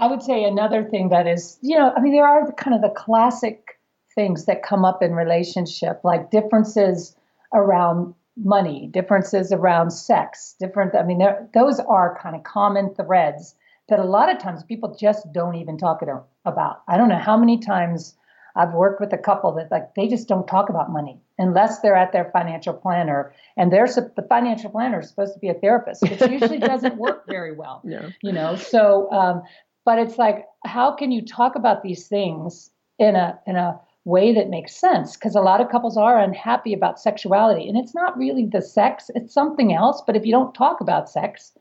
i 0.00 0.06
would 0.06 0.22
say 0.22 0.44
another 0.44 0.84
thing 0.84 1.08
that 1.08 1.26
is 1.26 1.58
you 1.62 1.78
know 1.78 1.92
i 1.96 2.00
mean 2.00 2.12
there 2.12 2.26
are 2.26 2.46
the, 2.46 2.52
kind 2.52 2.74
of 2.74 2.82
the 2.82 2.94
classic 2.96 3.78
things 4.14 4.46
that 4.46 4.62
come 4.62 4.84
up 4.84 5.02
in 5.02 5.12
relationship 5.12 6.00
like 6.02 6.30
differences 6.30 7.16
around 7.54 8.14
money 8.36 8.88
differences 8.92 9.52
around 9.52 9.90
sex 9.90 10.56
different 10.58 10.94
i 10.94 11.02
mean 11.02 11.20
those 11.54 11.78
are 11.80 12.18
kind 12.22 12.34
of 12.34 12.42
common 12.42 12.94
threads 12.94 13.54
that 13.90 13.98
a 13.98 14.04
lot 14.04 14.34
of 14.34 14.38
times 14.38 14.62
people 14.62 14.96
just 14.98 15.30
don't 15.32 15.56
even 15.56 15.76
talk 15.76 16.00
about. 16.44 16.82
I 16.88 16.96
don't 16.96 17.08
know 17.08 17.18
how 17.18 17.36
many 17.36 17.58
times 17.58 18.14
I've 18.56 18.72
worked 18.72 19.00
with 19.00 19.12
a 19.12 19.18
couple 19.18 19.52
that 19.56 19.70
like 19.70 19.94
they 19.94 20.08
just 20.08 20.26
don't 20.26 20.46
talk 20.46 20.70
about 20.70 20.90
money 20.90 21.20
unless 21.38 21.80
they're 21.80 21.96
at 21.96 22.12
their 22.12 22.30
financial 22.32 22.72
planner 22.72 23.32
and 23.56 23.72
they're 23.72 23.86
the 23.86 24.24
financial 24.28 24.70
planner 24.70 25.00
is 25.00 25.08
supposed 25.08 25.34
to 25.34 25.40
be 25.40 25.48
a 25.48 25.54
therapist, 25.54 26.02
which 26.02 26.20
usually 26.20 26.58
doesn't 26.58 26.96
work 26.96 27.26
very 27.28 27.52
well. 27.52 27.82
Yeah. 27.90 28.10
You 28.22 28.32
know, 28.32 28.54
so 28.54 29.10
um, 29.10 29.42
but 29.84 29.98
it's 29.98 30.18
like 30.18 30.46
how 30.64 30.92
can 30.92 31.10
you 31.10 31.22
talk 31.22 31.54
about 31.54 31.82
these 31.82 32.06
things 32.08 32.70
in 32.98 33.16
a 33.16 33.38
in 33.46 33.56
a 33.56 33.78
way 34.04 34.32
that 34.32 34.48
makes 34.48 34.74
sense 34.74 35.16
because 35.16 35.34
a 35.34 35.40
lot 35.40 35.60
of 35.60 35.70
couples 35.70 35.96
are 35.96 36.18
unhappy 36.18 36.72
about 36.72 36.98
sexuality 36.98 37.68
and 37.68 37.76
it's 37.76 37.94
not 37.94 38.16
really 38.16 38.46
the 38.46 38.62
sex 38.62 39.10
it's 39.14 39.34
something 39.34 39.74
else 39.74 40.02
but 40.06 40.16
if 40.16 40.24
you 40.24 40.32
don't 40.32 40.54
talk 40.54 40.80
about 40.80 41.08
sex 41.08 41.52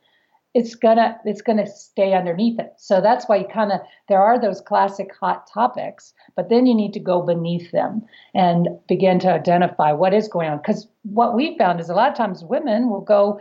it's 0.56 0.74
gonna 0.74 1.18
it's 1.26 1.42
gonna 1.42 1.68
stay 1.68 2.14
underneath 2.14 2.60
it. 2.60 2.74
So 2.78 3.02
that's 3.02 3.28
why 3.28 3.38
you 3.38 3.48
kind 3.48 3.72
of 3.72 3.82
there 4.08 4.22
are 4.22 4.40
those 4.40 4.62
classic 4.62 5.12
hot 5.20 5.48
topics, 5.52 6.14
but 6.36 6.50
then 6.50 6.66
you 6.66 6.74
need 6.74 6.94
to 6.94 7.00
go 7.00 7.22
beneath 7.22 7.72
them 7.72 8.02
and 8.34 8.68
begin 8.88 9.20
to 9.20 9.34
identify 9.34 9.92
what 9.92 10.14
is 10.14 10.28
going 10.28 10.50
on. 10.50 10.58
Because 10.58 10.88
what 11.04 11.36
we 11.36 11.58
found 11.58 11.80
is 11.80 11.90
a 11.90 11.94
lot 11.94 12.10
of 12.10 12.18
times 12.18 12.44
women 12.44 12.90
will 12.90 13.02
go, 13.02 13.40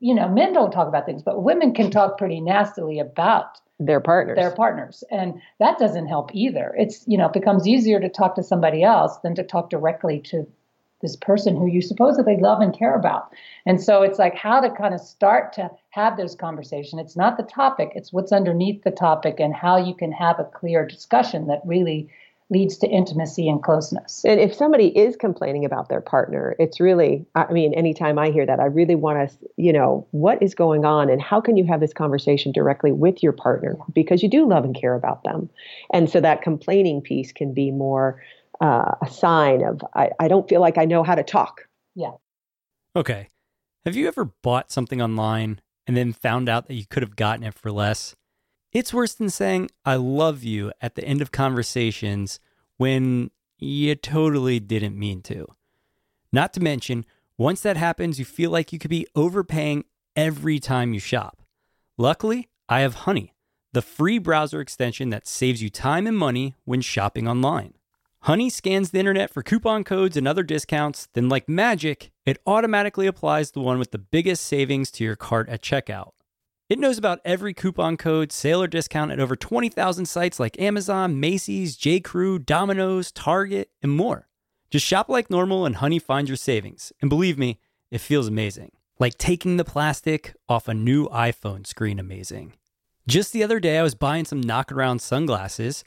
you 0.00 0.14
know, 0.14 0.28
men 0.28 0.52
don't 0.52 0.72
talk 0.72 0.88
about 0.88 1.06
things, 1.06 1.22
but 1.22 1.42
women 1.42 1.72
can 1.72 1.90
talk 1.90 2.18
pretty 2.18 2.40
nastily 2.40 2.98
about 2.98 3.58
their 3.78 4.00
partners 4.00 4.36
their 4.36 4.50
partners 4.50 5.04
and 5.10 5.40
that 5.58 5.78
doesn't 5.78 6.06
help 6.06 6.34
either 6.34 6.74
it's 6.78 7.04
you 7.06 7.18
know 7.18 7.26
it 7.26 7.32
becomes 7.32 7.66
easier 7.66 8.00
to 8.00 8.08
talk 8.08 8.34
to 8.34 8.42
somebody 8.42 8.82
else 8.82 9.18
than 9.18 9.34
to 9.34 9.42
talk 9.42 9.68
directly 9.68 10.18
to 10.18 10.46
this 11.02 11.16
person 11.16 11.56
who 11.56 11.66
you 11.66 11.82
supposedly 11.82 12.36
love 12.38 12.60
and 12.60 12.76
care 12.76 12.94
about. 12.94 13.30
And 13.66 13.82
so 13.82 14.02
it's 14.02 14.18
like 14.18 14.34
how 14.34 14.60
to 14.60 14.70
kind 14.70 14.94
of 14.94 15.00
start 15.00 15.52
to 15.54 15.70
have 15.90 16.16
those 16.16 16.34
conversations. 16.34 17.00
It's 17.00 17.16
not 17.16 17.36
the 17.36 17.42
topic, 17.42 17.92
it's 17.94 18.12
what's 18.12 18.32
underneath 18.32 18.82
the 18.82 18.90
topic 18.90 19.38
and 19.38 19.54
how 19.54 19.76
you 19.76 19.94
can 19.94 20.12
have 20.12 20.40
a 20.40 20.44
clear 20.44 20.86
discussion 20.86 21.46
that 21.48 21.60
really 21.64 22.08
leads 22.48 22.76
to 22.78 22.86
intimacy 22.86 23.48
and 23.48 23.62
closeness. 23.62 24.24
And 24.24 24.38
if 24.38 24.54
somebody 24.54 24.96
is 24.96 25.16
complaining 25.16 25.64
about 25.64 25.88
their 25.88 26.00
partner, 26.00 26.54
it's 26.60 26.78
really, 26.78 27.26
I 27.34 27.52
mean, 27.52 27.74
anytime 27.74 28.18
I 28.18 28.30
hear 28.30 28.46
that, 28.46 28.60
I 28.60 28.66
really 28.66 28.94
want 28.94 29.28
to, 29.28 29.36
you 29.56 29.72
know, 29.72 30.06
what 30.12 30.40
is 30.40 30.54
going 30.54 30.84
on 30.84 31.10
and 31.10 31.20
how 31.20 31.40
can 31.40 31.56
you 31.56 31.64
have 31.66 31.80
this 31.80 31.92
conversation 31.92 32.52
directly 32.52 32.92
with 32.92 33.20
your 33.20 33.32
partner 33.32 33.76
because 33.92 34.22
you 34.22 34.30
do 34.30 34.48
love 34.48 34.64
and 34.64 34.76
care 34.76 34.94
about 34.94 35.24
them. 35.24 35.50
And 35.92 36.08
so 36.08 36.20
that 36.20 36.42
complaining 36.42 37.00
piece 37.00 37.32
can 37.32 37.52
be 37.52 37.72
more 37.72 38.22
uh, 38.60 38.92
a 39.02 39.10
sign 39.10 39.64
of 39.64 39.82
I, 39.94 40.10
I 40.20 40.28
don't 40.28 40.48
feel 40.48 40.60
like 40.60 40.78
I 40.78 40.84
know 40.84 41.02
how 41.02 41.16
to 41.16 41.24
talk. 41.24 41.66
Yeah. 41.94 42.12
Okay. 42.94 43.28
Have 43.84 43.96
you 43.96 44.06
ever 44.08 44.32
bought 44.42 44.70
something 44.70 45.02
online 45.02 45.60
and 45.86 45.96
then 45.96 46.12
found 46.12 46.48
out 46.48 46.66
that 46.68 46.74
you 46.74 46.84
could 46.88 47.02
have 47.02 47.16
gotten 47.16 47.44
it 47.44 47.54
for 47.54 47.70
less? 47.70 48.14
It's 48.76 48.92
worse 48.92 49.14
than 49.14 49.30
saying 49.30 49.70
I 49.86 49.94
love 49.94 50.44
you 50.44 50.70
at 50.82 50.96
the 50.96 51.02
end 51.02 51.22
of 51.22 51.32
conversations 51.32 52.38
when 52.76 53.30
you 53.58 53.94
totally 53.94 54.60
didn't 54.60 54.98
mean 54.98 55.22
to. 55.22 55.46
Not 56.30 56.52
to 56.52 56.60
mention, 56.60 57.06
once 57.38 57.62
that 57.62 57.78
happens, 57.78 58.18
you 58.18 58.26
feel 58.26 58.50
like 58.50 58.74
you 58.74 58.78
could 58.78 58.90
be 58.90 59.06
overpaying 59.14 59.86
every 60.14 60.58
time 60.58 60.92
you 60.92 61.00
shop. 61.00 61.40
Luckily, 61.96 62.50
I 62.68 62.80
have 62.80 63.06
Honey, 63.06 63.32
the 63.72 63.80
free 63.80 64.18
browser 64.18 64.60
extension 64.60 65.08
that 65.08 65.26
saves 65.26 65.62
you 65.62 65.70
time 65.70 66.06
and 66.06 66.18
money 66.18 66.54
when 66.66 66.82
shopping 66.82 67.26
online. 67.26 67.72
Honey 68.24 68.50
scans 68.50 68.90
the 68.90 68.98
internet 68.98 69.32
for 69.32 69.42
coupon 69.42 69.84
codes 69.84 70.18
and 70.18 70.28
other 70.28 70.42
discounts, 70.42 71.08
then, 71.14 71.30
like 71.30 71.48
magic, 71.48 72.12
it 72.26 72.42
automatically 72.46 73.06
applies 73.06 73.52
the 73.52 73.60
one 73.60 73.78
with 73.78 73.92
the 73.92 73.98
biggest 73.98 74.44
savings 74.44 74.90
to 74.90 75.02
your 75.02 75.16
cart 75.16 75.48
at 75.48 75.62
checkout. 75.62 76.10
It 76.68 76.80
knows 76.80 76.98
about 76.98 77.20
every 77.24 77.54
coupon 77.54 77.96
code, 77.96 78.32
sale, 78.32 78.60
or 78.60 78.66
discount 78.66 79.12
at 79.12 79.20
over 79.20 79.36
20,000 79.36 80.06
sites 80.06 80.40
like 80.40 80.60
Amazon, 80.60 81.20
Macy's, 81.20 81.76
J.Crew, 81.76 82.40
Domino's, 82.40 83.12
Target, 83.12 83.70
and 83.82 83.92
more. 83.92 84.26
Just 84.68 84.84
shop 84.84 85.08
like 85.08 85.30
normal 85.30 85.64
and 85.64 85.76
Honey 85.76 86.00
finds 86.00 86.28
your 86.28 86.36
savings. 86.36 86.92
And 87.00 87.08
believe 87.08 87.38
me, 87.38 87.60
it 87.92 88.00
feels 88.00 88.26
amazing. 88.26 88.72
Like 88.98 89.16
taking 89.16 89.58
the 89.58 89.64
plastic 89.64 90.34
off 90.48 90.66
a 90.66 90.74
new 90.74 91.08
iPhone 91.10 91.64
screen 91.64 92.00
amazing. 92.00 92.54
Just 93.06 93.32
the 93.32 93.44
other 93.44 93.60
day, 93.60 93.78
I 93.78 93.84
was 93.84 93.94
buying 93.94 94.24
some 94.24 94.42
knockaround 94.42 95.00
sunglasses, 95.00 95.84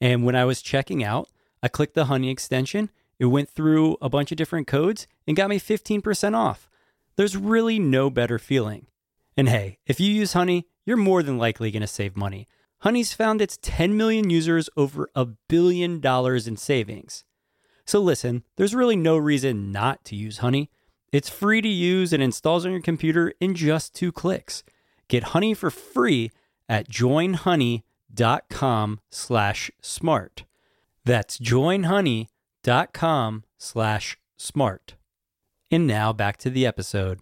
and 0.00 0.24
when 0.24 0.34
I 0.34 0.46
was 0.46 0.62
checking 0.62 1.04
out, 1.04 1.28
I 1.62 1.68
clicked 1.68 1.94
the 1.94 2.06
Honey 2.06 2.30
extension. 2.30 2.88
It 3.18 3.26
went 3.26 3.50
through 3.50 3.98
a 4.00 4.08
bunch 4.08 4.32
of 4.32 4.38
different 4.38 4.66
codes 4.66 5.06
and 5.26 5.36
got 5.36 5.50
me 5.50 5.60
15% 5.60 6.34
off. 6.34 6.70
There's 7.16 7.36
really 7.36 7.78
no 7.78 8.08
better 8.08 8.38
feeling. 8.38 8.86
And 9.36 9.48
hey, 9.48 9.78
if 9.86 10.00
you 10.00 10.12
use 10.12 10.34
Honey, 10.34 10.66
you're 10.84 10.96
more 10.96 11.22
than 11.22 11.38
likely 11.38 11.70
going 11.70 11.82
to 11.82 11.86
save 11.86 12.16
money. 12.16 12.48
Honey's 12.80 13.12
found 13.12 13.40
its 13.40 13.56
10 13.62 13.96
million 13.96 14.28
users 14.28 14.68
over 14.76 15.08
a 15.14 15.24
billion 15.24 16.00
dollars 16.00 16.48
in 16.48 16.56
savings. 16.56 17.22
So 17.84 18.00
listen, 18.00 18.42
there's 18.56 18.74
really 18.74 18.96
no 18.96 19.16
reason 19.16 19.70
not 19.70 20.04
to 20.06 20.16
use 20.16 20.38
Honey. 20.38 20.68
It's 21.12 21.28
free 21.28 21.60
to 21.60 21.68
use 21.68 22.12
and 22.12 22.20
installs 22.22 22.66
on 22.66 22.72
your 22.72 22.80
computer 22.80 23.32
in 23.40 23.54
just 23.54 23.94
two 23.94 24.10
clicks. 24.12 24.64
Get 25.08 25.24
Honey 25.24 25.52
for 25.54 25.70
free 25.70 26.30
at 26.68 26.88
joinhoney.com 26.88 29.00
slash 29.10 29.70
smart. 29.80 30.44
That's 31.04 31.38
joinhoney.com 31.38 33.44
slash 33.58 34.18
smart. 34.36 34.94
And 35.70 35.86
now 35.86 36.12
back 36.12 36.36
to 36.38 36.50
the 36.50 36.66
episode. 36.66 37.20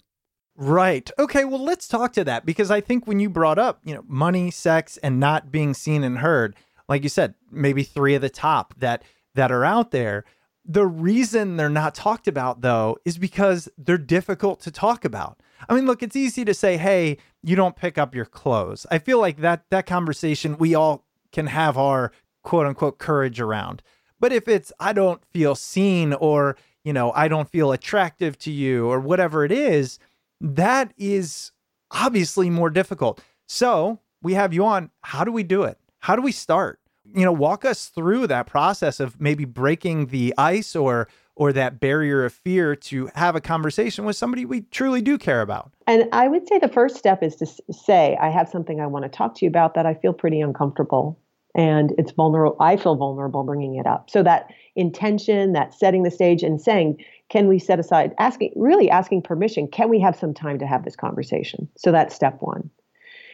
Right. 0.57 1.11
Okay, 1.19 1.45
well 1.45 1.63
let's 1.63 1.89
talk 1.89 2.13
to 2.15 2.25
that 2.25 2.45
because 2.45 2.71
I 2.71 2.81
think 2.81 3.07
when 3.07 3.21
you 3.21 3.31
brought 3.31 3.59
up, 3.59 3.81
you 3.85 3.95
know, 3.95 4.05
money, 4.07 4.51
sex 4.51 4.97
and 4.99 5.19
not 5.19 5.51
being 5.51 5.75
seen 5.75 6.05
and 6.05 6.19
heard, 6.19 6.55
like 6.89 7.03
you 7.03 7.09
said, 7.09 7.35
maybe 7.51 7.83
3 7.83 8.15
of 8.15 8.23
the 8.23 8.29
top 8.29 8.75
that 8.79 9.03
that 9.35 9.53
are 9.53 9.65
out 9.65 9.91
there, 9.91 10.25
the 10.65 10.87
reason 10.87 11.57
they're 11.57 11.71
not 11.71 11.95
talked 11.95 12.29
about 12.29 12.61
though 12.61 12.99
is 13.05 13.17
because 13.17 13.69
they're 13.79 13.97
difficult 13.97 14.61
to 14.61 14.71
talk 14.71 15.05
about. 15.05 15.41
I 15.69 15.75
mean, 15.75 15.87
look, 15.87 16.03
it's 16.03 16.17
easy 16.17 16.45
to 16.45 16.55
say, 16.55 16.77
"Hey, 16.77 17.17
you 17.43 17.57
don't 17.57 17.77
pick 17.77 17.97
up 17.97 18.15
your 18.15 18.25
clothes." 18.27 18.87
I 18.91 18.99
feel 18.99 19.19
like 19.21 19.39
that 19.39 19.65
that 19.71 19.87
conversation 19.87 20.57
we 20.59 20.75
all 20.75 21.07
can 21.33 21.47
have 21.47 21.79
our 21.79 22.13
quote 22.43 22.67
unquote 22.67 22.99
courage 22.99 23.41
around. 23.41 23.83
But 24.19 24.33
if 24.33 24.49
it's, 24.49 24.73
I 24.79 24.93
don't 24.93 25.25
feel 25.25 25.55
seen 25.55 26.13
or, 26.13 26.57
you 26.85 26.93
know, 26.93 27.11
I 27.13 27.29
don't 27.29 27.49
feel 27.49 27.73
attractive 27.73 28.37
to 28.41 28.51
you 28.51 28.87
or 28.87 29.01
whatever 29.01 29.45
it 29.47 29.53
is, 29.53 29.99
that 30.41 30.93
is 30.97 31.53
obviously 31.91 32.51
more 32.51 32.71
difficult. 32.71 33.23
So 33.47 34.01
we 34.23 34.35
have 34.35 34.53
you 34.53 34.65
on. 34.65 34.91
How 35.03 35.25
do 35.25 35.33
we 35.33 35.43
do 35.43 35.65
it? 35.65 35.81
how 36.01 36.17
do 36.17 36.23
we 36.23 36.33
start? 36.33 36.81
You 37.05 37.25
know, 37.25 37.33
walk 37.33 37.65
us 37.65 37.87
through 37.87 38.27
that 38.27 38.47
process 38.47 39.01
of 39.01 39.21
maybe 39.21 39.45
breaking 39.45 40.07
the 40.07 40.35
ice 40.37 40.75
or 40.75 41.09
or 41.37 41.53
that 41.55 41.81
barrier 41.81 42.25
of 42.25 42.35
fear 42.35 42.77
to 42.77 43.09
have 43.15 43.35
a 43.35 43.41
conversation 43.41 44.05
with 44.05 44.15
somebody 44.15 44.45
we 44.45 44.61
truly 44.63 45.01
do 45.01 45.17
care 45.17 45.41
about. 45.41 45.73
And 45.87 46.07
I 46.13 46.29
would 46.29 46.47
say 46.47 46.59
the 46.59 46.69
first 46.69 46.97
step 46.97 47.23
is 47.23 47.37
to 47.37 47.47
say, 47.73 48.19
I 48.21 48.29
have 48.29 48.47
something 48.47 48.79
I 48.79 48.87
want 48.87 49.05
to 49.05 49.09
talk 49.09 49.37
to 49.37 49.47
you 49.47 49.49
about 49.49 49.73
that 49.75 49.87
I 49.87 49.95
feel 49.95 50.13
pretty 50.13 50.41
uncomfortable 50.41 51.19
and 51.55 51.93
it's 51.99 52.13
vulnerable 52.13 52.57
i 52.61 52.77
feel 52.77 52.95
vulnerable 52.95 53.43
bringing 53.43 53.75
it 53.75 53.87
up 53.87 54.09
so 54.09 54.23
that 54.23 54.53
intention 54.77 55.53
that 55.53 55.75
setting 55.75 56.03
the 56.03 56.11
stage 56.11 56.43
and 56.43 56.61
saying 56.61 56.97
can 57.31 57.49
we 57.49 57.59
set 57.59 57.81
aside 57.81 58.13
asking 58.19 58.53
really 58.57 58.91
asking 58.91 59.23
permission 59.23 59.69
can 59.69 59.89
we 59.89 60.01
have 60.01 60.17
some 60.17 60.35
time 60.35 60.59
to 60.59 60.67
have 60.67 60.85
this 60.85 60.97
conversation? 60.97 61.69
So 61.77 61.91
that's 61.93 62.15
step 62.15 62.37
one. 62.41 62.69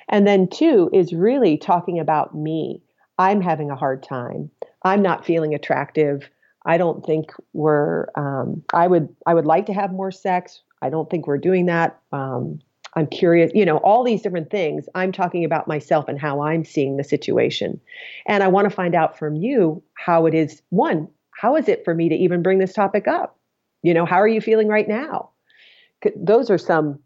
And 0.08 0.26
then 0.26 0.48
two 0.48 0.88
is 0.92 1.12
really 1.12 1.58
talking 1.58 1.98
about 1.98 2.34
me. 2.34 2.82
I'm 3.18 3.40
having 3.40 3.70
a 3.70 3.76
hard 3.76 4.02
time. 4.02 4.50
I'm 4.84 5.02
not 5.02 5.24
feeling 5.24 5.54
attractive. 5.54 6.30
I 6.64 6.76
don't 6.78 7.04
think 7.04 7.32
we're 7.52 8.06
um, 8.16 8.62
i 8.74 8.86
would 8.86 9.08
i 9.26 9.34
would 9.34 9.46
like 9.46 9.66
to 9.66 9.72
have 9.72 9.92
more 9.92 10.12
sex. 10.12 10.62
I 10.82 10.90
don't 10.90 11.10
think 11.10 11.26
we're 11.26 11.38
doing 11.38 11.66
that. 11.66 11.98
Um, 12.12 12.60
I'm 12.94 13.06
curious, 13.06 13.50
you 13.54 13.64
know, 13.64 13.76
all 13.78 14.04
these 14.04 14.22
different 14.22 14.50
things. 14.50 14.86
I'm 14.94 15.12
talking 15.12 15.44
about 15.44 15.68
myself 15.68 16.08
and 16.08 16.18
how 16.18 16.40
I'm 16.40 16.64
seeing 16.64 16.96
the 16.96 17.04
situation. 17.04 17.78
And 18.26 18.42
I 18.42 18.48
want 18.48 18.68
to 18.68 18.74
find 18.74 18.94
out 18.94 19.18
from 19.18 19.36
you 19.36 19.82
how 19.94 20.26
it 20.26 20.34
is 20.34 20.62
one, 20.70 21.08
how 21.30 21.56
is 21.56 21.68
it 21.68 21.84
for 21.84 21.94
me 21.94 22.08
to 22.08 22.14
even 22.14 22.42
bring 22.42 22.58
this 22.58 22.72
topic 22.72 23.06
up? 23.06 23.38
You 23.82 23.94
know, 23.94 24.06
how 24.06 24.16
are 24.16 24.28
you 24.28 24.40
feeling 24.40 24.68
right 24.68 24.88
now? 24.88 25.30
Those 26.16 26.50
are 26.50 26.58
some, 26.58 27.00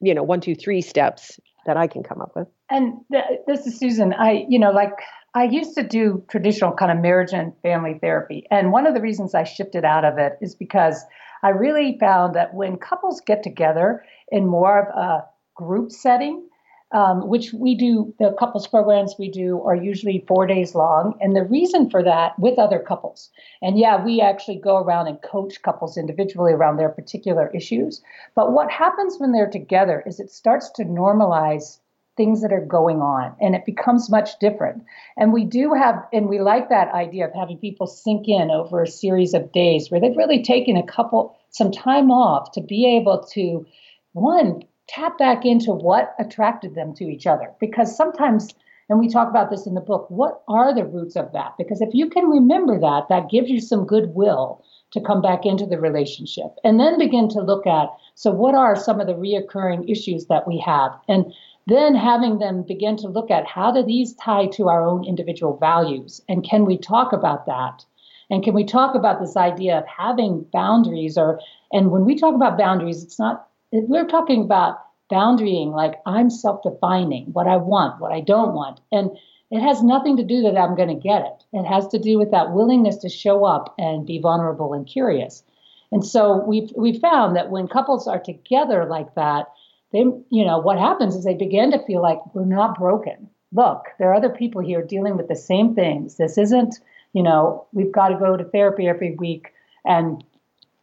you 0.00 0.14
know, 0.14 0.22
one, 0.22 0.40
two, 0.40 0.54
three 0.54 0.80
steps 0.80 1.38
that 1.66 1.76
I 1.76 1.86
can 1.86 2.02
come 2.02 2.20
up 2.20 2.32
with. 2.34 2.48
And 2.70 2.94
th- 3.12 3.40
this 3.46 3.66
is 3.66 3.78
Susan. 3.78 4.12
I, 4.12 4.46
you 4.48 4.58
know, 4.58 4.70
like 4.70 4.92
I 5.34 5.44
used 5.44 5.74
to 5.76 5.82
do 5.82 6.24
traditional 6.30 6.72
kind 6.72 6.90
of 6.90 6.98
marriage 6.98 7.32
and 7.32 7.52
family 7.62 7.98
therapy. 8.00 8.46
And 8.50 8.72
one 8.72 8.86
of 8.86 8.94
the 8.94 9.00
reasons 9.00 9.34
I 9.34 9.44
shifted 9.44 9.84
out 9.84 10.04
of 10.04 10.18
it 10.18 10.38
is 10.40 10.54
because 10.54 11.04
I 11.42 11.50
really 11.50 11.98
found 12.00 12.34
that 12.34 12.54
when 12.54 12.76
couples 12.78 13.20
get 13.20 13.42
together 13.42 14.02
in 14.30 14.46
more 14.46 14.80
of 14.80 14.96
a 14.96 15.24
group 15.54 15.92
setting, 15.92 16.48
um, 16.92 17.28
which 17.28 17.52
we 17.52 17.74
do, 17.74 18.14
the 18.18 18.34
couples 18.38 18.66
programs 18.66 19.16
we 19.18 19.30
do 19.30 19.60
are 19.62 19.74
usually 19.74 20.24
four 20.28 20.46
days 20.46 20.74
long. 20.74 21.18
And 21.20 21.34
the 21.34 21.44
reason 21.44 21.90
for 21.90 22.02
that 22.02 22.38
with 22.38 22.58
other 22.58 22.78
couples. 22.78 23.30
And 23.60 23.78
yeah, 23.78 24.02
we 24.02 24.20
actually 24.20 24.58
go 24.58 24.78
around 24.78 25.08
and 25.08 25.20
coach 25.22 25.62
couples 25.62 25.96
individually 25.96 26.52
around 26.52 26.76
their 26.76 26.88
particular 26.88 27.50
issues. 27.54 28.02
But 28.34 28.52
what 28.52 28.70
happens 28.70 29.16
when 29.18 29.32
they're 29.32 29.50
together 29.50 30.02
is 30.06 30.20
it 30.20 30.30
starts 30.30 30.70
to 30.72 30.84
normalize 30.84 31.78
things 32.16 32.40
that 32.40 32.52
are 32.52 32.64
going 32.64 33.02
on 33.02 33.34
and 33.40 33.54
it 33.54 33.66
becomes 33.66 34.08
much 34.08 34.38
different 34.38 34.82
and 35.18 35.34
we 35.34 35.44
do 35.44 35.74
have 35.74 36.02
and 36.14 36.30
we 36.30 36.40
like 36.40 36.70
that 36.70 36.92
idea 36.94 37.26
of 37.26 37.34
having 37.34 37.58
people 37.58 37.86
sink 37.86 38.26
in 38.26 38.50
over 38.50 38.82
a 38.82 38.86
series 38.86 39.34
of 39.34 39.52
days 39.52 39.90
where 39.90 40.00
they've 40.00 40.16
really 40.16 40.42
taken 40.42 40.78
a 40.78 40.86
couple 40.86 41.36
some 41.50 41.70
time 41.70 42.10
off 42.10 42.52
to 42.52 42.62
be 42.62 42.96
able 42.96 43.22
to 43.22 43.66
one 44.14 44.62
tap 44.88 45.18
back 45.18 45.44
into 45.44 45.72
what 45.72 46.14
attracted 46.18 46.74
them 46.74 46.94
to 46.94 47.04
each 47.04 47.26
other. 47.26 47.52
Because 47.60 47.96
sometimes 47.96 48.54
and 48.88 49.00
we 49.00 49.08
talk 49.08 49.28
about 49.28 49.50
this 49.50 49.66
in 49.66 49.74
the 49.74 49.80
book 49.80 50.06
what 50.10 50.42
are 50.48 50.74
the 50.74 50.84
roots 50.84 51.16
of 51.16 51.32
that? 51.32 51.54
Because 51.58 51.80
if 51.80 51.92
you 51.92 52.08
can 52.08 52.26
remember 52.26 52.78
that 52.78 53.08
that 53.08 53.30
gives 53.30 53.50
you 53.50 53.60
some 53.60 53.84
goodwill 53.84 54.62
to 54.92 55.00
come 55.00 55.20
back 55.20 55.44
into 55.44 55.66
the 55.66 55.80
relationship 55.80 56.54
and 56.62 56.78
then 56.78 56.98
begin 56.98 57.28
to 57.30 57.40
look 57.40 57.66
at 57.66 57.88
so 58.14 58.30
what 58.30 58.54
are 58.54 58.76
some 58.76 59.00
of 59.00 59.06
the 59.06 59.14
reoccurring 59.14 59.90
issues 59.90 60.26
that 60.26 60.46
we 60.46 60.58
have? 60.64 60.92
And 61.08 61.32
then 61.66 61.96
having 61.96 62.38
them 62.38 62.62
begin 62.62 62.96
to 62.98 63.08
look 63.08 63.30
at 63.30 63.46
how 63.46 63.72
do 63.72 63.82
these 63.82 64.14
tie 64.14 64.46
to 64.52 64.68
our 64.68 64.86
own 64.86 65.04
individual 65.04 65.56
values? 65.56 66.22
And 66.28 66.48
can 66.48 66.64
we 66.64 66.78
talk 66.78 67.12
about 67.12 67.46
that? 67.46 67.84
And 68.30 68.42
can 68.42 68.54
we 68.54 68.64
talk 68.64 68.94
about 68.94 69.20
this 69.20 69.36
idea 69.36 69.78
of 69.78 69.86
having 69.86 70.46
boundaries 70.52 71.18
or 71.18 71.40
and 71.72 71.90
when 71.90 72.04
we 72.04 72.16
talk 72.16 72.34
about 72.34 72.58
boundaries 72.58 73.02
it's 73.02 73.18
not 73.18 73.48
we're 73.72 74.06
talking 74.06 74.42
about 74.42 74.78
boundarying 75.10 75.72
like 75.72 75.94
i'm 76.06 76.30
self-defining 76.30 77.26
what 77.32 77.46
i 77.46 77.56
want 77.56 78.00
what 78.00 78.12
i 78.12 78.20
don't 78.20 78.54
want. 78.54 78.80
And 78.90 79.10
it 79.50 79.60
has 79.60 79.82
nothing 79.82 80.16
to 80.16 80.24
do 80.24 80.42
that 80.42 80.58
i'm 80.58 80.74
going 80.74 80.88
to 80.88 80.94
get 80.94 81.22
it. 81.22 81.44
It 81.52 81.64
has 81.64 81.86
to 81.88 81.98
do 81.98 82.18
with 82.18 82.32
that 82.32 82.52
willingness 82.52 82.96
to 82.98 83.08
show 83.08 83.44
up 83.44 83.74
and 83.78 84.06
be 84.06 84.18
vulnerable 84.18 84.72
and 84.72 84.86
curious. 84.86 85.44
And 85.92 86.04
so 86.04 86.44
we've 86.44 86.72
we 86.76 86.98
found 86.98 87.36
that 87.36 87.50
when 87.50 87.68
couples 87.68 88.08
are 88.08 88.18
together 88.18 88.84
like 88.84 89.14
that 89.14 89.46
they 89.92 90.00
you 90.00 90.44
know 90.44 90.58
what 90.58 90.78
happens 90.78 91.14
is 91.14 91.24
they 91.24 91.34
begin 91.34 91.70
to 91.70 91.84
feel 91.86 92.02
like 92.02 92.18
we're 92.34 92.44
not 92.44 92.78
broken. 92.78 93.28
Look 93.52 93.86
there 93.98 94.10
are 94.10 94.14
other 94.14 94.30
people 94.30 94.60
here 94.60 94.82
dealing 94.82 95.16
with 95.16 95.28
the 95.28 95.36
same 95.36 95.74
things. 95.74 96.16
This 96.16 96.36
isn't 96.36 96.80
you 97.12 97.22
know 97.22 97.66
we've 97.72 97.92
got 97.92 98.08
to 98.08 98.18
go 98.18 98.36
to 98.36 98.44
therapy 98.44 98.88
every 98.88 99.14
week 99.14 99.52
and 99.84 100.24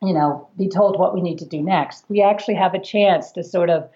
you 0.03 0.13
know, 0.13 0.49
be 0.57 0.67
told 0.67 0.99
what 0.99 1.13
we 1.13 1.21
need 1.21 1.39
to 1.39 1.45
do 1.45 1.61
next. 1.61 2.05
We 2.09 2.21
actually 2.21 2.55
have 2.55 2.73
a 2.73 2.79
chance 2.79 3.31
to 3.33 3.43
sort 3.43 3.69
of 3.69 3.89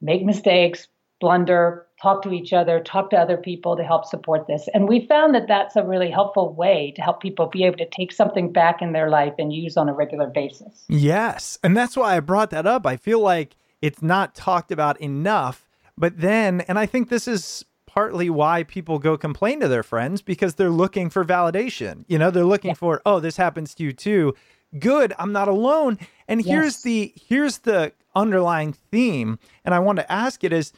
make 0.00 0.24
mistakes, 0.24 0.88
blunder, 1.20 1.86
talk 2.00 2.22
to 2.22 2.32
each 2.32 2.52
other, 2.52 2.80
talk 2.80 3.10
to 3.10 3.16
other 3.16 3.36
people 3.36 3.76
to 3.76 3.84
help 3.84 4.06
support 4.06 4.46
this. 4.46 4.68
And 4.72 4.88
we 4.88 5.06
found 5.06 5.34
that 5.34 5.46
that's 5.46 5.76
a 5.76 5.84
really 5.84 6.10
helpful 6.10 6.54
way 6.54 6.92
to 6.96 7.02
help 7.02 7.20
people 7.20 7.46
be 7.46 7.64
able 7.64 7.76
to 7.76 7.88
take 7.90 8.10
something 8.10 8.50
back 8.52 8.80
in 8.80 8.92
their 8.92 9.10
life 9.10 9.34
and 9.38 9.52
use 9.52 9.76
on 9.76 9.88
a 9.88 9.92
regular 9.92 10.28
basis. 10.28 10.84
Yes. 10.88 11.58
And 11.62 11.76
that's 11.76 11.96
why 11.96 12.16
I 12.16 12.20
brought 12.20 12.50
that 12.50 12.66
up. 12.66 12.86
I 12.86 12.96
feel 12.96 13.20
like 13.20 13.56
it's 13.82 14.02
not 14.02 14.34
talked 14.34 14.72
about 14.72 14.98
enough. 15.00 15.68
But 15.98 16.18
then, 16.18 16.62
and 16.62 16.78
I 16.78 16.86
think 16.86 17.10
this 17.10 17.28
is 17.28 17.66
partly 17.84 18.30
why 18.30 18.62
people 18.62 18.98
go 18.98 19.18
complain 19.18 19.60
to 19.60 19.68
their 19.68 19.82
friends 19.82 20.22
because 20.22 20.54
they're 20.54 20.70
looking 20.70 21.10
for 21.10 21.24
validation. 21.24 22.04
You 22.08 22.18
know, 22.18 22.30
they're 22.30 22.44
looking 22.44 22.70
yeah. 22.70 22.74
for, 22.74 23.02
oh, 23.04 23.20
this 23.20 23.36
happens 23.36 23.74
to 23.74 23.82
you 23.82 23.92
too 23.92 24.34
good 24.78 25.12
i'm 25.18 25.32
not 25.32 25.48
alone. 25.48 25.98
And 26.28 26.44
yes. 26.44 26.48
here's 26.48 26.82
the 26.82 27.12
here's 27.28 27.58
the 27.58 27.92
underlying 28.14 28.72
theme 28.72 29.38
and 29.64 29.74
i 29.74 29.78
want 29.78 29.98
to 29.98 30.12
ask 30.12 30.42
it 30.42 30.52
is 30.52 30.72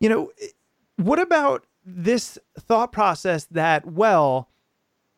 you 0.00 0.08
know 0.08 0.30
what 0.96 1.18
about 1.18 1.66
this 1.84 2.38
thought 2.58 2.92
process 2.92 3.44
that 3.46 3.86
well 3.86 4.48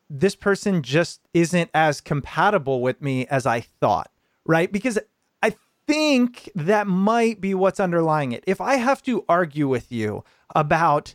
this 0.09 0.35
person 0.35 0.81
just 0.81 1.21
isn't 1.33 1.69
as 1.73 2.01
compatible 2.01 2.81
with 2.81 3.01
me 3.01 3.25
as 3.27 3.45
i 3.45 3.59
thought 3.59 4.11
right? 4.47 4.71
Because 4.71 4.97
i 5.43 5.53
think 5.85 6.49
that 6.55 6.87
might 6.87 7.39
be 7.39 7.53
what's 7.53 7.79
underlying 7.79 8.31
it. 8.31 8.43
If 8.47 8.59
i 8.59 8.75
have 8.75 9.03
to 9.03 9.23
argue 9.29 9.67
with 9.67 9.91
you 9.91 10.23
about 10.55 11.13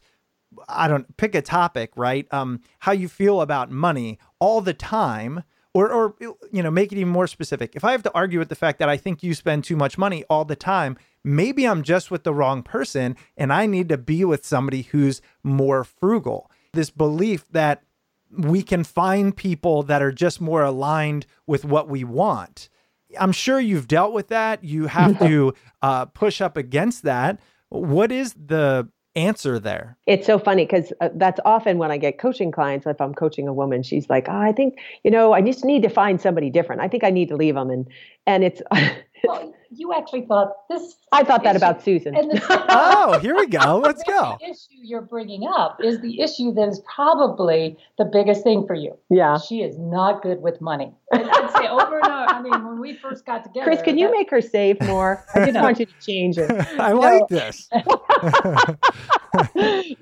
i 0.69 0.87
don't 0.87 1.17
pick 1.17 1.35
a 1.35 1.43
topic 1.43 1.93
right? 1.97 2.27
Um 2.33 2.61
how 2.81 2.93
you 2.93 3.09
feel 3.09 3.41
about 3.41 3.71
money 3.71 4.19
all 4.39 4.61
the 4.61 4.75
time 4.75 5.43
or 5.75 5.91
or 5.91 6.15
you 6.51 6.63
know 6.63 6.71
make 6.71 6.93
it 6.93 6.99
even 6.99 7.13
more 7.13 7.27
specific. 7.27 7.75
If 7.75 7.85
i 7.85 7.93
have 7.93 8.03
to 8.05 8.13
argue 8.15 8.39
with 8.39 8.49
the 8.49 8.55
fact 8.55 8.79
that 8.79 8.89
i 8.89 8.97
think 8.97 9.23
you 9.23 9.35
spend 9.35 9.65
too 9.65 9.77
much 9.77 9.97
money 9.99 10.25
all 10.29 10.45
the 10.45 10.57
time 10.57 10.99
maybe 11.25 11.67
i'm 11.67 11.83
just 11.83 12.11
with 12.11 12.25
the 12.25 12.35
wrong 12.35 12.63
person 12.63 13.17
and 13.37 13.53
i 13.53 13.65
need 13.67 13.89
to 13.89 13.97
be 13.97 14.25
with 14.25 14.45
somebody 14.45 14.83
who's 14.83 15.21
more 15.43 15.85
frugal. 15.85 16.51
This 16.73 16.91
belief 16.91 17.47
that 17.51 17.83
we 18.31 18.63
can 18.63 18.85
find 18.85 19.37
people 19.37 19.83
that 19.85 20.03
are 20.03 20.13
just 20.13 20.41
more 20.41 20.63
aligned 20.63 21.27
with 21.47 21.65
what 21.65 21.89
we 21.89 22.03
want. 22.05 22.69
I'm 23.19 23.33
sure 23.33 23.61
you've 23.61 23.89
dealt 23.89 24.15
with 24.15 24.29
that. 24.29 24.65
You 24.65 24.87
have 24.87 25.19
to 25.27 25.55
uh, 25.83 26.07
push 26.07 26.41
up 26.41 26.57
against 26.57 27.03
that. 27.03 27.41
What 27.69 28.11
is 28.11 28.35
the 28.35 28.89
answer 29.15 29.59
there. 29.59 29.97
It's 30.07 30.27
so 30.27 30.39
funny 30.39 30.65
because 30.65 30.93
uh, 31.01 31.11
that's 31.15 31.41
often 31.45 31.79
when 31.79 31.91
I 31.91 31.99
get 31.99 32.19
coaching 32.19 32.51
clients. 32.51 32.87
If 32.87 33.01
I'm 33.01 33.15
coaching 33.15 33.49
a 33.49 33.53
woman, 33.53 33.83
she's 33.83 34.09
like, 34.09 34.27
oh, 34.29 34.37
"I 34.37 34.53
think 34.53 34.79
you 35.05 35.11
know, 35.11 35.33
I 35.33 35.43
just 35.43 35.65
need 35.65 35.83
to 35.83 35.89
find 35.89 36.21
somebody 36.21 36.51
different. 36.51 36.83
I 36.83 36.89
think 36.89 37.05
I 37.05 37.11
need 37.11 37.29
to 37.29 37.37
leave 37.37 37.55
them." 37.55 37.71
And 37.71 37.87
and 38.27 38.45
it's 38.45 38.63
well, 39.25 39.55
you 39.75 39.93
actually 39.95 40.23
thought 40.23 40.53
this. 40.69 40.97
I 41.13 41.25
thought 41.25 41.45
that 41.45 41.57
about 41.57 41.83
Susan. 41.83 42.15
oh, 42.49 43.19
here 43.21 43.37
we 43.37 43.47
go. 43.47 43.79
Let's 43.83 44.03
go. 44.03 44.37
The 44.41 44.51
issue 44.51 44.81
you're 44.83 45.03
bringing 45.03 45.47
up 45.47 45.79
is 45.83 46.01
the 46.01 46.21
issue 46.21 46.53
that 46.55 46.69
is 46.69 46.81
probably 46.95 47.77
the 47.99 48.05
biggest 48.05 48.43
thing 48.43 48.67
for 48.67 48.75
you. 48.75 48.97
Yeah. 49.11 49.39
She 49.39 49.63
is 49.63 49.79
not 49.79 50.23
good 50.23 50.43
with 50.43 50.61
money. 50.61 50.93
I'd 51.13 51.53
say 51.57 51.69
over 51.69 51.99
and 51.99 52.07
over. 52.07 52.27
I 52.29 52.43
mean, 52.43 52.67
when 52.67 52.72
we 52.83 52.95
first 52.97 53.25
got 53.25 53.45
together. 53.45 53.65
Chris, 53.65 53.81
can 53.81 53.97
you 53.97 54.11
make 54.11 54.29
her 54.31 54.41
save 54.41 54.81
more? 54.83 55.25
I 55.35 55.47
just 55.47 55.61
want 55.61 55.79
you 55.79 55.87
to 55.87 55.95
change 56.01 56.37
it. 56.37 56.51
I 56.79 56.93
like 56.93 57.29
this. 57.29 57.69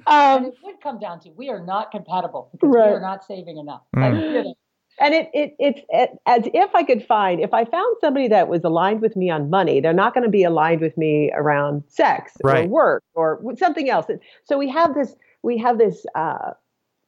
um, 0.07 0.47
it 0.47 0.55
would 0.65 0.81
come 0.83 0.99
down 0.99 1.21
to 1.21 1.31
we 1.37 1.51
are 1.51 1.65
not 1.65 1.91
compatible 1.91 2.49
because 2.53 2.75
right. 2.75 2.89
we 2.91 2.97
are 2.97 3.01
not 3.01 3.25
saving 3.25 3.59
enough. 3.59 3.83
Mm. 3.95 4.03
Like, 4.03 4.25
you 4.25 4.43
know, 4.43 4.55
and 4.99 5.15
it, 5.15 5.31
it 5.33 5.55
it's 5.59 5.81
it, 5.91 6.11
as 6.27 6.43
if 6.53 6.75
I 6.75 6.83
could 6.83 7.07
find 7.07 7.41
if 7.41 7.55
I 7.55 7.65
found 7.65 7.97
somebody 8.01 8.29
that 8.29 8.49
was 8.49 8.65
aligned 8.65 9.01
with 9.01 9.15
me 9.15 9.31
on 9.31 9.49
money, 9.49 9.81
they're 9.81 9.93
not 9.93 10.15
going 10.15 10.25
to 10.25 10.31
be 10.31 10.45
aligned 10.45 10.81
with 10.81 10.97
me 10.97 11.31
around 11.35 11.85
sex 11.89 12.33
right. 12.43 12.65
or 12.65 12.69
work 12.69 13.05
or 13.15 13.41
something 13.57 13.89
else. 13.89 14.07
So 14.45 14.59
we 14.59 14.69
have 14.69 14.95
this 14.95 15.15
we 15.43 15.57
have 15.59 15.79
this 15.79 16.05
uh, 16.15 16.53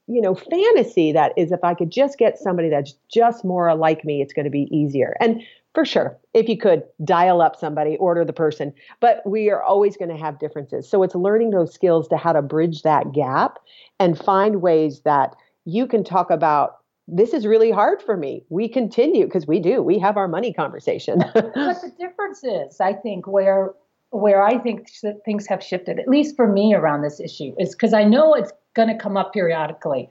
you 0.06 0.20
know 0.20 0.34
fantasy 0.34 1.12
that 1.12 1.32
is 1.36 1.52
if 1.52 1.62
I 1.64 1.74
could 1.74 1.90
just 1.90 2.18
get 2.18 2.38
somebody 2.38 2.70
that's 2.70 2.94
just 3.12 3.44
more 3.44 3.74
like 3.74 4.04
me, 4.04 4.22
it's 4.22 4.32
going 4.32 4.44
to 4.44 4.50
be 4.50 4.68
easier. 4.70 5.16
And 5.20 5.42
for 5.74 5.84
sure. 5.84 6.18
If 6.34 6.48
you 6.48 6.58
could 6.58 6.82
dial 7.04 7.40
up 7.40 7.56
somebody, 7.56 7.96
order 7.96 8.24
the 8.24 8.32
person, 8.32 8.72
but 9.00 9.22
we 9.24 9.50
are 9.50 9.62
always 9.62 9.96
going 9.96 10.10
to 10.10 10.16
have 10.16 10.38
differences. 10.38 10.88
So 10.88 11.02
it's 11.02 11.14
learning 11.14 11.50
those 11.50 11.72
skills 11.72 12.08
to 12.08 12.16
how 12.16 12.32
to 12.32 12.42
bridge 12.42 12.82
that 12.82 13.12
gap 13.12 13.58
and 13.98 14.18
find 14.18 14.60
ways 14.60 15.00
that 15.00 15.34
you 15.64 15.86
can 15.86 16.04
talk 16.04 16.30
about 16.30 16.78
this 17.08 17.34
is 17.34 17.46
really 17.46 17.70
hard 17.70 18.00
for 18.00 18.16
me. 18.16 18.44
We 18.48 18.68
continue 18.68 19.24
because 19.24 19.46
we 19.46 19.58
do. 19.58 19.82
We 19.82 19.98
have 19.98 20.16
our 20.16 20.28
money 20.28 20.52
conversation. 20.52 21.18
but 21.34 21.52
the 21.54 21.92
difference 21.98 22.44
is, 22.44 22.80
I 22.80 22.92
think, 22.92 23.26
where 23.26 23.72
where 24.10 24.42
I 24.42 24.58
think 24.58 24.88
things 25.24 25.46
have 25.46 25.62
shifted, 25.62 25.98
at 25.98 26.06
least 26.06 26.36
for 26.36 26.46
me 26.46 26.74
around 26.74 27.00
this 27.00 27.18
issue, 27.18 27.54
is 27.58 27.70
because 27.70 27.94
I 27.94 28.04
know 28.04 28.34
it's 28.34 28.52
going 28.74 28.88
to 28.88 28.94
come 28.94 29.16
up 29.16 29.32
periodically. 29.32 30.10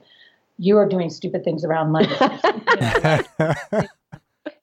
You 0.58 0.76
are 0.76 0.88
doing 0.88 1.08
stupid 1.08 1.44
things 1.44 1.64
around 1.64 1.92
money. 1.92 2.08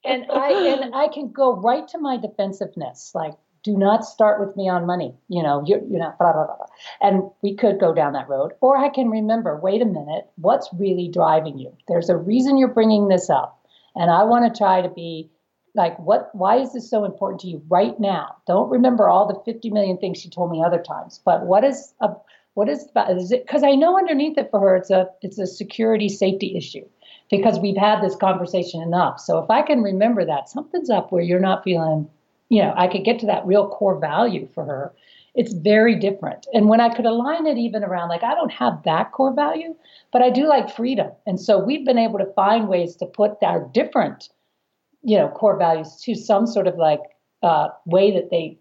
and 0.06 0.26
I 0.32 0.52
and 0.82 0.95
I 0.95 1.08
can 1.08 1.32
go 1.32 1.56
right 1.56 1.88
to 1.89 2.00
my 2.00 2.18
defensiveness, 2.18 3.12
like 3.14 3.34
do 3.64 3.78
not 3.78 4.06
start 4.06 4.39
with 4.39 4.56
me 4.56 4.70
on 4.70 4.86
money. 4.86 5.14
You 5.28 5.43
know, 5.43 5.64
you 5.66 5.86
you 5.89 6.00
know, 6.00 6.14
blah 6.20 6.34
blah 6.34 6.45
blah. 6.45 6.66
And 7.02 7.24
we 7.41 7.56
could 7.56 7.80
go 7.80 7.93
down 7.93 8.14
that 8.14 8.30
road, 8.30 8.54
or 8.62 8.78
I 8.78 8.89
can 8.89 9.10
remember. 9.10 9.58
Wait 9.58 9.82
a 9.82 9.86
minute, 9.86 10.26
what's 10.38 10.70
really 10.74 11.10
driving 11.10 11.58
you? 11.58 11.76
There's 11.88 12.10
a 12.10 12.18
reason 12.18 12.58
you're 12.58 12.70
bringing 12.70 13.08
this 13.08 13.30
up, 13.30 13.62
and 13.95 14.10
I 14.10 14.24
want 14.24 14.52
to 14.52 14.58
try 14.58 14.82
to 14.82 14.89
be 14.89 15.30
like, 15.76 15.97
what? 16.00 16.30
Why 16.34 16.58
is 16.58 16.74
this 16.74 16.89
so 16.89 17.04
important 17.04 17.41
to 17.41 17.47
you 17.47 17.62
right 17.68 18.00
now? 18.00 18.36
Don't 18.47 18.70
remember 18.70 19.10
all 19.10 19.28
the 19.28 19.52
50 19.52 19.70
million 19.72 19.97
things 19.97 20.20
she 20.20 20.30
told 20.30 20.52
me 20.52 20.64
other 20.64 20.82
times, 20.82 21.20
but 21.26 21.45
what 21.45 21.64
is 21.64 21.93
a 22.00 22.10
what 22.54 22.70
is 22.70 22.88
is 23.10 23.32
it? 23.32 23.45
Because 23.45 23.64
I 23.64 23.76
know 23.76 23.97
underneath 23.97 24.38
it 24.38 24.50
for 24.50 24.60
her, 24.62 24.76
it's 24.78 24.89
a 24.89 25.08
it's 25.22 25.38
a 25.38 25.47
security 25.47 26.10
safety 26.10 26.56
issue 26.56 26.86
because 27.30 27.60
we've 27.60 27.78
had 27.78 28.02
this 28.02 28.16
conversation 28.16 28.82
enough. 28.82 29.20
So 29.20 29.40
if 29.40 29.50
I 29.50 29.62
can 29.62 29.82
remember 29.82 30.26
that 30.26 30.50
something's 30.50 30.90
up 30.90 31.12
where 31.12 31.22
you're 31.22 31.40
not 31.40 31.64
feeling, 31.64 32.10
you 32.50 32.62
know, 32.62 32.74
I 32.76 32.88
could 32.88 33.04
get 33.04 33.20
to 33.20 33.26
that 33.28 33.46
real 33.46 33.70
core 33.70 34.00
value 34.00 34.48
for 34.54 34.66
her. 34.66 34.94
It's 35.36 35.54
very 35.54 35.96
different. 35.96 36.48
And 36.54 36.68
when 36.68 36.82
I 36.82 36.94
could 36.94 37.06
align 37.06 37.46
it 37.46 37.58
even 37.58 37.84
around, 37.84 38.10
like, 38.10 38.24
I 38.24 38.34
don't 38.34 38.52
have 38.52 38.82
that 38.84 39.12
core 39.12 39.34
value, 39.34 39.76
but 40.12 40.24
I 40.24 40.32
do 40.32 40.48
like 40.48 40.76
freedom. 40.76 41.12
And 41.28 41.40
so 41.40 41.64
we've 41.64 41.86
been 41.86 42.00
able 42.00 42.18
to 42.18 42.34
find 42.34 42.68
ways 42.68 42.96
to 42.98 43.06
put 43.06 43.34
our 43.44 43.64
different, 43.74 44.30
you 45.04 45.18
know, 45.18 45.30
core 45.30 45.58
values 45.58 46.02
to 46.04 46.16
some 46.16 46.48
sort 46.48 46.68
of 46.68 46.78
like 46.78 47.02
uh, 47.44 47.70
way 47.86 48.12
that 48.12 48.32
they 48.32 48.58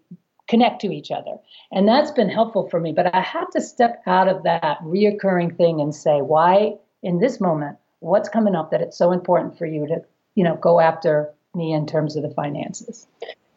connect 0.47 0.81
to 0.81 0.91
each 0.91 1.11
other. 1.11 1.37
And 1.71 1.87
that's 1.87 2.11
been 2.11 2.29
helpful 2.29 2.69
for 2.69 2.79
me. 2.79 2.91
But 2.91 3.13
I 3.13 3.21
have 3.21 3.49
to 3.51 3.61
step 3.61 4.01
out 4.05 4.27
of 4.27 4.43
that 4.43 4.79
reoccurring 4.81 5.57
thing 5.57 5.81
and 5.81 5.93
say, 5.93 6.21
why 6.21 6.75
in 7.01 7.19
this 7.19 7.39
moment 7.41 7.77
what's 7.99 8.29
coming 8.29 8.55
up 8.55 8.71
that 8.71 8.81
it's 8.81 8.97
so 8.97 9.11
important 9.11 9.57
for 9.57 9.65
you 9.65 9.87
to, 9.87 10.01
you 10.35 10.43
know, 10.43 10.55
go 10.57 10.79
after 10.79 11.33
me 11.55 11.73
in 11.73 11.85
terms 11.85 12.15
of 12.15 12.23
the 12.23 12.29
finances. 12.29 13.07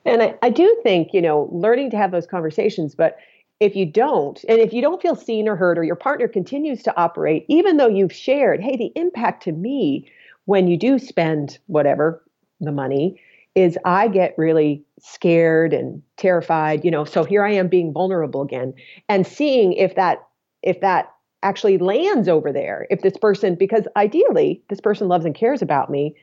And 0.04 0.22
I, 0.22 0.34
I 0.42 0.50
do 0.50 0.78
think, 0.82 1.12
you 1.12 1.22
know, 1.22 1.48
learning 1.52 1.90
to 1.90 1.96
have 1.96 2.10
those 2.10 2.26
conversations, 2.26 2.94
but 2.94 3.18
if 3.60 3.76
you 3.76 3.86
don't, 3.86 4.42
and 4.48 4.58
if 4.58 4.72
you 4.72 4.82
don't 4.82 5.00
feel 5.00 5.14
seen 5.14 5.48
or 5.48 5.54
heard, 5.54 5.78
or 5.78 5.84
your 5.84 5.94
partner 5.94 6.26
continues 6.26 6.82
to 6.82 6.96
operate, 6.96 7.44
even 7.48 7.76
though 7.76 7.86
you've 7.86 8.12
shared, 8.12 8.60
hey, 8.60 8.76
the 8.76 8.90
impact 8.96 9.44
to 9.44 9.52
me 9.52 10.10
when 10.46 10.66
you 10.66 10.76
do 10.76 10.98
spend 10.98 11.58
whatever 11.66 12.24
the 12.60 12.72
money 12.72 13.20
is 13.54 13.78
I 13.84 14.08
get 14.08 14.34
really 14.36 14.82
scared 15.00 15.72
and 15.72 16.02
terrified, 16.16 16.84
you 16.84 16.90
know. 16.90 17.04
So 17.04 17.22
here 17.22 17.44
I 17.44 17.52
am 17.52 17.68
being 17.68 17.92
vulnerable 17.92 18.42
again 18.42 18.74
and 19.08 19.26
seeing 19.26 19.74
if 19.74 19.94
that 19.94 20.26
if 20.62 20.80
that 20.80 21.12
actually 21.42 21.78
lands 21.78 22.28
over 22.28 22.52
there 22.52 22.86
if 22.90 23.00
this 23.00 23.16
person 23.16 23.54
because 23.54 23.86
ideally 23.96 24.62
this 24.68 24.80
person 24.80 25.08
loves 25.08 25.24
and 25.24 25.34
cares 25.34 25.62
about 25.62 25.90
me. 25.90 26.14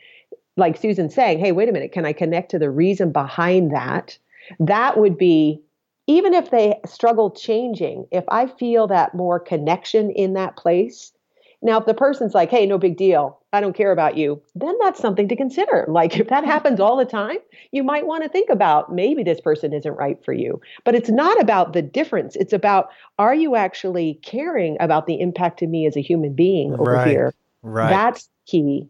Like 0.58 0.76
susan 0.76 1.10
saying 1.10 1.40
hey 1.40 1.54
wait 1.54 1.70
a 1.70 1.72
minute 1.72 1.94
can 1.94 2.06
i 2.06 2.12
connect 2.12 2.52
to 2.52 2.60
the 2.60 2.70
reason 2.70 3.12
behind 3.12 3.74
that? 3.74 4.18
That 4.60 4.98
would 4.98 5.18
be 5.18 5.62
even 6.08 6.34
if 6.34 6.50
they 6.50 6.80
struggle 6.86 7.32
changing 7.32 8.08
if 8.12 8.26
i 8.28 8.48
feel 8.48 8.88
that 8.88 9.14
more 9.14 9.40
connection 9.40 10.12
in 10.12 10.34
that 10.34 10.58
place 10.58 11.14
now, 11.62 11.78
if 11.78 11.86
the 11.86 11.94
person's 11.94 12.34
like, 12.34 12.50
hey, 12.50 12.66
no 12.66 12.78
big 12.78 12.96
deal, 12.96 13.38
I 13.52 13.60
don't 13.60 13.76
care 13.76 13.92
about 13.92 14.16
you, 14.16 14.42
then 14.56 14.76
that's 14.80 15.00
something 15.00 15.28
to 15.28 15.36
consider. 15.36 15.86
Like, 16.00 16.18
if 16.18 16.30
that 16.30 16.46
happens 16.46 16.80
all 16.80 16.96
the 16.96 17.04
time, 17.04 17.38
you 17.72 17.84
might 17.84 18.08
want 18.08 18.24
to 18.24 18.30
think 18.30 18.50
about 18.50 18.94
maybe 18.94 19.22
this 19.22 19.42
person 19.42 19.74
isn't 19.74 19.92
right 19.96 20.24
for 20.24 20.32
you. 20.32 20.62
But 20.86 20.96
it's 20.96 21.10
not 21.10 21.42
about 21.42 21.74
the 21.74 21.82
difference. 21.82 22.38
It's 22.38 22.54
about 22.54 22.90
are 23.18 23.36
you 23.36 23.58
actually 23.58 24.20
caring 24.24 24.78
about 24.80 25.08
the 25.08 25.20
impact 25.20 25.60
to 25.60 25.68
me 25.68 25.86
as 25.86 25.98
a 25.98 26.02
human 26.02 26.34
being 26.34 26.74
over 26.74 26.94
right. 26.94 27.08
here? 27.08 27.34
Right. 27.64 27.90
That's 27.90 28.30
key. 28.46 28.88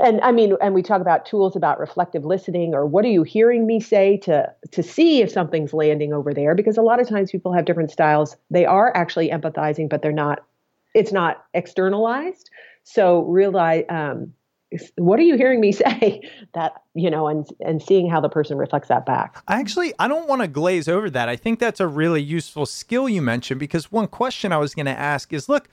And 0.00 0.20
I 0.22 0.32
mean, 0.32 0.56
and 0.60 0.74
we 0.74 0.82
talk 0.82 1.00
about 1.00 1.26
tools 1.26 1.54
about 1.54 1.78
reflective 1.78 2.24
listening 2.24 2.74
or 2.74 2.84
what 2.86 3.04
are 3.04 3.08
you 3.08 3.22
hearing 3.22 3.66
me 3.66 3.78
say 3.78 4.16
to 4.18 4.52
to 4.72 4.82
see 4.82 5.22
if 5.22 5.30
something's 5.30 5.72
landing 5.72 6.12
over 6.12 6.34
there 6.34 6.54
because 6.54 6.76
a 6.76 6.82
lot 6.82 7.00
of 7.00 7.08
times 7.08 7.30
people 7.30 7.52
have 7.52 7.64
different 7.66 7.92
styles. 7.92 8.36
They 8.50 8.66
are 8.66 8.94
actually 8.96 9.30
empathizing, 9.30 9.88
but 9.88 10.02
they're 10.02 10.12
not 10.12 10.42
it's 10.96 11.12
not 11.12 11.44
externalized. 11.54 12.50
So 12.84 13.22
realize 13.22 13.84
um, 13.90 14.32
what 14.96 15.18
are 15.18 15.24
you 15.24 15.36
hearing 15.36 15.60
me 15.60 15.72
say 15.84 16.20
that 16.54 16.74
you 16.94 17.10
know 17.10 17.28
and 17.28 17.46
and 17.60 17.82
seeing 17.82 18.08
how 18.08 18.20
the 18.20 18.28
person 18.28 18.58
reflects 18.58 18.88
that 18.88 19.06
back? 19.06 19.42
I 19.46 19.60
actually 19.60 19.92
i 19.98 20.08
don't 20.08 20.28
want 20.28 20.42
to 20.42 20.48
glaze 20.48 20.88
over 20.88 21.10
that. 21.10 21.28
I 21.28 21.36
think 21.36 21.58
that's 21.58 21.80
a 21.80 21.86
really 21.86 22.22
useful 22.22 22.66
skill 22.66 23.08
you 23.08 23.22
mentioned 23.22 23.60
because 23.60 23.92
one 23.92 24.08
question 24.08 24.52
i 24.52 24.56
was 24.56 24.74
going 24.74 24.86
to 24.86 24.98
ask 24.98 25.32
is 25.32 25.48
look 25.48 25.68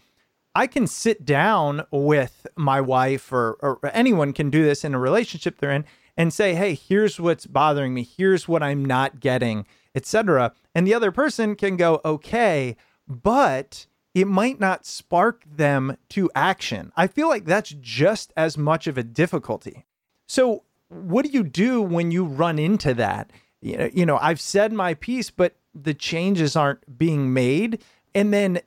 i 0.56 0.68
can 0.68 0.86
sit 0.88 1.26
down 1.26 1.84
with 1.92 2.46
my 2.56 2.82
wife 2.82 3.32
or, 3.32 3.58
or 3.62 3.80
anyone 3.94 4.34
can 4.34 4.50
do 4.50 4.64
this 4.64 4.84
in 4.84 4.94
a 4.94 5.00
relationship 5.00 5.58
they're 5.58 5.72
in 5.72 5.86
and 6.18 6.34
say 6.34 6.54
hey 6.54 6.76
here's 6.76 7.20
what's 7.20 7.48
bothering 7.48 7.94
me. 7.94 8.04
Here's 8.04 8.48
what 8.48 8.62
i'm 8.62 8.86
not 8.86 9.20
getting 9.20 9.66
etc 9.96 10.54
and 10.76 10.86
the 10.86 10.94
other 10.94 11.12
person 11.12 11.56
can 11.56 11.78
go 11.78 12.02
okay 12.06 12.76
but 13.08 13.88
it 14.14 14.28
might 14.28 14.60
not 14.60 14.86
spark 14.86 15.44
them 15.46 15.98
to 16.10 16.30
action. 16.36 16.92
I 16.96 17.08
feel 17.08 17.28
like 17.28 17.46
that's 17.46 17.76
just 17.82 18.32
as 18.38 18.58
much 18.58 18.88
of 18.88 18.98
a 18.98 19.04
difficulty. 19.04 19.86
So, 20.28 20.64
what 20.90 21.26
do 21.26 21.32
you 21.32 21.44
do 21.44 21.82
when 21.82 22.12
you 22.12 22.26
run 22.26 22.60
into 22.60 22.94
that? 22.96 23.32
You 23.62 23.78
know, 23.78 23.90
you 23.94 24.06
know, 24.06 24.18
I've 24.22 24.40
said 24.40 24.72
my 24.72 24.94
piece, 24.94 25.32
but 25.32 25.56
the 25.74 25.94
changes 25.94 26.56
aren't 26.56 26.98
being 26.98 27.34
made. 27.34 27.82
And 28.14 28.32
then 28.32 28.60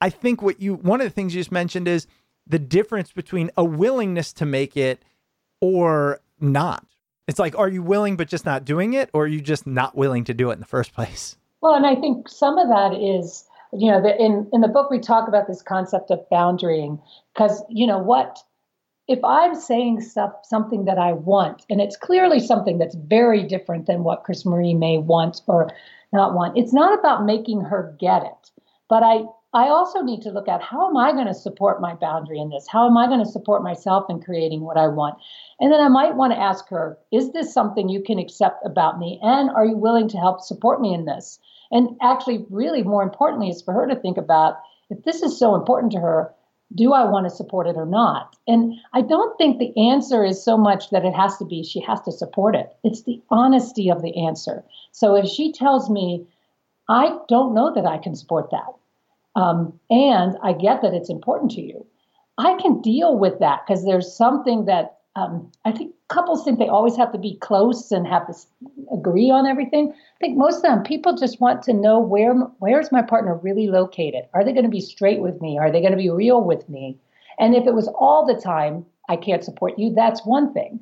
I 0.00 0.10
think 0.10 0.42
what 0.42 0.60
you 0.60 0.74
one 0.74 1.00
of 1.00 1.06
the 1.06 1.10
things 1.10 1.34
you 1.34 1.40
just 1.40 1.52
mentioned 1.52 1.86
is 1.86 2.06
the 2.46 2.58
difference 2.58 3.12
between 3.12 3.50
a 3.56 3.64
willingness 3.64 4.32
to 4.34 4.46
make 4.46 4.76
it 4.76 5.02
or 5.60 6.20
not. 6.40 6.84
It's 7.28 7.38
like, 7.38 7.58
are 7.58 7.68
you 7.68 7.82
willing 7.82 8.16
but 8.16 8.28
just 8.28 8.46
not 8.46 8.64
doing 8.64 8.94
it, 8.94 9.10
or 9.12 9.24
are 9.24 9.28
you 9.28 9.40
just 9.40 9.66
not 9.66 9.94
willing 9.94 10.24
to 10.24 10.34
do 10.34 10.50
it 10.50 10.54
in 10.54 10.60
the 10.60 10.66
first 10.66 10.94
place? 10.94 11.36
Well, 11.60 11.74
and 11.74 11.84
I 11.84 11.94
think 11.94 12.28
some 12.28 12.56
of 12.56 12.68
that 12.68 12.94
is 12.94 13.44
you 13.72 13.90
know, 13.90 14.00
the, 14.00 14.16
in 14.20 14.48
in 14.52 14.60
the 14.60 14.68
book 14.68 14.90
we 14.90 14.98
talk 14.98 15.28
about 15.28 15.46
this 15.46 15.62
concept 15.62 16.10
of 16.10 16.20
boundarying 16.30 17.00
because 17.34 17.62
you 17.68 17.86
know 17.86 17.98
what, 17.98 18.38
if 19.06 19.22
I'm 19.24 19.54
saying 19.54 20.00
stuff, 20.00 20.32
something 20.44 20.84
that 20.86 20.98
I 20.98 21.12
want, 21.12 21.64
and 21.68 21.80
it's 21.80 21.96
clearly 21.96 22.40
something 22.40 22.78
that's 22.78 22.94
very 22.94 23.42
different 23.42 23.86
than 23.86 24.04
what 24.04 24.24
CrisMarie 24.24 24.78
may 24.78 24.98
want 24.98 25.42
or 25.46 25.70
not 26.12 26.34
want, 26.34 26.56
it's 26.56 26.72
not 26.72 26.98
about 26.98 27.26
making 27.26 27.60
her 27.62 27.94
get 27.98 28.22
it, 28.22 28.50
but 28.88 29.02
I. 29.02 29.24
I 29.54 29.68
also 29.68 30.02
need 30.02 30.20
to 30.22 30.30
look 30.30 30.46
at 30.46 30.60
how 30.60 30.90
am 30.90 30.98
I 30.98 31.10
going 31.10 31.26
to 31.26 31.32
support 31.32 31.80
my 31.80 31.94
boundary 31.94 32.38
in 32.38 32.50
this? 32.50 32.66
How 32.68 32.86
am 32.86 32.98
I 32.98 33.06
going 33.06 33.24
to 33.24 33.32
support 33.32 33.62
myself 33.62 34.04
in 34.10 34.20
creating 34.20 34.60
what 34.60 34.76
I 34.76 34.88
want? 34.88 35.16
And 35.58 35.72
then 35.72 35.80
I 35.80 35.88
might 35.88 36.16
want 36.16 36.34
to 36.34 36.38
ask 36.38 36.68
her, 36.68 36.98
is 37.10 37.32
this 37.32 37.50
something 37.50 37.88
you 37.88 38.02
can 38.02 38.18
accept 38.18 38.66
about 38.66 38.98
me? 38.98 39.18
And 39.22 39.48
are 39.48 39.64
you 39.64 39.74
willing 39.74 40.06
to 40.10 40.18
help 40.18 40.42
support 40.42 40.82
me 40.82 40.92
in 40.92 41.06
this? 41.06 41.40
And 41.70 41.96
actually, 42.00 42.46
really 42.50 42.82
more 42.82 43.02
importantly, 43.02 43.48
is 43.48 43.62
for 43.62 43.74
her 43.74 43.86
to 43.86 43.96
think 43.96 44.16
about 44.16 44.58
if 44.90 45.02
this 45.04 45.22
is 45.22 45.38
so 45.38 45.54
important 45.54 45.92
to 45.92 46.00
her, 46.00 46.32
do 46.74 46.92
I 46.92 47.04
want 47.04 47.26
to 47.26 47.34
support 47.34 47.66
it 47.66 47.76
or 47.76 47.86
not? 47.86 48.36
And 48.46 48.74
I 48.92 49.00
don't 49.00 49.36
think 49.38 49.58
the 49.58 49.90
answer 49.90 50.24
is 50.24 50.42
so 50.42 50.56
much 50.56 50.90
that 50.90 51.04
it 51.04 51.14
has 51.14 51.36
to 51.38 51.44
be 51.44 51.62
she 51.62 51.80
has 51.80 52.00
to 52.02 52.12
support 52.12 52.54
it. 52.54 52.74
It's 52.84 53.02
the 53.02 53.22
honesty 53.30 53.90
of 53.90 54.02
the 54.02 54.26
answer. 54.26 54.64
So 54.92 55.14
if 55.14 55.26
she 55.26 55.52
tells 55.52 55.88
me, 55.88 56.26
I 56.88 57.16
don't 57.28 57.54
know 57.54 57.72
that 57.74 57.86
I 57.86 57.98
can 57.98 58.14
support 58.14 58.50
that, 58.50 59.40
um, 59.40 59.78
and 59.90 60.36
I 60.42 60.52
get 60.52 60.82
that 60.82 60.94
it's 60.94 61.10
important 61.10 61.50
to 61.52 61.60
you, 61.60 61.86
I 62.38 62.54
can 62.60 62.80
deal 62.82 63.18
with 63.18 63.38
that 63.40 63.62
because 63.66 63.84
there's 63.84 64.14
something 64.14 64.66
that 64.66 64.97
um, 65.16 65.50
I 65.64 65.72
think 65.72 65.94
couples 66.08 66.44
think 66.44 66.58
they 66.58 66.68
always 66.68 66.96
have 66.96 67.12
to 67.12 67.18
be 67.18 67.36
close 67.38 67.90
and 67.90 68.06
have 68.06 68.26
to 68.26 68.34
agree 68.92 69.30
on 69.30 69.46
everything. 69.46 69.92
I 69.92 70.18
think 70.20 70.38
most 70.38 70.56
of 70.56 70.62
them 70.62 70.82
people 70.82 71.16
just 71.16 71.40
want 71.40 71.62
to 71.64 71.72
know 71.72 71.98
where 71.98 72.34
where's 72.58 72.92
my 72.92 73.02
partner 73.02 73.34
really 73.36 73.68
located. 73.68 74.24
Are 74.34 74.44
they 74.44 74.52
going 74.52 74.64
to 74.64 74.70
be 74.70 74.80
straight 74.80 75.20
with 75.20 75.40
me? 75.40 75.58
Are 75.58 75.72
they 75.72 75.80
going 75.80 75.92
to 75.92 75.98
be 75.98 76.10
real 76.10 76.42
with 76.42 76.68
me? 76.68 76.98
And 77.38 77.54
if 77.54 77.66
it 77.66 77.74
was 77.74 77.88
all 77.88 78.26
the 78.26 78.40
time, 78.40 78.84
I 79.08 79.16
can't 79.16 79.44
support 79.44 79.78
you. 79.78 79.92
That's 79.94 80.26
one 80.26 80.52
thing. 80.52 80.80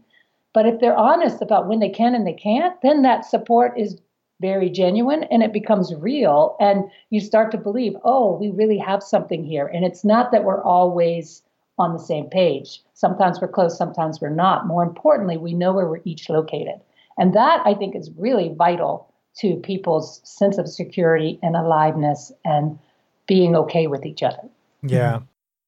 But 0.53 0.67
if 0.67 0.81
they're 0.81 0.97
honest 0.97 1.43
about 1.43 1.69
when 1.69 1.81
they 1.81 1.91
can 1.91 2.15
and 2.15 2.27
they 2.27 2.33
can't, 2.33 2.81
then 2.83 3.03
that 3.03 3.27
support 3.27 3.79
is 3.79 4.01
very 4.41 4.71
genuine 4.71 5.25
and 5.25 5.43
it 5.43 5.53
becomes 5.53 5.95
real. 5.95 6.57
And 6.61 6.85
you 7.11 7.21
start 7.21 7.51
to 7.53 7.59
believe, 7.59 7.95
oh, 8.05 8.37
we 8.37 8.51
really 8.51 8.79
have 8.79 9.03
something 9.03 9.45
here. 9.45 9.67
And 9.67 9.85
it's 9.85 10.05
not 10.05 10.33
that 10.33 10.45
we're 10.45 10.63
always 10.63 11.43
on 11.79 11.93
the 11.93 11.99
same 11.99 12.27
page. 12.27 12.83
Sometimes 12.95 13.41
we're 13.41 13.49
close, 13.49 13.77
sometimes 13.77 14.21
we're 14.21 14.31
not. 14.31 14.67
More 14.67 14.83
importantly, 14.83 15.37
we 15.37 15.53
know 15.53 15.73
where 15.73 15.87
we're 15.87 16.01
each 16.05 16.29
located. 16.29 16.81
And 17.19 17.35
that 17.35 17.63
I 17.65 17.75
think 17.75 17.95
is 17.95 18.11
really 18.17 18.55
vital 18.57 19.13
to 19.39 19.57
people's 19.57 20.21
sense 20.25 20.59
of 20.59 20.69
security 20.69 21.39
and 21.43 21.57
aliveness 21.57 22.33
and 22.45 22.79
being 23.27 23.55
okay 23.57 23.87
with 23.87 24.07
each 24.07 24.23
other. 24.23 24.49
Yeah. 24.83 25.21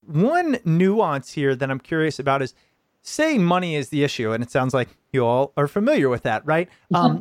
One 0.07 0.59
nuance 0.65 1.33
here 1.33 1.55
that 1.55 1.71
I'm 1.71 1.81
curious 1.81 2.19
about 2.19 2.41
is 2.41 2.55
say 3.03 3.39
money 3.39 3.75
is 3.75 3.91
the 3.91 4.05
issue, 4.05 4.33
and 4.33 4.43
it 4.43 4.51
sounds 4.51 4.75
like 4.75 4.89
you 5.13 5.25
all 5.25 5.53
are 5.57 5.69
familiar 5.69 6.09
with 6.09 6.23
that, 6.23 6.45
right? 6.47 6.69
Um, 6.95 7.21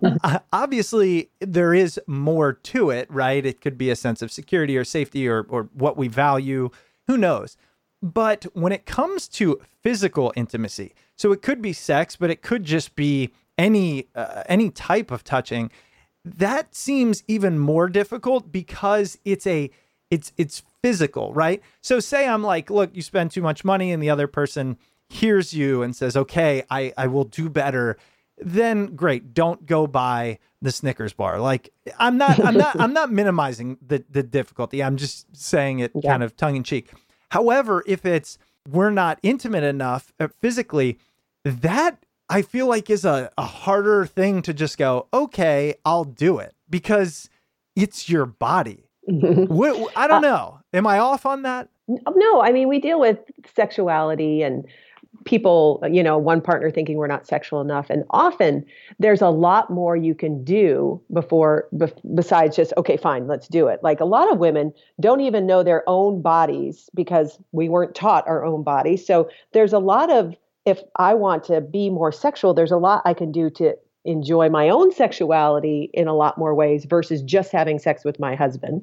obviously, 0.53 1.29
there 1.39 1.73
is 1.73 1.99
more 2.07 2.53
to 2.53 2.89
it, 2.89 3.11
right? 3.11 3.45
It 3.45 3.61
could 3.61 3.77
be 3.77 3.89
a 3.89 3.95
sense 3.95 4.21
of 4.21 4.31
security 4.31 4.77
or 4.77 4.83
safety 4.83 5.27
or, 5.27 5.45
or 5.49 5.69
what 5.73 5.97
we 5.97 6.07
value, 6.07 6.69
who 7.07 7.17
knows? 7.17 7.57
But 8.01 8.45
when 8.53 8.71
it 8.71 8.85
comes 8.85 9.27
to 9.29 9.59
physical 9.81 10.31
intimacy, 10.35 10.93
so 11.15 11.31
it 11.31 11.41
could 11.41 11.61
be 11.61 11.73
sex, 11.73 12.15
but 12.15 12.29
it 12.29 12.41
could 12.41 12.63
just 12.63 12.95
be 12.95 13.31
any 13.57 14.07
uh, 14.15 14.43
any 14.47 14.69
type 14.69 15.09
of 15.11 15.23
touching. 15.23 15.71
That 16.23 16.75
seems 16.75 17.23
even 17.27 17.57
more 17.57 17.87
difficult 17.89 18.51
because 18.51 19.17
it's 19.25 19.47
a 19.47 19.71
it's 20.11 20.31
it's 20.37 20.61
physical, 20.83 21.33
right? 21.33 21.61
So 21.81 21.99
say 21.99 22.27
I'm 22.27 22.43
like, 22.43 22.69
look, 22.69 22.95
you 22.95 23.01
spend 23.01 23.31
too 23.31 23.41
much 23.41 23.65
money, 23.65 23.91
and 23.91 24.01
the 24.03 24.09
other 24.09 24.27
person 24.27 24.77
hears 25.09 25.53
you 25.53 25.81
and 25.81 25.95
says, 25.95 26.15
okay, 26.15 26.63
I 26.69 26.93
I 26.97 27.07
will 27.07 27.23
do 27.23 27.49
better. 27.49 27.97
Then 28.37 28.95
great, 28.95 29.33
don't 29.33 29.65
go 29.65 29.87
buy 29.87 30.37
the 30.61 30.71
Snickers 30.71 31.13
bar. 31.13 31.39
Like 31.39 31.73
I'm 31.97 32.17
not 32.19 32.39
I'm 32.45 32.55
not 32.57 32.75
I'm 32.79 32.93
not 32.93 33.11
minimizing 33.11 33.77
the 33.85 34.03
the 34.09 34.21
difficulty. 34.21 34.83
I'm 34.83 34.97
just 34.97 35.35
saying 35.35 35.79
it 35.79 35.91
Yeah. 35.95 36.11
kind 36.11 36.23
of 36.23 36.35
tongue 36.37 36.55
in 36.57 36.63
cheek. 36.63 36.91
However, 37.32 37.84
if 37.88 38.05
it's 38.05 38.38
we're 38.69 38.91
not 38.91 39.19
intimate 39.23 39.63
enough 39.63 40.13
uh, 40.19 40.28
physically, 40.41 40.97
that 41.43 41.97
I 42.30 42.41
feel 42.41 42.67
like 42.67 42.89
is 42.89 43.05
a, 43.05 43.32
a 43.38 43.43
harder 43.43 44.05
thing 44.05 44.41
to 44.43 44.53
just 44.53 44.78
go, 44.78 45.07
okay, 45.13 45.75
I'll 45.86 46.03
do 46.03 46.39
it 46.39 46.53
because 46.69 47.30
it's 47.75 48.09
your 48.09 48.25
body. 48.25 48.89
I 49.95 50.07
don't 50.07 50.21
know. 50.21 50.59
Am 50.73 50.86
I 50.86 50.99
off 50.99 51.25
on 51.25 51.43
that? 51.43 51.69
No, 51.88 52.41
I 52.41 52.51
mean, 52.51 52.67
we 52.67 52.80
deal 52.80 52.99
with 52.99 53.19
sexuality 53.55 54.41
and 54.41 54.65
people, 55.28 55.84
you 55.91 56.01
know, 56.01 56.17
one 56.17 56.39
partner 56.39 56.71
thinking 56.71 56.95
we're 56.95 57.05
not 57.05 57.28
sexual 57.28 57.59
enough. 57.59 57.89
And 57.89 58.05
often 58.11 58.65
there's 58.97 59.21
a 59.21 59.30
lot 59.30 59.69
more 59.69 59.97
you 59.97 60.15
can 60.15 60.41
do 60.41 61.01
before, 61.11 61.67
bef- 61.75 61.99
besides 62.15 62.55
just, 62.55 62.71
okay, 62.78 62.95
fine, 62.95 63.28
let's 63.28 63.49
do 63.49 63.67
it. 63.67 63.82
Like 63.84 63.99
a 63.99 64.05
lot 64.05 64.32
of 64.32 64.39
women 64.39 64.73
don't 65.01 65.19
even 65.19 65.45
know 65.45 65.63
their 65.63 65.84
own 65.86 66.21
bodies 66.21 66.89
because 66.95 67.38
we 67.51 67.67
weren't 67.67 67.93
taught 67.93 68.25
our 68.25 68.45
own 68.45 68.63
bodies. 68.63 69.05
So 69.05 69.30
there's 69.51 69.73
a 69.73 69.80
lot 69.80 70.09
of, 70.09 70.34
if 70.65 70.80
I 70.95 71.13
want 71.13 71.43
to 71.45 71.59
be 71.59 71.89
more 71.89 72.13
sexual, 72.13 72.53
there's 72.53 72.71
a 72.71 72.78
lot 72.78 73.01
I 73.03 73.13
can 73.13 73.34
do 73.34 73.49
to 73.51 73.75
enjoy 74.05 74.47
my 74.47 74.69
own 74.69 74.93
sexuality 74.93 75.89
in 75.93 76.07
a 76.07 76.15
lot 76.15 76.38
more 76.38 76.55
ways 76.55 76.86
versus 76.86 77.21
just 77.21 77.51
having 77.51 77.80
sex 77.80 78.05
with 78.05 78.17
my 78.17 78.34
husband 78.34 78.82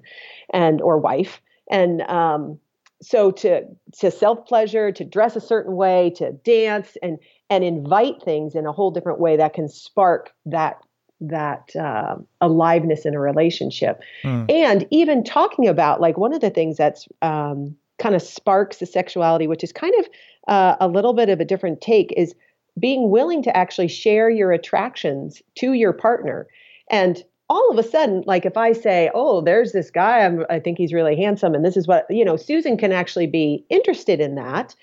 and 0.53 0.83
or 0.83 0.99
wife 0.99 1.41
and 1.71 2.03
um, 2.03 2.59
so 3.03 3.31
to 3.31 3.65
to 3.99 4.11
self 4.11 4.47
pleasure 4.47 4.93
to 4.93 5.05
dress 5.05 5.37
a 5.37 5.41
certain 5.41 5.77
way 5.77 6.11
to 6.17 6.33
dance 6.33 6.97
and 7.03 7.19
and 7.51 7.65
invite 7.65 8.23
things 8.23 8.55
in 8.55 8.67
a 8.67 8.73
whole 8.73 8.91
different 8.91 9.21
way 9.21 9.37
that 9.37 9.55
can 9.55 9.69
spark 9.69 10.33
that 10.47 10.79
that 11.21 11.75
uh, 11.77 12.17
aliveness 12.41 13.07
in 13.07 13.15
a 13.15 13.21
relationship 13.21 14.01
Hmm. 14.23 14.45
and 14.49 14.87
even 14.91 15.25
talking 15.25 15.69
about 15.69 16.01
like 16.01 16.19
one 16.19 16.33
of 16.35 16.41
the 16.41 16.51
things 16.51 16.77
that's 16.77 17.09
um, 17.23 17.77
kind 17.99 18.15
of 18.15 18.23
sparks 18.23 18.79
the 18.79 18.87
sexuality 18.87 19.47
which 19.47 19.65
is 19.65 19.73
kind 19.73 19.95
of 19.99 20.07
uh, 20.49 20.77
a 20.81 20.89
little 20.89 21.13
bit 21.13 21.29
of 21.29 21.41
a 21.41 21.45
different 21.45 21.81
take 21.81 22.13
is 22.17 22.35
being 22.79 23.11
willing 23.11 23.43
to 23.43 23.57
actually 23.57 23.89
share 23.89 24.29
your 24.29 24.51
attractions 24.53 25.41
to 25.55 25.75
your 25.75 25.93
partner 25.93 26.47
and 26.91 27.25
all 27.49 27.71
of 27.71 27.79
a 27.79 27.89
sudden 27.89 28.23
like 28.27 28.45
if 28.47 28.57
i 28.57 28.73
say 28.73 29.11
oh 29.15 29.41
there's 29.41 29.73
this 29.73 29.91
guy 29.91 30.25
I'm, 30.25 30.45
i 30.51 30.59
think 30.59 30.79
he's 30.79 30.93
really 30.93 31.17
handsome 31.17 31.55
and 31.55 31.65
this 31.65 31.77
is 31.77 31.87
what 31.87 32.07
you 32.09 32.25
know 32.25 32.37
susan 32.37 32.77
can 32.77 32.93
actually 32.93 33.27
be 33.27 33.65
interested 33.69 34.21
in 34.21 34.35
that 34.37 34.75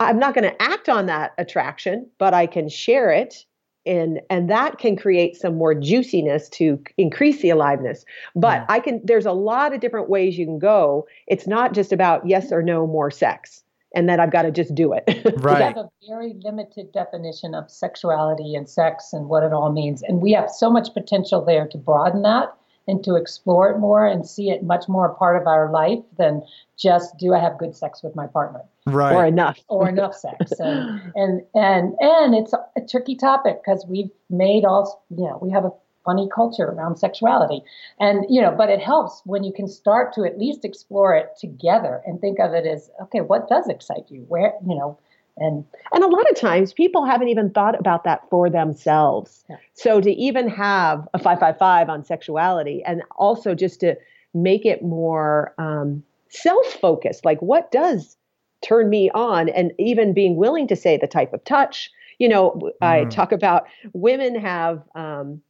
i'm 0.00 0.18
not 0.18 0.34
going 0.34 0.48
to 0.48 0.62
act 0.62 0.88
on 0.88 1.06
that 1.06 1.32
attraction 1.38 2.08
but 2.18 2.34
i 2.34 2.46
can 2.46 2.68
share 2.68 3.10
it 3.10 3.44
and 3.88 4.20
and 4.28 4.50
that 4.50 4.78
can 4.78 4.96
create 4.96 5.36
some 5.36 5.56
more 5.56 5.74
juiciness 5.74 6.48
to 6.50 6.80
increase 6.98 7.40
the 7.40 7.50
aliveness. 7.50 8.04
But 8.36 8.60
mm. 8.60 8.66
i 8.68 8.80
can 8.80 9.00
there's 9.02 9.26
a 9.26 9.32
lot 9.32 9.72
of 9.72 9.80
different 9.80 10.08
ways 10.08 10.38
you 10.38 10.44
can 10.44 10.58
go. 10.58 11.06
It's 11.26 11.46
not 11.46 11.72
just 11.72 11.92
about 11.92 12.28
yes 12.28 12.52
or 12.52 12.62
no 12.62 12.86
more 12.86 13.10
sex 13.10 13.62
and 13.98 14.08
that 14.08 14.20
i've 14.20 14.30
got 14.30 14.42
to 14.42 14.50
just 14.50 14.74
do 14.74 14.92
it 14.92 15.04
Right. 15.38 15.58
We 15.58 15.64
have 15.64 15.76
a 15.76 15.88
very 16.08 16.34
limited 16.42 16.92
definition 16.92 17.54
of 17.54 17.70
sexuality 17.70 18.54
and 18.54 18.68
sex 18.68 19.12
and 19.12 19.28
what 19.28 19.42
it 19.42 19.52
all 19.52 19.70
means. 19.72 20.02
And 20.02 20.20
we 20.20 20.32
have 20.32 20.50
so 20.50 20.70
much 20.70 20.88
potential 20.94 21.44
there 21.44 21.66
to 21.68 21.78
broaden 21.78 22.22
that 22.22 22.52
and 22.86 23.04
to 23.04 23.14
explore 23.16 23.70
it 23.70 23.78
more 23.78 24.06
and 24.06 24.26
see 24.26 24.50
it 24.50 24.62
much 24.62 24.88
more 24.88 25.06
a 25.06 25.14
part 25.14 25.40
of 25.40 25.46
our 25.46 25.70
life 25.70 25.98
than 26.16 26.42
just 26.78 27.16
do 27.18 27.34
I 27.34 27.38
have 27.40 27.58
good 27.58 27.74
sex 27.76 28.02
with 28.02 28.14
my 28.16 28.26
partner 28.26 28.62
Right. 28.86 29.14
or 29.14 29.26
enough 29.26 29.58
or 29.68 29.88
enough 29.88 30.14
sex. 30.14 30.52
And 30.58 31.12
and 31.14 31.42
and 31.54 31.94
and 32.00 32.34
it's 32.34 32.52
a 32.54 32.80
tricky 32.88 33.16
topic 33.16 33.60
because 33.64 33.84
we've 33.88 34.10
made 34.30 34.64
all 34.64 35.04
you 35.10 35.24
know, 35.24 35.38
we 35.42 35.50
have 35.50 35.64
a 35.64 35.70
funny 36.08 36.28
culture 36.34 36.68
around 36.74 36.96
sexuality. 36.96 37.60
And 38.00 38.24
you 38.34 38.40
know, 38.42 38.52
but 38.60 38.68
it 38.76 38.80
helps 38.92 39.22
when 39.32 39.42
you 39.44 39.52
can 39.58 39.68
start 39.68 40.14
to 40.14 40.24
at 40.24 40.38
least 40.44 40.64
explore 40.64 41.14
it 41.20 41.28
together 41.44 41.94
and 42.06 42.20
think 42.20 42.38
of 42.46 42.54
it 42.54 42.66
as 42.66 42.90
okay, 43.04 43.20
what 43.30 43.48
does 43.48 43.68
excite 43.68 44.06
you? 44.14 44.20
Where 44.32 44.54
you 44.66 44.76
know, 44.78 44.98
and 45.36 45.64
And 45.92 46.02
a 46.04 46.08
lot 46.08 46.28
of 46.30 46.36
times 46.36 46.72
people 46.72 47.04
haven't 47.04 47.28
even 47.28 47.50
thought 47.50 47.78
about 47.78 48.04
that 48.04 48.20
for 48.30 48.50
themselves. 48.50 49.44
Yeah. 49.50 49.56
So 49.74 50.00
to 50.00 50.10
even 50.10 50.48
have 50.48 51.06
a 51.14 51.18
555 51.18 51.88
on 51.88 52.04
sexuality 52.04 52.82
and 52.84 53.02
also 53.16 53.54
just 53.54 53.80
to 53.80 53.96
make 54.34 54.64
it 54.66 54.82
more 54.82 55.54
um, 55.58 56.02
self 56.28 56.66
focused, 56.80 57.24
like 57.24 57.40
what 57.40 57.70
does 57.70 58.16
turn 58.62 58.88
me 58.90 59.10
on? 59.14 59.48
And 59.48 59.72
even 59.78 60.12
being 60.12 60.36
willing 60.36 60.66
to 60.68 60.76
say 60.76 60.96
the 60.96 61.06
type 61.06 61.32
of 61.32 61.44
touch. 61.44 61.90
You 62.18 62.28
know, 62.28 62.72
I 62.82 63.04
Mhm. 63.04 63.10
talk 63.10 63.30
about 63.32 63.66
women 63.92 64.34
have. 64.34 64.82
Um, 64.94 65.40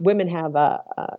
Women 0.00 0.28
have 0.28 0.54
a, 0.54 0.82
a 0.96 1.16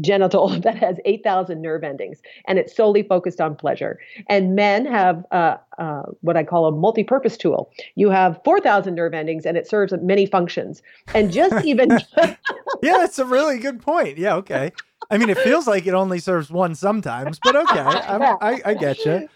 genital 0.00 0.48
that 0.60 0.76
has 0.76 0.96
8,000 1.04 1.60
nerve 1.60 1.84
endings 1.84 2.20
and 2.46 2.58
it's 2.58 2.74
solely 2.74 3.02
focused 3.02 3.40
on 3.40 3.56
pleasure. 3.56 3.98
And 4.28 4.54
men 4.54 4.86
have 4.86 5.24
uh, 5.30 5.56
uh, 5.78 6.02
what 6.20 6.36
I 6.36 6.44
call 6.44 6.66
a 6.66 6.72
multi 6.72 7.04
purpose 7.04 7.36
tool. 7.36 7.70
You 7.94 8.10
have 8.10 8.40
4,000 8.44 8.94
nerve 8.94 9.14
endings 9.14 9.46
and 9.46 9.56
it 9.56 9.66
serves 9.66 9.92
many 10.00 10.26
functions. 10.26 10.82
And 11.14 11.32
just 11.32 11.54
even, 11.64 11.90
yeah, 12.18 12.36
that's 12.82 13.18
a 13.18 13.24
really 13.24 13.58
good 13.58 13.80
point. 13.80 14.18
Yeah, 14.18 14.36
okay. 14.36 14.72
I 15.10 15.16
mean, 15.16 15.30
it 15.30 15.38
feels 15.38 15.66
like 15.66 15.86
it 15.86 15.94
only 15.94 16.18
serves 16.18 16.50
one 16.50 16.74
sometimes, 16.74 17.38
but 17.42 17.56
okay. 17.56 17.80
I'm, 17.80 18.22
I, 18.42 18.60
I 18.62 18.74
get 18.74 18.98
you. 19.06 19.26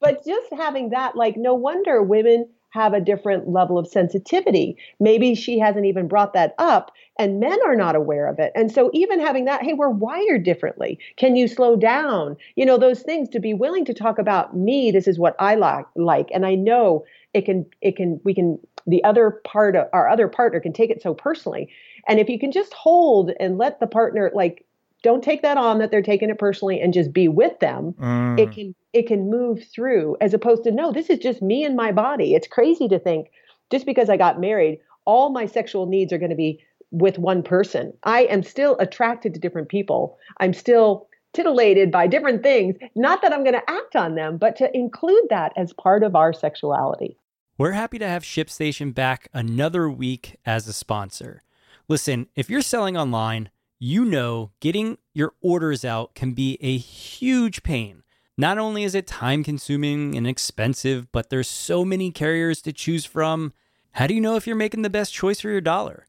but 0.00 0.24
just 0.26 0.52
having 0.54 0.90
that, 0.90 1.16
like, 1.16 1.38
no 1.38 1.54
wonder 1.54 2.02
women 2.02 2.46
have 2.70 2.92
a 2.92 3.00
different 3.00 3.48
level 3.48 3.78
of 3.78 3.86
sensitivity. 3.86 4.76
Maybe 5.00 5.34
she 5.34 5.58
hasn't 5.58 5.86
even 5.86 6.08
brought 6.08 6.32
that 6.34 6.54
up, 6.58 6.92
and 7.18 7.40
men 7.40 7.58
are 7.64 7.76
not 7.76 7.96
aware 7.96 8.28
of 8.28 8.38
it. 8.38 8.52
And 8.54 8.70
so, 8.70 8.90
even 8.92 9.20
having 9.20 9.44
that, 9.46 9.62
hey, 9.62 9.72
we're 9.72 9.88
wired 9.88 10.42
differently. 10.44 10.98
Can 11.16 11.36
you 11.36 11.48
slow 11.48 11.76
down? 11.76 12.36
You 12.56 12.66
know, 12.66 12.76
those 12.76 13.02
things 13.02 13.28
to 13.30 13.40
be 13.40 13.54
willing 13.54 13.84
to 13.86 13.94
talk 13.94 14.18
about 14.18 14.56
me. 14.56 14.90
This 14.90 15.08
is 15.08 15.18
what 15.18 15.36
I 15.38 15.54
like, 15.54 15.86
like, 15.94 16.28
and 16.34 16.44
I 16.44 16.54
know 16.54 17.04
it 17.32 17.44
can, 17.46 17.66
it 17.80 17.96
can, 17.96 18.20
we 18.24 18.34
can. 18.34 18.58
The 18.88 19.02
other 19.02 19.40
part 19.44 19.74
of 19.74 19.86
our 19.92 20.08
other 20.08 20.28
partner 20.28 20.60
can 20.60 20.72
take 20.72 20.90
it 20.90 21.02
so 21.02 21.14
personally, 21.14 21.70
and 22.06 22.20
if 22.20 22.28
you 22.28 22.38
can 22.38 22.52
just 22.52 22.74
hold 22.74 23.32
and 23.40 23.58
let 23.58 23.80
the 23.80 23.86
partner 23.86 24.30
like. 24.34 24.65
Don't 25.06 25.22
take 25.22 25.42
that 25.42 25.56
on 25.56 25.78
that 25.78 25.92
they're 25.92 26.02
taking 26.02 26.30
it 26.30 26.38
personally 26.40 26.80
and 26.80 26.92
just 26.92 27.12
be 27.12 27.28
with 27.28 27.56
them. 27.60 27.94
Mm. 28.00 28.40
it 28.40 28.50
can 28.50 28.74
it 28.92 29.06
can 29.06 29.30
move 29.30 29.62
through 29.72 30.16
as 30.20 30.34
opposed 30.34 30.64
to 30.64 30.72
no 30.72 30.90
this 30.90 31.10
is 31.10 31.20
just 31.20 31.40
me 31.40 31.62
and 31.62 31.76
my 31.76 31.92
body. 31.92 32.34
It's 32.34 32.48
crazy 32.48 32.88
to 32.88 32.98
think 32.98 33.28
just 33.70 33.86
because 33.86 34.10
i 34.10 34.16
got 34.16 34.40
married 34.40 34.80
all 35.04 35.30
my 35.30 35.46
sexual 35.46 35.86
needs 35.86 36.12
are 36.12 36.18
going 36.18 36.30
to 36.30 36.36
be 36.36 36.58
with 36.90 37.20
one 37.20 37.44
person. 37.44 37.92
I 38.02 38.22
am 38.22 38.42
still 38.42 38.76
attracted 38.80 39.32
to 39.34 39.38
different 39.38 39.68
people. 39.68 40.18
I'm 40.40 40.52
still 40.52 41.06
titillated 41.34 41.92
by 41.92 42.08
different 42.08 42.42
things. 42.42 42.74
Not 42.96 43.22
that 43.22 43.32
i'm 43.32 43.44
going 43.44 43.60
to 43.60 43.70
act 43.70 43.94
on 43.94 44.16
them 44.16 44.38
but 44.38 44.56
to 44.56 44.76
include 44.76 45.28
that 45.30 45.52
as 45.56 45.72
part 45.72 46.02
of 46.02 46.16
our 46.16 46.32
sexuality. 46.32 47.16
We're 47.56 47.78
happy 47.82 48.00
to 48.00 48.08
have 48.08 48.24
ShipStation 48.24 48.92
back 48.92 49.28
another 49.32 49.88
week 49.88 50.34
as 50.44 50.66
a 50.66 50.72
sponsor. 50.72 51.44
Listen, 51.86 52.26
if 52.34 52.50
you're 52.50 52.60
selling 52.60 52.96
online, 52.96 53.50
you 53.78 54.04
know 54.04 54.50
getting 54.60 54.98
your 55.12 55.34
orders 55.40 55.84
out 55.84 56.14
can 56.14 56.32
be 56.32 56.58
a 56.60 56.76
huge 56.76 57.62
pain. 57.62 58.02
Not 58.38 58.58
only 58.58 58.84
is 58.84 58.94
it 58.94 59.06
time 59.06 59.42
consuming 59.42 60.16
and 60.16 60.26
expensive, 60.26 61.10
but 61.10 61.30
there's 61.30 61.48
so 61.48 61.84
many 61.84 62.10
carriers 62.10 62.60
to 62.62 62.72
choose 62.72 63.04
from. 63.04 63.52
How 63.92 64.06
do 64.06 64.14
you 64.14 64.20
know 64.20 64.36
if 64.36 64.46
you're 64.46 64.56
making 64.56 64.82
the 64.82 64.90
best 64.90 65.14
choice 65.14 65.40
for 65.40 65.48
your 65.48 65.62
dollar? 65.62 66.06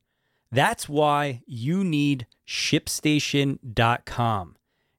That's 0.51 0.89
why 0.89 1.41
you 1.45 1.84
need 1.84 2.28
ShipStation.com. 2.45 4.55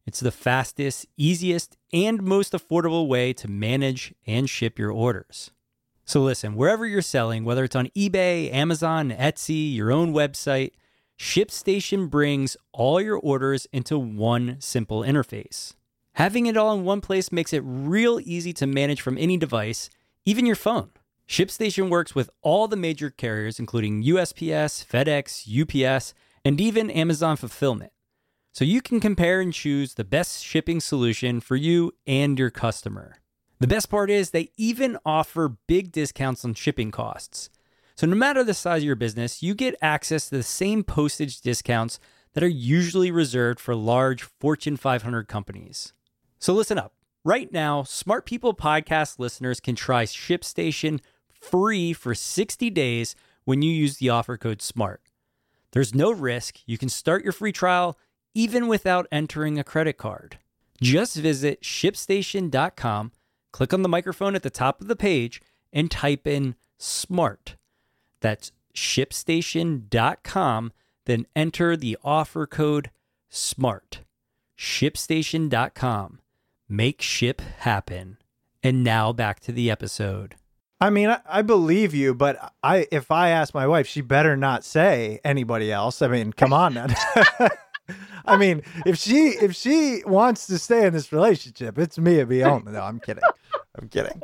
It's 0.06 0.20
the 0.20 0.30
fastest, 0.30 1.06
easiest, 1.18 1.76
and 1.92 2.22
most 2.22 2.54
affordable 2.54 3.08
way 3.08 3.34
to 3.34 3.48
manage 3.48 4.14
and 4.26 4.48
ship 4.48 4.78
your 4.78 4.90
orders. 4.90 5.50
So 6.06 6.22
listen, 6.22 6.54
wherever 6.54 6.86
you're 6.86 7.02
selling, 7.02 7.44
whether 7.44 7.64
it's 7.64 7.76
on 7.76 7.88
eBay, 7.88 8.50
Amazon, 8.50 9.10
Etsy, 9.10 9.74
your 9.74 9.92
own 9.92 10.14
website, 10.14 10.72
ShipStation 11.18 12.08
brings 12.08 12.56
all 12.72 13.00
your 13.00 13.16
orders 13.16 13.66
into 13.72 13.98
one 13.98 14.56
simple 14.60 15.02
interface. 15.02 15.74
Having 16.12 16.46
it 16.46 16.56
all 16.56 16.72
in 16.72 16.84
one 16.84 17.00
place 17.00 17.32
makes 17.32 17.52
it 17.52 17.62
real 17.64 18.20
easy 18.22 18.52
to 18.52 18.68
manage 18.68 19.00
from 19.00 19.18
any 19.18 19.36
device, 19.36 19.90
even 20.24 20.46
your 20.46 20.54
phone. 20.54 20.90
ShipStation 21.28 21.90
works 21.90 22.14
with 22.14 22.30
all 22.40 22.68
the 22.68 22.76
major 22.76 23.10
carriers, 23.10 23.58
including 23.58 24.04
USPS, 24.04 24.86
FedEx, 24.86 25.44
UPS, 25.44 26.14
and 26.44 26.60
even 26.60 26.88
Amazon 26.88 27.36
Fulfillment. 27.36 27.92
So 28.52 28.64
you 28.64 28.80
can 28.80 29.00
compare 29.00 29.40
and 29.40 29.52
choose 29.52 29.94
the 29.94 30.04
best 30.04 30.44
shipping 30.44 30.78
solution 30.80 31.40
for 31.40 31.56
you 31.56 31.92
and 32.06 32.38
your 32.38 32.50
customer. 32.50 33.16
The 33.58 33.66
best 33.66 33.90
part 33.90 34.08
is 34.08 34.30
they 34.30 34.50
even 34.56 34.96
offer 35.04 35.56
big 35.66 35.90
discounts 35.90 36.44
on 36.44 36.54
shipping 36.54 36.92
costs. 36.92 37.50
So 37.98 38.06
no 38.06 38.14
matter 38.14 38.44
the 38.44 38.54
size 38.54 38.82
of 38.82 38.86
your 38.86 38.94
business, 38.94 39.42
you 39.42 39.56
get 39.56 39.74
access 39.82 40.28
to 40.28 40.36
the 40.36 40.44
same 40.44 40.84
postage 40.84 41.40
discounts 41.40 41.98
that 42.32 42.44
are 42.44 42.46
usually 42.46 43.10
reserved 43.10 43.58
for 43.58 43.74
large 43.74 44.22
Fortune 44.22 44.76
500 44.76 45.26
companies. 45.26 45.94
So 46.38 46.54
listen 46.54 46.78
up. 46.78 46.94
Right 47.24 47.52
now, 47.52 47.82
Smart 47.82 48.24
People 48.24 48.54
podcast 48.54 49.18
listeners 49.18 49.58
can 49.58 49.74
try 49.74 50.04
ShipStation 50.04 51.00
free 51.28 51.92
for 51.92 52.14
60 52.14 52.70
days 52.70 53.16
when 53.44 53.62
you 53.62 53.72
use 53.72 53.96
the 53.96 54.10
offer 54.10 54.36
code 54.36 54.62
SMART. 54.62 55.02
There's 55.72 55.92
no 55.92 56.12
risk. 56.12 56.60
You 56.66 56.78
can 56.78 56.88
start 56.88 57.24
your 57.24 57.32
free 57.32 57.50
trial 57.50 57.98
even 58.32 58.68
without 58.68 59.08
entering 59.10 59.58
a 59.58 59.64
credit 59.64 59.98
card. 59.98 60.38
Just 60.80 61.16
visit 61.16 61.62
shipstation.com, 61.62 63.10
click 63.50 63.74
on 63.74 63.82
the 63.82 63.88
microphone 63.88 64.36
at 64.36 64.44
the 64.44 64.50
top 64.50 64.80
of 64.80 64.86
the 64.86 64.94
page, 64.94 65.42
and 65.72 65.90
type 65.90 66.28
in 66.28 66.54
SMART. 66.78 67.56
That's 68.20 68.52
shipstation.com, 68.74 70.72
then 71.06 71.26
enter 71.34 71.76
the 71.76 71.98
offer 72.04 72.46
code 72.46 72.90
SMART. 73.28 74.00
Shipstation.com. 74.56 76.20
Make 76.68 77.02
ship 77.02 77.40
happen. 77.40 78.18
And 78.62 78.84
now 78.84 79.12
back 79.12 79.40
to 79.40 79.52
the 79.52 79.70
episode. 79.70 80.34
I 80.80 80.90
mean, 80.90 81.08
I, 81.08 81.20
I 81.28 81.42
believe 81.42 81.94
you, 81.94 82.14
but 82.14 82.52
I 82.62 82.86
if 82.92 83.10
I 83.10 83.30
ask 83.30 83.52
my 83.52 83.66
wife, 83.66 83.86
she 83.88 84.00
better 84.00 84.36
not 84.36 84.64
say 84.64 85.20
anybody 85.24 85.72
else. 85.72 86.02
I 86.02 86.08
mean, 86.08 86.32
come 86.32 86.52
on, 86.52 86.74
man. 86.74 86.94
I 88.24 88.36
mean, 88.36 88.62
if 88.86 88.96
she 88.98 89.28
if 89.28 89.54
she 89.56 90.02
wants 90.06 90.46
to 90.48 90.58
stay 90.58 90.86
in 90.86 90.92
this 90.92 91.12
relationship, 91.12 91.78
it's 91.78 91.98
me 91.98 92.20
and 92.20 92.28
Beyond. 92.28 92.66
No, 92.66 92.80
I'm 92.80 93.00
kidding. 93.00 93.24
I'm 93.76 93.88
kidding. 93.88 94.22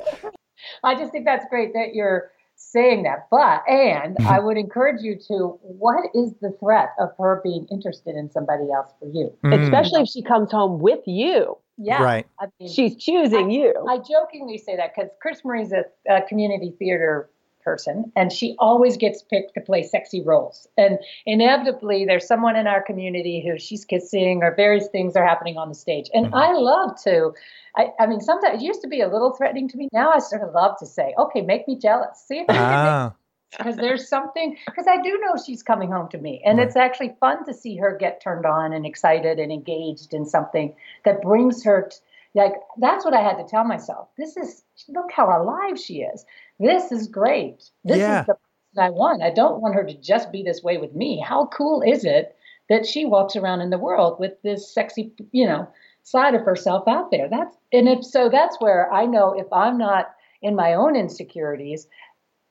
I 0.82 0.94
just 0.94 1.10
think 1.12 1.24
that's 1.24 1.46
great 1.50 1.72
that 1.72 1.94
you're 1.94 2.30
saying 2.74 3.04
that. 3.04 3.28
But 3.30 3.62
and 3.68 4.16
I 4.26 4.40
would 4.40 4.58
encourage 4.58 5.02
you 5.02 5.16
to 5.28 5.58
what 5.62 6.04
is 6.14 6.34
the 6.42 6.50
threat 6.60 6.90
of 6.98 7.10
her 7.18 7.40
being 7.42 7.66
interested 7.70 8.16
in 8.16 8.30
somebody 8.30 8.64
else 8.70 8.90
for 8.98 9.08
you? 9.08 9.32
Mm. 9.44 9.62
Especially 9.62 10.02
if 10.02 10.08
she 10.08 10.22
comes 10.22 10.50
home 10.50 10.80
with 10.80 11.00
you. 11.06 11.56
Yeah. 11.78 12.02
Right. 12.02 12.26
I 12.38 12.46
mean, 12.60 12.68
She's 12.68 12.96
choosing 12.96 13.50
you. 13.50 13.74
I 13.88 13.98
jokingly 13.98 14.58
say 14.58 14.76
that 14.76 14.92
because 14.94 15.10
CrisMarie's 15.24 15.72
a, 15.72 15.84
a 16.12 16.22
community 16.22 16.74
theater 16.78 17.30
person, 17.64 18.12
and 18.14 18.32
she 18.32 18.54
always 18.58 18.96
gets 18.96 19.22
picked 19.22 19.54
to 19.54 19.60
play 19.60 19.82
sexy 19.82 20.22
roles. 20.22 20.68
And 20.76 20.98
inevitably, 21.26 22.04
there's 22.04 22.26
someone 22.26 22.56
in 22.56 22.66
our 22.66 22.82
community 22.82 23.44
who 23.46 23.58
she's 23.58 23.84
kissing, 23.84 24.42
or 24.42 24.54
various 24.54 24.88
things 24.88 25.16
are 25.16 25.26
happening 25.26 25.56
on 25.56 25.68
the 25.68 25.74
stage. 25.74 26.10
And 26.14 26.26
Mhm. 26.26 26.34
I 26.34 26.52
love 26.52 27.02
to. 27.04 27.32
I, 27.76 27.90
I 27.98 28.06
mean, 28.06 28.20
sometimes 28.20 28.62
it 28.62 28.64
used 28.64 28.82
to 28.82 28.88
be 28.88 29.00
a 29.00 29.08
little 29.08 29.32
threatening 29.32 29.68
to 29.68 29.76
me. 29.76 29.88
Now 29.92 30.10
I 30.12 30.18
sort 30.18 30.42
of 30.42 30.54
love 30.54 30.78
to 30.78 30.86
say, 30.86 31.14
"Okay, 31.18 31.40
make 31.40 31.66
me 31.66 31.76
jealous. 31.76 32.22
See 32.26 32.36
if 32.36 32.48
you 32.48 32.54
can 32.54 32.86
Ah, 32.86 33.12
because 33.58 33.76
there's 33.76 34.08
something 34.08 34.56
because 34.66 34.86
I 34.86 35.00
do 35.00 35.18
know 35.20 35.34
she's 35.44 35.62
coming 35.62 35.90
home 35.90 36.08
to 36.08 36.18
me, 36.18 36.42
and 36.44 36.58
Right. 36.58 36.66
it's 36.66 36.76
actually 36.76 37.16
fun 37.20 37.44
to 37.46 37.54
see 37.54 37.76
her 37.76 37.96
get 37.96 38.20
turned 38.20 38.46
on 38.46 38.72
and 38.72 38.86
excited 38.86 39.38
and 39.38 39.52
engaged 39.52 40.14
in 40.14 40.24
something 40.24 40.74
that 41.04 41.22
brings 41.22 41.64
her. 41.64 41.88
T- 41.90 41.98
like 42.34 42.54
that's 42.78 43.04
what 43.04 43.14
I 43.14 43.22
had 43.22 43.36
to 43.38 43.44
tell 43.44 43.64
myself. 43.64 44.08
This 44.18 44.36
is 44.36 44.62
look 44.88 45.10
how 45.12 45.26
alive 45.40 45.78
she 45.78 46.02
is. 46.02 46.24
This 46.58 46.90
is 46.92 47.06
great. 47.08 47.70
This 47.84 47.98
Yeah. 47.98 48.20
is 48.20 48.26
the 48.26 48.34
person 48.34 48.78
I 48.78 48.90
want. 48.90 49.22
I 49.22 49.30
don't 49.30 49.60
want 49.60 49.74
her 49.74 49.84
to 49.84 49.94
just 49.94 50.32
be 50.32 50.42
this 50.42 50.62
way 50.62 50.76
with 50.78 50.94
me. 50.94 51.20
How 51.20 51.46
cool 51.46 51.82
is 51.82 52.04
it 52.04 52.36
that 52.68 52.86
she 52.86 53.04
walks 53.04 53.36
around 53.36 53.60
in 53.60 53.70
the 53.70 53.78
world 53.78 54.18
with 54.18 54.40
this 54.42 54.72
sexy, 54.72 55.12
you 55.32 55.46
know, 55.46 55.68
side 56.02 56.34
of 56.34 56.42
herself 56.42 56.88
out 56.88 57.10
there? 57.10 57.28
That's 57.28 57.56
and 57.72 57.88
if 57.88 58.04
so, 58.04 58.28
that's 58.28 58.56
where 58.60 58.92
I 58.92 59.06
know 59.06 59.32
if 59.38 59.46
I'm 59.52 59.78
not 59.78 60.12
in 60.42 60.56
my 60.56 60.74
own 60.74 60.96
insecurities, 60.96 61.86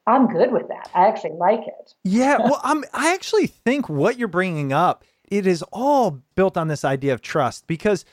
I'm 0.07 0.27
good 0.27 0.51
with 0.51 0.67
that. 0.69 0.89
I 0.93 1.07
actually 1.07 1.33
like 1.37 1.67
it. 1.67 1.93
yeah. 2.03 2.37
Well, 2.43 2.59
I'm. 2.63 2.83
I 2.93 3.13
actually 3.13 3.47
think 3.47 3.89
what 3.89 4.17
you're 4.17 4.27
bringing 4.27 4.71
up, 4.73 5.03
it 5.29 5.45
is 5.47 5.63
all 5.73 6.21
built 6.35 6.57
on 6.57 6.67
this 6.69 6.83
idea 6.85 7.13
of 7.13 7.21
trust. 7.21 7.67
Because 7.67 8.03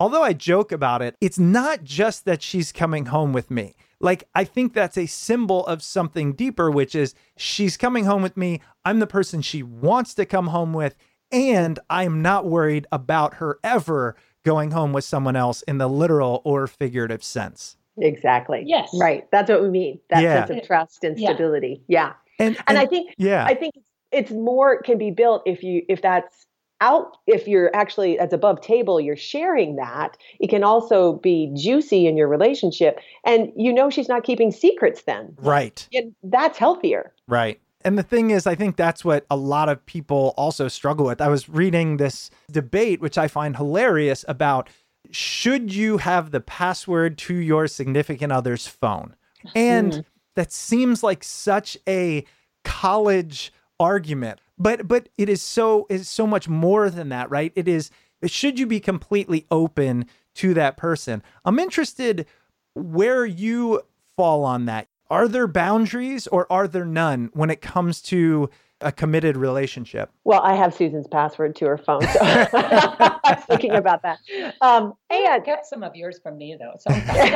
although 0.00 0.22
I 0.24 0.32
joke 0.32 0.72
about 0.72 1.02
it, 1.02 1.16
it's 1.20 1.38
not 1.38 1.84
just 1.84 2.24
that 2.24 2.42
she's 2.42 2.72
coming 2.72 3.06
home 3.06 3.32
with 3.32 3.50
me. 3.50 3.76
Like 4.00 4.24
I 4.34 4.44
think 4.44 4.72
that's 4.72 4.96
a 4.98 5.06
symbol 5.06 5.64
of 5.66 5.82
something 5.82 6.32
deeper, 6.32 6.70
which 6.70 6.94
is 6.94 7.14
she's 7.36 7.76
coming 7.76 8.04
home 8.06 8.22
with 8.22 8.36
me. 8.36 8.60
I'm 8.84 8.98
the 8.98 9.06
person 9.06 9.42
she 9.42 9.62
wants 9.62 10.14
to 10.14 10.24
come 10.24 10.48
home 10.48 10.72
with, 10.72 10.96
and 11.30 11.78
I'm 11.90 12.22
not 12.22 12.46
worried 12.46 12.86
about 12.90 13.34
her 13.34 13.58
ever 13.62 14.16
going 14.42 14.70
home 14.70 14.94
with 14.94 15.04
someone 15.04 15.36
else 15.36 15.60
in 15.62 15.76
the 15.76 15.86
literal 15.88 16.40
or 16.44 16.66
figurative 16.66 17.22
sense. 17.22 17.76
Exactly. 17.98 18.62
Yes. 18.66 18.88
Right. 18.98 19.24
That's 19.30 19.50
what 19.50 19.62
we 19.62 19.68
mean. 19.68 20.00
That 20.08 20.22
Yeah. 20.22 20.46
sense 20.46 20.60
of 20.62 20.66
trust 20.66 21.04
and 21.04 21.18
Yeah. 21.18 21.28
stability. 21.34 21.82
Yeah. 21.88 22.14
And 22.38 22.56
And 22.66 22.78
I 22.78 22.86
think 22.86 23.14
yeah, 23.18 23.44
I 23.44 23.54
think 23.54 23.74
it's 24.12 24.30
more 24.30 24.80
can 24.80 24.96
be 24.96 25.10
built 25.10 25.42
if 25.44 25.62
you 25.62 25.82
if 25.90 26.00
that's 26.00 26.46
out 26.80 27.16
if 27.26 27.46
you're 27.46 27.74
actually 27.74 28.16
that's 28.16 28.32
above 28.32 28.60
table 28.60 29.00
you're 29.00 29.16
sharing 29.16 29.76
that 29.76 30.16
it 30.38 30.48
can 30.48 30.64
also 30.64 31.14
be 31.14 31.52
juicy 31.54 32.06
in 32.06 32.16
your 32.16 32.28
relationship 32.28 32.98
and 33.24 33.52
you 33.56 33.72
know 33.72 33.90
she's 33.90 34.08
not 34.08 34.24
keeping 34.24 34.50
secrets 34.50 35.02
then 35.02 35.34
right. 35.40 35.88
and 35.92 36.14
that's 36.24 36.58
healthier 36.58 37.12
Right. 37.30 37.60
And 37.82 37.96
the 37.96 38.02
thing 38.02 38.30
is, 38.30 38.46
I 38.46 38.56
think 38.56 38.76
that's 38.76 39.04
what 39.04 39.24
a 39.30 39.36
lot 39.36 39.70
of 39.70 39.86
people 39.86 40.34
also 40.36 40.68
struggle 40.68 41.06
with. 41.06 41.20
I 41.20 41.28
was 41.28 41.48
reading 41.48 41.96
this 41.96 42.28
debate, 42.50 43.00
which 43.00 43.16
I 43.16 43.28
find 43.28 43.56
hilarious, 43.56 44.24
about 44.28 44.68
should 45.10 45.72
you 45.72 45.98
have 45.98 46.32
the 46.32 46.40
password 46.40 47.16
to 47.18 47.34
your 47.34 47.68
significant 47.68 48.32
other's 48.32 48.66
phone? 48.66 49.14
And 49.54 49.94
hmm. 49.94 50.00
that 50.34 50.52
seems 50.52 51.02
like 51.02 51.24
such 51.24 51.78
a 51.88 52.26
college 52.64 53.52
argument. 53.78 54.40
But 54.60 54.86
but 54.86 55.08
it 55.18 55.28
is 55.28 55.42
so 55.42 55.86
is 55.88 56.08
so 56.08 56.26
much 56.26 56.48
more 56.48 56.90
than 56.90 57.08
that, 57.08 57.30
right? 57.30 57.52
It 57.56 57.66
is 57.66 57.90
should 58.26 58.58
you 58.58 58.66
be 58.66 58.78
completely 58.78 59.46
open 59.50 60.06
to 60.34 60.54
that 60.54 60.76
person? 60.76 61.22
I'm 61.44 61.58
interested 61.58 62.26
where 62.74 63.24
you 63.24 63.80
fall 64.16 64.44
on 64.44 64.66
that. 64.66 64.86
Are 65.08 65.26
there 65.26 65.48
boundaries 65.48 66.26
or 66.28 66.46
are 66.52 66.68
there 66.68 66.84
none 66.84 67.30
when 67.32 67.50
it 67.50 67.62
comes 67.62 68.02
to 68.02 68.50
a 68.82 68.92
committed 68.92 69.36
relationship? 69.36 70.10
well 70.24 70.40
i 70.42 70.54
have 70.54 70.72
susan's 70.72 71.06
password 71.06 71.54
to 71.54 71.66
her 71.66 71.76
phone 71.76 72.00
so 72.00 72.18
i 72.22 73.18
was 73.24 73.44
thinking 73.44 73.72
about 73.72 74.00
that 74.02 74.18
um 74.62 74.94
And 75.10 75.26
and 75.26 75.44
get 75.44 75.66
some 75.66 75.82
of 75.82 75.94
yours 75.94 76.18
from 76.22 76.38
me 76.38 76.56
though. 76.58 76.72
Sometimes. 76.78 77.30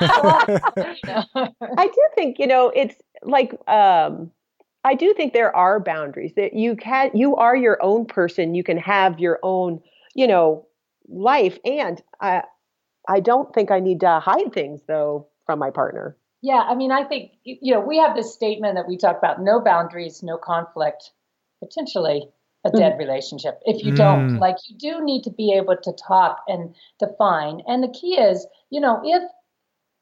You 1.05 1.13
know? 1.13 1.55
I 1.77 1.87
do 1.87 2.03
think 2.15 2.39
you 2.39 2.47
know 2.47 2.71
it's 2.75 2.97
like 3.23 3.53
um, 3.69 4.31
I 4.85 4.95
do 4.95 5.15
think 5.15 5.33
there 5.33 5.55
are 5.57 5.81
boundaries 5.81 6.35
that 6.37 6.55
you 6.55 6.77
can 6.77 7.11
you 7.15 7.37
are 7.37 7.57
your 7.57 7.83
own 7.83 8.07
person. 8.07 8.55
You 8.55 8.65
can 8.65 8.79
have 8.79 9.19
your 9.19 9.39
own 9.43 9.81
you 10.15 10.27
know 10.27 10.67
life, 11.09 11.59
and 11.65 12.03
I 12.21 12.43
I 13.09 13.21
don't 13.21 13.53
think 13.55 13.71
I 13.71 13.81
need 13.81 14.01
to 14.01 14.21
hide 14.21 14.53
things 14.53 14.83
though 14.87 15.29
from 15.47 15.59
my 15.59 15.71
partner. 15.71 16.17
yeah, 16.43 16.61
I 16.69 16.75
mean, 16.75 16.93
I 16.93 17.05
think 17.05 17.33
you 17.45 17.73
know 17.73 17.81
we 17.81 17.99
have 17.99 18.15
this 18.15 18.35
statement 18.35 18.75
that 18.77 18.89
we 18.89 18.97
talk 18.99 19.17
about: 19.19 19.41
no 19.41 19.61
boundaries, 19.61 20.23
no 20.23 20.37
conflict, 20.37 21.11
potentially 21.61 22.29
a 22.67 22.71
dead 22.71 22.99
relationship. 22.99 23.61
If 23.67 23.83
you 23.85 23.93
don't, 23.93 24.27
Mm. 24.27 24.41
like, 24.41 24.57
you 24.69 24.77
do 24.79 25.05
need 25.05 25.23
to 25.25 25.31
be 25.31 25.53
able 25.53 25.77
to 25.77 25.93
talk 25.93 26.43
and 26.49 26.75
define. 26.99 27.61
And 27.67 27.83
the 27.83 27.89
key 27.89 28.19
is, 28.19 28.47
you 28.71 28.81
know, 28.81 29.01
if 29.05 29.23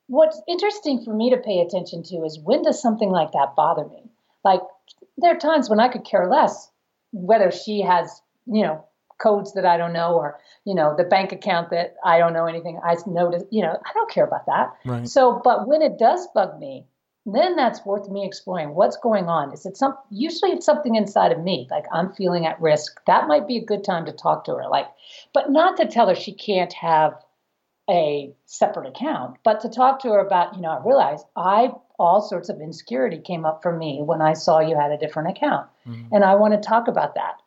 what's 0.09 0.41
interesting 0.49 1.03
for 1.05 1.15
me 1.15 1.31
to 1.31 1.37
pay 1.39 1.61
attention 1.61 2.03
to 2.05 2.25
is 2.25 2.39
when 2.41 2.63
does 2.63 2.81
something 2.81 3.11
like 3.11 3.33
that 3.33 3.57
bother 3.57 3.87
me? 3.87 4.11
Like, 4.45 4.63
there 5.23 5.35
are 5.35 5.39
times 5.39 5.71
when 5.71 5.81
I 5.81 5.89
could 5.89 6.05
care 6.05 6.29
less 6.29 6.71
whether 7.13 7.51
she 7.51 7.83
has, 7.83 8.23
you 8.47 8.63
know, 8.63 8.85
codes 9.19 9.53
that 9.55 9.65
I 9.65 9.77
don't 9.77 9.93
know 9.93 10.15
or, 10.15 10.41
you 10.65 10.75
know, 10.75 10.95
the 10.97 11.05
bank 11.05 11.33
account 11.33 11.71
that 11.71 11.95
I 12.05 12.19
don't 12.19 12.33
know 12.33 12.47
anything. 12.47 12.81
I 12.85 12.97
notice, 13.07 13.45
you 13.51 13.63
know, 13.63 13.79
I 13.85 13.93
don't 13.95 14.11
care 14.11 14.25
about 14.25 14.47
that. 14.47 14.73
Right. 14.85 15.09
So, 15.09 15.41
but 15.45 15.69
when 15.69 15.83
it 15.83 15.99
does 15.99 16.27
bug 16.35 16.59
me, 16.59 16.87
then 17.25 17.55
that's 17.55 17.87
worth 17.87 18.09
me 18.11 18.27
exploring 18.27 18.75
what's 18.75 18.97
going 18.97 19.27
on. 19.27 19.53
Is 19.53 19.65
it 19.65 19.77
some? 19.77 19.97
Usually, 20.11 20.51
it's 20.51 20.67
something 20.67 20.97
inside 20.97 21.31
of 21.31 21.41
me, 21.41 21.69
like 21.71 21.85
I'm 21.93 22.13
feeling 22.13 22.47
at 22.47 22.61
risk. 22.61 23.01
That 23.07 23.29
might 23.29 23.47
be 23.47 23.59
a 23.59 23.65
good 23.65 23.85
time 23.85 24.07
to 24.07 24.13
talk 24.13 24.45
to 24.47 24.55
her, 24.57 24.69
like, 24.69 24.89
but 25.33 25.51
not 25.51 25.77
to 25.77 25.87
tell 25.87 26.09
her 26.09 26.17
she 26.17 26.33
can't 26.33 26.73
have 26.73 27.15
a 27.91 28.33
separate 28.47 28.89
account, 28.89 29.37
but 29.45 29.61
to 29.61 29.69
talk 29.69 30.01
to 30.01 30.09
her 30.09 30.21
about, 30.21 30.55
you 30.55 30.63
know, 30.63 30.71
I 30.71 30.85
realized 30.85 31.27
I 31.37 31.73
all 31.99 32.21
sorts 32.21 32.49
of 32.49 32.61
insecurity 32.61 33.19
came 33.19 33.45
up 33.45 33.63
for 33.63 33.77
me 33.77 34.01
when 34.03 34.21
I 34.21 34.33
saw 34.33 34.61
you 34.61 34.77
had 34.77 34.91
a 34.91 34.99
different 34.99 35.37
account. 35.37 35.69
Mm-hmm. 35.87 36.15
And 36.15 36.25
I 36.25 36.35
want 36.35 36.55
to 36.55 36.69
talk 36.69 36.89
about 36.89 37.15
that 37.15 37.41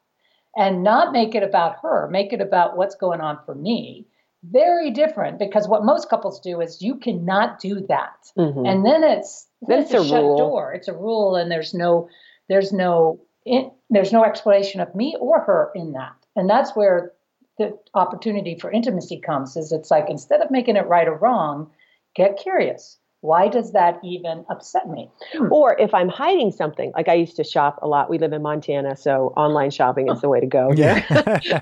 and 0.55 0.83
not 0.83 1.11
make 1.11 1.35
it 1.35 1.43
about 1.43 1.77
her, 1.81 2.07
make 2.09 2.31
it 2.31 2.41
about 2.41 2.77
what's 2.77 2.95
going 2.95 3.21
on 3.21 3.39
for 3.45 3.55
me. 3.55 4.05
Very 4.43 4.91
different 4.91 5.39
because 5.39 5.67
what 5.67 5.83
most 5.83 6.09
couples 6.09 6.39
do 6.39 6.61
is 6.61 6.81
you 6.81 6.95
cannot 6.95 7.59
do 7.59 7.81
that. 7.89 8.31
Mm-hmm. 8.37 8.65
And 8.65 8.85
then 8.85 9.03
it's 9.03 9.47
then 9.67 9.79
it's, 9.79 9.91
it's 9.91 10.03
a, 10.03 10.05
a 10.05 10.07
shut 10.07 10.23
rule. 10.23 10.37
door. 10.37 10.73
It's 10.73 10.87
a 10.87 10.93
rule 10.93 11.35
and 11.35 11.51
there's 11.51 11.73
no 11.73 12.07
there's 12.47 12.71
no 12.71 13.19
in, 13.45 13.71
there's 13.89 14.13
no 14.13 14.23
explanation 14.23 14.81
of 14.81 14.93
me 14.93 15.15
or 15.19 15.39
her 15.41 15.71
in 15.73 15.93
that. 15.93 16.13
And 16.35 16.49
that's 16.49 16.75
where 16.75 17.13
the 17.57 17.77
opportunity 17.93 18.57
for 18.59 18.71
intimacy 18.71 19.19
comes 19.19 19.55
is 19.55 19.71
it's 19.71 19.91
like 19.91 20.09
instead 20.09 20.41
of 20.41 20.51
making 20.51 20.75
it 20.75 20.87
right 20.87 21.07
or 21.07 21.17
wrong, 21.17 21.69
get 22.15 22.37
curious. 22.37 22.97
Why 23.21 23.47
does 23.47 23.71
that 23.71 23.99
even 24.03 24.45
upset 24.49 24.87
me? 24.87 25.09
Hmm. 25.33 25.51
Or 25.51 25.79
if 25.79 25.93
I'm 25.93 26.09
hiding 26.09 26.51
something, 26.51 26.91
like 26.95 27.07
I 27.07 27.15
used 27.15 27.35
to 27.37 27.43
shop 27.43 27.79
a 27.81 27.87
lot. 27.87 28.09
We 28.09 28.19
live 28.19 28.33
in 28.33 28.41
Montana, 28.41 28.95
so 28.95 29.33
online 29.35 29.71
shopping 29.71 30.09
is 30.09 30.21
the 30.21 30.29
way 30.29 30.39
to 30.39 30.45
go. 30.45 30.71
Yeah. 30.73 31.03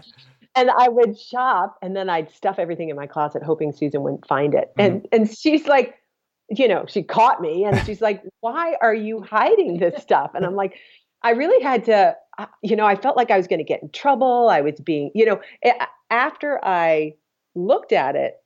and 0.55 0.69
I 0.69 0.89
would 0.89 1.17
shop 1.17 1.77
and 1.81 1.95
then 1.95 2.09
I'd 2.09 2.29
stuff 2.31 2.59
everything 2.59 2.89
in 2.89 2.95
my 2.95 3.07
closet 3.07 3.43
hoping 3.43 3.71
Susan 3.71 4.03
wouldn't 4.03 4.27
find 4.27 4.53
it. 4.53 4.71
Mm-hmm. 4.77 4.81
And 4.81 5.07
and 5.11 5.37
she's 5.37 5.65
like, 5.65 5.95
you 6.49 6.67
know, 6.67 6.85
she 6.87 7.01
caught 7.01 7.41
me 7.41 7.63
and 7.63 7.83
she's 7.85 8.01
like, 8.01 8.21
"Why 8.41 8.75
are 8.81 8.93
you 8.93 9.21
hiding 9.21 9.79
this 9.79 10.01
stuff?" 10.01 10.31
And 10.33 10.45
I'm 10.45 10.55
like, 10.55 10.75
I 11.23 11.31
really 11.31 11.63
had 11.63 11.85
to 11.85 12.15
uh, 12.37 12.47
you 12.61 12.75
know, 12.75 12.85
I 12.85 12.95
felt 12.95 13.15
like 13.15 13.31
I 13.31 13.37
was 13.37 13.47
going 13.47 13.59
to 13.59 13.63
get 13.63 13.83
in 13.83 13.89
trouble. 13.89 14.49
I 14.49 14.61
was 14.61 14.79
being, 14.79 15.11
you 15.13 15.25
know, 15.25 15.39
after 16.09 16.63
I 16.63 17.13
looked 17.55 17.91
at 17.91 18.15
it, 18.15 18.37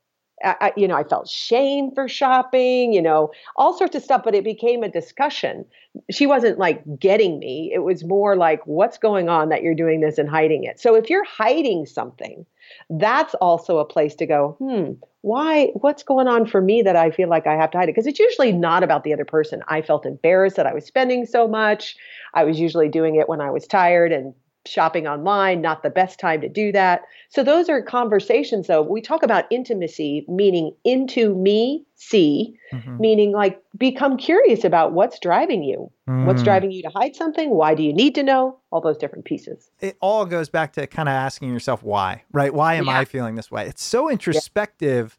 I, 0.43 0.71
you 0.77 0.87
know, 0.87 0.95
I 0.95 1.03
felt 1.03 1.27
shame 1.27 1.89
for 1.95 2.07
shopping, 2.07 2.93
you 2.93 3.01
know, 3.01 3.31
all 3.55 3.75
sorts 3.75 3.95
of 3.95 4.03
stuff, 4.03 4.21
but 4.23 4.35
it 4.35 4.43
became 4.43 4.83
a 4.83 4.89
discussion. 4.89 5.65
She 6.11 6.27
wasn't 6.27 6.59
like 6.59 6.83
getting 6.99 7.39
me. 7.39 7.71
It 7.73 7.79
was 7.79 8.03
more 8.03 8.35
like, 8.35 8.61
what's 8.67 8.99
going 8.99 9.29
on 9.29 9.49
that 9.49 9.63
you're 9.63 9.73
doing 9.73 10.01
this 10.01 10.19
and 10.19 10.29
hiding 10.29 10.63
it? 10.63 10.79
So 10.79 10.93
if 10.93 11.09
you're 11.09 11.23
hiding 11.23 11.87
something, 11.87 12.45
that's 12.89 13.33
also 13.35 13.77
a 13.77 13.85
place 13.85 14.15
to 14.15 14.25
go, 14.25 14.55
hmm, 14.59 14.93
why, 15.21 15.67
what's 15.75 16.03
going 16.03 16.27
on 16.27 16.45
for 16.45 16.61
me 16.61 16.81
that 16.81 16.95
I 16.95 17.11
feel 17.11 17.29
like 17.29 17.47
I 17.47 17.55
have 17.55 17.71
to 17.71 17.77
hide 17.77 17.89
it? 17.89 17.95
Because 17.95 18.07
it's 18.07 18.19
usually 18.19 18.51
not 18.51 18.83
about 18.83 19.03
the 19.03 19.13
other 19.13 19.25
person. 19.25 19.61
I 19.67 19.81
felt 19.81 20.05
embarrassed 20.05 20.55
that 20.55 20.67
I 20.67 20.73
was 20.73 20.85
spending 20.85 21.25
so 21.25 21.47
much. 21.47 21.95
I 22.33 22.43
was 22.43 22.59
usually 22.59 22.89
doing 22.89 23.15
it 23.15 23.27
when 23.27 23.41
I 23.41 23.51
was 23.51 23.67
tired 23.67 24.11
and 24.11 24.33
shopping 24.67 25.07
online, 25.07 25.61
not 25.61 25.83
the 25.83 25.89
best 25.89 26.19
time 26.19 26.41
to 26.41 26.49
do 26.49 26.71
that. 26.71 27.01
So 27.29 27.43
those 27.43 27.69
are 27.69 27.81
conversations 27.81 28.67
though. 28.67 28.81
We 28.81 29.01
talk 29.01 29.23
about 29.23 29.45
intimacy 29.51 30.25
meaning 30.27 30.73
into 30.83 31.35
me, 31.35 31.85
see, 31.95 32.57
mm-hmm. 32.71 32.97
meaning 32.97 33.31
like 33.31 33.61
become 33.77 34.17
curious 34.17 34.63
about 34.63 34.93
what's 34.93 35.19
driving 35.19 35.63
you. 35.63 35.91
Mm. 36.07 36.25
What's 36.25 36.43
driving 36.43 36.71
you 36.71 36.81
to 36.83 36.89
hide 36.89 37.15
something? 37.15 37.49
Why 37.49 37.75
do 37.75 37.83
you 37.83 37.93
need 37.93 38.15
to 38.15 38.23
know? 38.23 38.57
All 38.71 38.81
those 38.81 38.97
different 38.97 39.25
pieces. 39.25 39.69
It 39.79 39.97
all 40.01 40.25
goes 40.25 40.49
back 40.49 40.73
to 40.73 40.87
kind 40.87 41.09
of 41.09 41.13
asking 41.13 41.51
yourself 41.51 41.83
why, 41.83 42.23
right? 42.31 42.53
Why 42.53 42.75
am 42.75 42.85
yeah. 42.85 42.99
I 42.99 43.05
feeling 43.05 43.35
this 43.35 43.51
way? 43.51 43.67
It's 43.67 43.83
so 43.83 44.09
introspective 44.09 45.17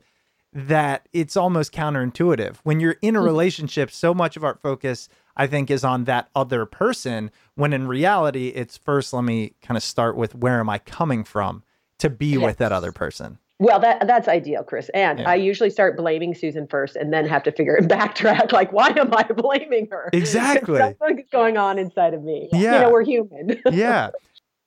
yeah. 0.55 0.63
that 0.65 1.09
it's 1.13 1.37
almost 1.37 1.73
counterintuitive. 1.73 2.57
When 2.63 2.81
you're 2.81 2.97
in 3.03 3.17
a 3.17 3.19
mm-hmm. 3.19 3.27
relationship, 3.27 3.91
so 3.91 4.15
much 4.15 4.37
of 4.37 4.45
our 4.45 4.55
focus 4.55 5.09
I 5.39 5.47
think 5.47 5.71
is 5.71 5.85
on 5.85 6.05
that 6.05 6.29
other 6.35 6.67
person 6.67 7.31
when 7.55 7.73
in 7.73 7.87
reality 7.87 8.49
it's 8.49 8.77
first 8.77 9.13
let 9.13 9.25
me 9.25 9.55
kind 9.63 9.77
of 9.77 9.83
start 9.83 10.17
with 10.17 10.35
where 10.35 10.61
am 10.61 10.69
I 10.69 10.79
coming 10.79 11.25
from 11.25 11.63
to 11.99 12.11
be 12.11 12.33
yes. 12.33 12.43
with 12.43 12.57
that 12.59 12.73
other 12.73 12.93
person. 12.93 13.39
Well, 13.61 13.81
that 13.81 14.07
that's 14.07 14.29
ideal, 14.29 14.63
Chris. 14.63 14.89
And 14.95 15.19
yeah. 15.19 15.31
I 15.31 15.35
usually 15.35 15.71
start 15.71 15.97
blaming 15.97 16.35
Susan 16.35 16.69
first, 16.69 16.95
and 16.95 17.13
then 17.13 17.27
have 17.27 17.43
to 17.43 17.53
figure 17.53 17.75
and 17.75 17.91
backtrack. 17.91 18.53
Like, 18.53 18.73
why 18.73 18.89
am 18.91 19.13
I 19.13 19.25
blaming 19.25 19.89
her? 19.91 20.11
Exactly. 20.19 20.79
Something's 20.79 21.29
going 21.33 21.57
on 21.57 21.79
inside 21.79 22.15
of 22.15 22.23
me. 22.23 22.49
Yeah. 22.53 22.75
You 22.75 22.81
know, 22.83 22.91
we're 22.91 23.05
human. 23.05 23.61
yeah. 23.73 24.11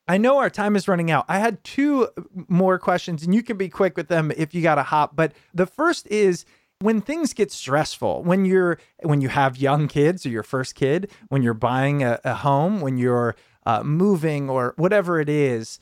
I 0.07 0.17
know 0.17 0.39
our 0.39 0.49
time 0.49 0.75
is 0.75 0.87
running 0.87 1.09
out. 1.09 1.25
I 1.29 1.39
had 1.39 1.63
two 1.63 2.09
more 2.49 2.77
questions, 2.79 3.23
and 3.23 3.33
you 3.33 3.43
can 3.43 3.57
be 3.57 3.69
quick 3.69 3.95
with 3.95 4.07
them 4.07 4.31
if 4.35 4.53
you 4.53 4.61
got 4.61 4.75
to 4.75 4.83
hop. 4.83 5.15
But 5.15 5.33
the 5.53 5.65
first 5.65 6.07
is 6.07 6.45
when 6.81 7.01
things 7.01 7.33
get 7.33 7.51
stressful 7.51 8.23
when 8.23 8.45
you're 8.45 8.77
when 9.03 9.21
you 9.21 9.29
have 9.29 9.57
young 9.57 9.87
kids 9.87 10.25
or 10.25 10.29
your 10.29 10.43
first 10.43 10.75
kid 10.75 11.09
when 11.29 11.41
you're 11.41 11.53
buying 11.53 12.03
a, 12.03 12.19
a 12.23 12.35
home 12.35 12.81
when 12.81 12.97
you're 12.97 13.35
uh, 13.65 13.83
moving 13.83 14.49
or 14.49 14.73
whatever 14.77 15.19
it 15.19 15.29
is 15.29 15.79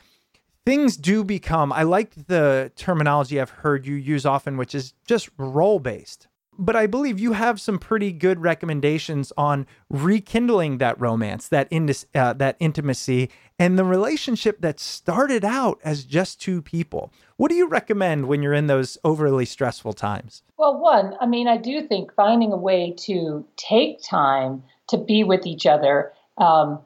things 0.65 0.95
do 0.97 1.23
become 1.23 1.73
i 1.73 1.83
like 1.83 2.13
the 2.27 2.71
terminology 2.75 3.39
i've 3.39 3.49
heard 3.49 3.85
you 3.85 3.95
use 3.95 4.25
often 4.25 4.57
which 4.57 4.73
is 4.73 4.93
just 5.05 5.29
role 5.37 5.79
based 5.79 6.28
but 6.59 6.75
I 6.75 6.85
believe 6.85 7.19
you 7.19 7.31
have 7.33 7.59
some 7.59 7.79
pretty 7.79 8.11
good 8.11 8.41
recommendations 8.41 9.31
on 9.37 9.65
rekindling 9.89 10.77
that 10.79 10.99
romance, 10.99 11.47
that 11.47 11.67
in, 11.71 11.89
uh, 12.13 12.33
that 12.33 12.57
intimacy, 12.59 13.29
and 13.57 13.79
the 13.79 13.85
relationship 13.85 14.59
that 14.61 14.79
started 14.79 15.45
out 15.45 15.79
as 15.83 16.03
just 16.03 16.41
two 16.41 16.61
people. 16.61 17.11
What 17.37 17.49
do 17.49 17.55
you 17.55 17.67
recommend 17.67 18.27
when 18.27 18.43
you're 18.43 18.53
in 18.53 18.67
those 18.67 18.97
overly 19.03 19.45
stressful 19.45 19.93
times? 19.93 20.43
Well, 20.57 20.77
one, 20.77 21.15
I 21.21 21.25
mean, 21.25 21.47
I 21.47 21.57
do 21.57 21.81
think 21.81 22.13
finding 22.13 22.51
a 22.51 22.57
way 22.57 22.93
to 23.05 23.45
take 23.55 24.03
time 24.03 24.63
to 24.89 24.97
be 24.97 25.23
with 25.23 25.45
each 25.45 25.65
other. 25.65 26.11
Um, 26.37 26.79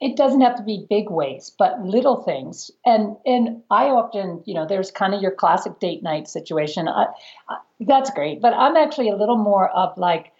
it 0.00 0.16
doesn't 0.16 0.40
have 0.40 0.56
to 0.56 0.62
be 0.62 0.86
big 0.88 1.10
ways, 1.10 1.52
but 1.58 1.80
little 1.82 2.22
things. 2.22 2.70
And 2.86 3.16
and 3.26 3.62
I 3.70 3.86
often, 3.86 4.42
you 4.46 4.54
know, 4.54 4.66
there's 4.66 4.90
kind 4.90 5.14
of 5.14 5.20
your 5.20 5.32
classic 5.32 5.78
date 5.78 6.02
night 6.02 6.26
situation. 6.26 6.88
I, 6.88 7.06
I, 7.48 7.58
that's 7.80 8.10
great, 8.10 8.40
but 8.40 8.54
I'm 8.54 8.76
actually 8.76 9.10
a 9.10 9.16
little 9.16 9.36
more 9.36 9.68
of 9.70 9.96
like 9.98 10.32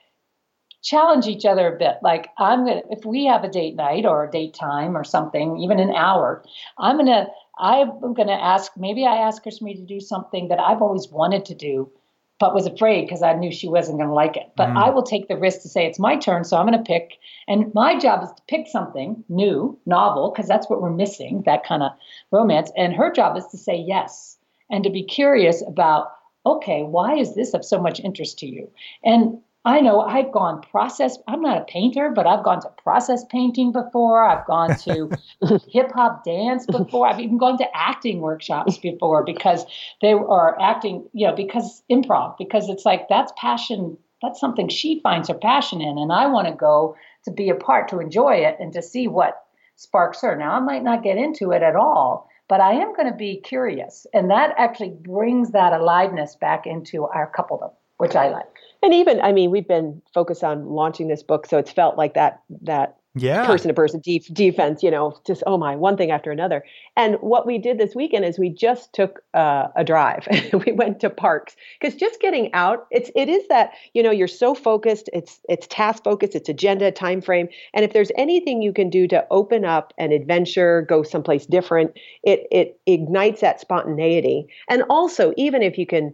challenge 0.83 1.27
each 1.27 1.45
other 1.45 1.75
a 1.75 1.79
bit. 1.79 1.97
Like 2.03 2.31
I'm 2.39 2.65
gonna, 2.65 2.83
if 2.91 3.05
we 3.05 3.27
have 3.27 3.45
a 3.45 3.51
date 3.51 3.77
night 3.77 4.07
or 4.07 4.25
a 4.25 4.31
date 4.31 4.55
time 4.55 4.97
or 4.97 5.05
something, 5.05 5.59
even 5.59 5.79
an 5.79 5.95
hour, 5.95 6.43
I'm 6.79 6.97
gonna, 6.97 7.27
I'm 7.59 8.15
gonna 8.15 8.33
ask. 8.33 8.73
Maybe 8.79 9.05
I 9.05 9.17
ask 9.17 9.43
Christine 9.43 9.77
to 9.77 9.83
do 9.83 10.01
something 10.01 10.49
that 10.49 10.59
I've 10.59 10.81
always 10.81 11.09
wanted 11.09 11.45
to 11.47 11.55
do 11.55 11.93
but 12.41 12.55
was 12.55 12.66
afraid 12.66 13.03
because 13.03 13.22
I 13.22 13.34
knew 13.34 13.53
she 13.53 13.68
wasn't 13.68 13.99
going 13.99 14.09
to 14.09 14.14
like 14.14 14.36
it. 14.36 14.51
But 14.57 14.70
mm. 14.70 14.76
I 14.76 14.88
will 14.88 15.03
take 15.03 15.28
the 15.28 15.36
risk 15.36 15.61
to 15.61 15.68
say 15.68 15.86
it's 15.86 15.99
my 15.99 16.16
turn, 16.16 16.43
so 16.43 16.57
I'm 16.57 16.66
going 16.66 16.82
to 16.82 16.84
pick. 16.84 17.18
And 17.47 17.72
my 17.74 17.99
job 17.99 18.24
is 18.24 18.30
to 18.30 18.43
pick 18.49 18.66
something 18.66 19.22
new, 19.28 19.78
novel, 19.84 20.30
because 20.30 20.49
that's 20.49 20.68
what 20.68 20.80
we're 20.80 20.91
missing, 20.91 21.43
that 21.45 21.64
kind 21.64 21.82
of 21.82 21.93
romance. 22.30 22.72
And 22.76 22.95
her 22.95 23.12
job 23.12 23.36
is 23.36 23.47
to 23.49 23.59
say 23.59 23.76
yes 23.76 24.38
and 24.70 24.82
to 24.84 24.91
be 24.91 25.05
curious 25.05 25.62
about, 25.66 26.12
okay, 26.47 26.82
why 26.82 27.14
is 27.14 27.34
this 27.34 27.53
of 27.53 27.62
so 27.62 27.78
much 27.78 28.01
interest 28.01 28.38
to 28.38 28.47
you? 28.47 28.70
And 29.05 29.38
I 29.65 29.81
know 29.81 30.01
I've 30.01 30.33
gone 30.33 30.63
process. 30.63 31.19
I'm 31.29 31.43
not 31.43 31.61
a 31.61 31.65
painter, 31.65 32.11
but 32.15 32.27
I've 32.27 32.43
gone 32.43 32.63
to 32.63 32.71
process 32.83 33.25
painting 33.27 33.73
before. 33.73 34.25
I've 34.25 34.47
gone 34.47 34.75
to 34.79 35.11
hip 35.69 35.93
hop 35.93 36.25
dance 36.25 36.65
before. 36.65 37.07
I've 37.07 37.21
even 37.21 37.37
gone 37.37 37.59
to 37.59 37.77
acting 37.77 38.21
workshops 38.21 38.79
before 38.79 39.23
because 39.23 39.67
they 40.01 40.13
are 40.13 40.59
acting, 40.61 41.07
you 41.13 41.27
know, 41.27 41.35
because 41.35 41.83
improv, 41.91 42.39
because 42.39 42.71
it's 42.71 42.87
like 42.87 43.09
that's 43.11 43.33
passion. 43.37 43.99
That's 44.23 44.41
something 44.41 44.69
she 44.69 45.01
finds 45.01 45.29
her 45.29 45.35
passion 45.35 45.83
in. 45.83 45.99
And 45.99 46.11
I 46.11 46.27
want 46.27 46.49
to 46.49 46.55
go 46.55 46.97
to 47.27 47.31
be 47.31 47.51
a 47.51 47.55
part, 47.55 47.89
to 47.89 48.01
enjoy 48.01 48.37
it, 48.37 48.57
and 48.61 48.73
to 48.73 48.81
see 48.81 49.09
what 49.09 49.43
sparks 49.77 50.23
her. 50.23 50.37
Now, 50.37 50.53
I 50.53 50.61
might 50.61 50.83
not 50.83 51.03
get 51.03 51.19
into 51.19 51.53
it 51.53 51.63
at 51.63 51.77
all, 51.77 52.29
but 52.49 52.61
I 52.61 52.73
am 52.73 52.95
going 52.95 53.11
to 53.11 53.17
be 53.17 53.41
curious. 53.43 54.07
And 54.15 54.31
that 54.31 54.55
actually 54.57 54.91
brings 54.91 55.53
that 55.53 55.73
aliveness 55.75 56.37
back 56.37 56.67
into 56.67 57.05
our 57.05 57.31
coupledom, 57.35 57.73
which 57.99 58.17
I 58.17 58.31
like 58.31 58.47
and 58.83 58.95
even 58.95 59.20
i 59.20 59.33
mean 59.33 59.51
we've 59.51 59.68
been 59.68 60.01
focused 60.12 60.45
on 60.45 60.66
launching 60.66 61.09
this 61.09 61.22
book 61.22 61.47
so 61.47 61.59
it's 61.59 61.72
felt 61.72 61.97
like 61.97 62.14
that 62.14 62.43
that 62.62 63.01
yeah. 63.14 63.45
person 63.45 63.68
to 63.68 63.74
person 63.74 64.01
defense 64.33 64.83
you 64.83 64.91
know 64.91 65.18
just 65.26 65.43
oh 65.47 65.59
my 65.59 65.74
one 65.74 65.97
thing 65.97 66.11
after 66.11 66.31
another. 66.31 66.64
And 66.97 67.16
what 67.16 67.47
we 67.47 67.59
did 67.59 67.78
this 67.78 67.95
weekend 67.95 68.24
is 68.24 68.39
we 68.39 68.51
just 68.51 68.93
took 68.93 69.22
uh, 69.35 69.68
a 69.76 69.85
drive. 69.85 70.26
We 70.66 70.72
went 70.72 71.01
to 71.01 71.11
parks 71.11 71.57
because 71.81 71.95
just 71.95 72.20
getting 72.20 72.53
out 72.53 72.87
it's 72.91 73.11
it 73.14 73.28
is 73.28 73.47
that 73.49 73.72
you 73.95 74.03
know 74.03 74.11
you're 74.11 74.28
so 74.28 74.55
focused 74.55 75.09
it's 75.12 75.41
it's 75.49 75.66
task 75.68 76.05
focused 76.05 76.35
it's 76.35 76.49
agenda 76.49 76.91
time 76.91 77.20
frame 77.20 77.49
and 77.72 77.85
if 77.85 77.93
there's 77.93 78.11
anything 78.16 78.61
you 78.61 78.72
can 78.72 78.91
do 78.91 79.07
to 79.09 79.26
open 79.31 79.64
up 79.64 79.95
an 79.97 80.12
adventure 80.12 80.83
go 80.83 81.03
someplace 81.03 81.47
different 81.47 81.93
it 82.22 82.47
it 82.51 82.78
ignites 82.87 83.41
that 83.41 83.61
spontaneity. 83.61 84.47
And 84.68 84.83
also 84.91 85.33
even 85.37 85.62
if 85.62 85.78
you 85.78 85.87
can 85.87 86.12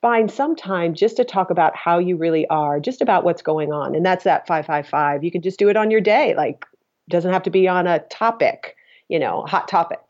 find 0.00 0.30
some 0.30 0.56
time 0.56 0.94
just 0.94 1.16
to 1.16 1.24
talk 1.24 1.50
about 1.50 1.76
how 1.76 1.98
you 1.98 2.16
really 2.16 2.46
are, 2.48 2.80
just 2.80 3.00
about 3.00 3.24
what's 3.24 3.42
going 3.42 3.72
on. 3.72 3.94
And 3.94 4.04
that's 4.04 4.24
that 4.24 4.46
555. 4.46 5.22
You 5.22 5.30
can 5.30 5.42
just 5.42 5.58
do 5.58 5.68
it 5.68 5.76
on 5.76 5.90
your 5.90 6.00
day. 6.00 6.34
Like 6.36 6.64
doesn't 7.08 7.32
have 7.32 7.44
to 7.44 7.50
be 7.50 7.68
on 7.68 7.86
a 7.86 8.00
topic, 8.00 8.76
you 9.08 9.18
know, 9.18 9.42
hot 9.42 9.68
topic. 9.68 10.00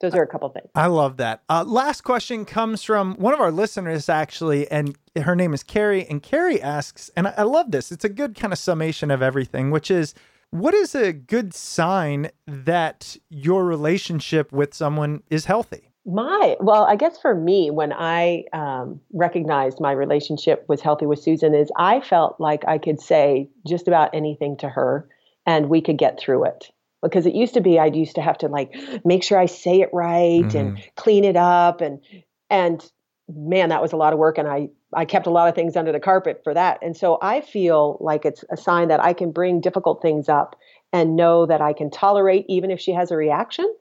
Those 0.00 0.14
are 0.14 0.22
a 0.22 0.26
couple 0.26 0.48
things. 0.48 0.70
I 0.74 0.86
love 0.86 1.18
that. 1.18 1.42
Uh, 1.50 1.62
last 1.66 2.00
question 2.00 2.46
comes 2.46 2.82
from 2.82 3.16
one 3.16 3.34
of 3.34 3.40
our 3.40 3.52
listeners, 3.52 4.08
actually, 4.08 4.70
and 4.70 4.96
her 5.14 5.36
name 5.36 5.52
is 5.52 5.62
Carrie. 5.62 6.06
And 6.08 6.22
Carrie 6.22 6.60
asks, 6.60 7.10
and 7.14 7.28
I, 7.28 7.34
I 7.38 7.42
love 7.42 7.70
this, 7.70 7.92
it's 7.92 8.04
a 8.04 8.08
good 8.08 8.34
kind 8.34 8.50
of 8.50 8.58
summation 8.58 9.10
of 9.10 9.20
everything, 9.20 9.70
which 9.70 9.90
is 9.90 10.14
what 10.50 10.72
is 10.72 10.94
a 10.94 11.12
good 11.12 11.52
sign 11.52 12.30
that 12.46 13.16
your 13.28 13.66
relationship 13.66 14.52
with 14.52 14.72
someone 14.72 15.22
is 15.28 15.44
healthy? 15.44 15.89
My, 16.06 16.56
well, 16.60 16.84
I 16.84 16.96
guess 16.96 17.18
for 17.20 17.34
me, 17.34 17.70
when 17.70 17.92
I 17.92 18.44
um, 18.52 19.00
recognized 19.12 19.80
my 19.80 19.92
relationship 19.92 20.64
was 20.66 20.80
healthy 20.80 21.06
with 21.06 21.20
Susan, 21.20 21.54
is 21.54 21.70
I 21.76 22.00
felt 22.00 22.40
like 22.40 22.66
I 22.66 22.78
could 22.78 23.00
say 23.00 23.50
just 23.66 23.86
about 23.86 24.14
anything 24.14 24.56
to 24.58 24.68
her 24.68 25.08
and 25.46 25.68
we 25.68 25.80
could 25.80 25.98
get 25.98 26.18
through 26.18 26.44
it. 26.44 26.70
Because 27.02 27.26
it 27.26 27.34
used 27.34 27.54
to 27.54 27.60
be, 27.60 27.78
I 27.78 27.86
used 27.86 28.14
to 28.16 28.22
have 28.22 28.38
to 28.38 28.48
like 28.48 28.74
make 29.04 29.22
sure 29.22 29.38
I 29.38 29.46
say 29.46 29.80
it 29.80 29.90
right 29.92 30.42
mm-hmm. 30.42 30.56
and 30.56 30.82
clean 30.96 31.24
it 31.24 31.36
up. 31.36 31.80
And, 31.80 32.00
and 32.48 32.90
man, 33.28 33.68
that 33.68 33.82
was 33.82 33.92
a 33.92 33.96
lot 33.96 34.12
of 34.12 34.18
work. 34.18 34.38
And 34.38 34.48
I, 34.48 34.68
I 34.94 35.04
kept 35.04 35.26
a 35.26 35.30
lot 35.30 35.48
of 35.48 35.54
things 35.54 35.76
under 35.76 35.92
the 35.92 36.00
carpet 36.00 36.40
for 36.42 36.54
that. 36.54 36.78
And 36.82 36.96
so 36.96 37.18
I 37.20 37.42
feel 37.42 37.98
like 38.00 38.24
it's 38.24 38.44
a 38.50 38.56
sign 38.56 38.88
that 38.88 39.02
I 39.02 39.12
can 39.12 39.32
bring 39.32 39.60
difficult 39.60 40.02
things 40.02 40.28
up 40.28 40.56
and 40.92 41.14
know 41.14 41.46
that 41.46 41.60
I 41.60 41.72
can 41.72 41.90
tolerate 41.90 42.46
even 42.48 42.70
if 42.70 42.80
she 42.80 42.92
has 42.92 43.10
a 43.10 43.16
reaction 43.16 43.72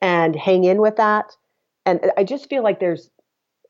and 0.00 0.34
hang 0.36 0.64
in 0.64 0.80
with 0.80 0.96
that. 0.96 1.36
And 1.86 2.12
I 2.16 2.24
just 2.24 2.48
feel 2.48 2.62
like 2.62 2.80
there's 2.80 3.10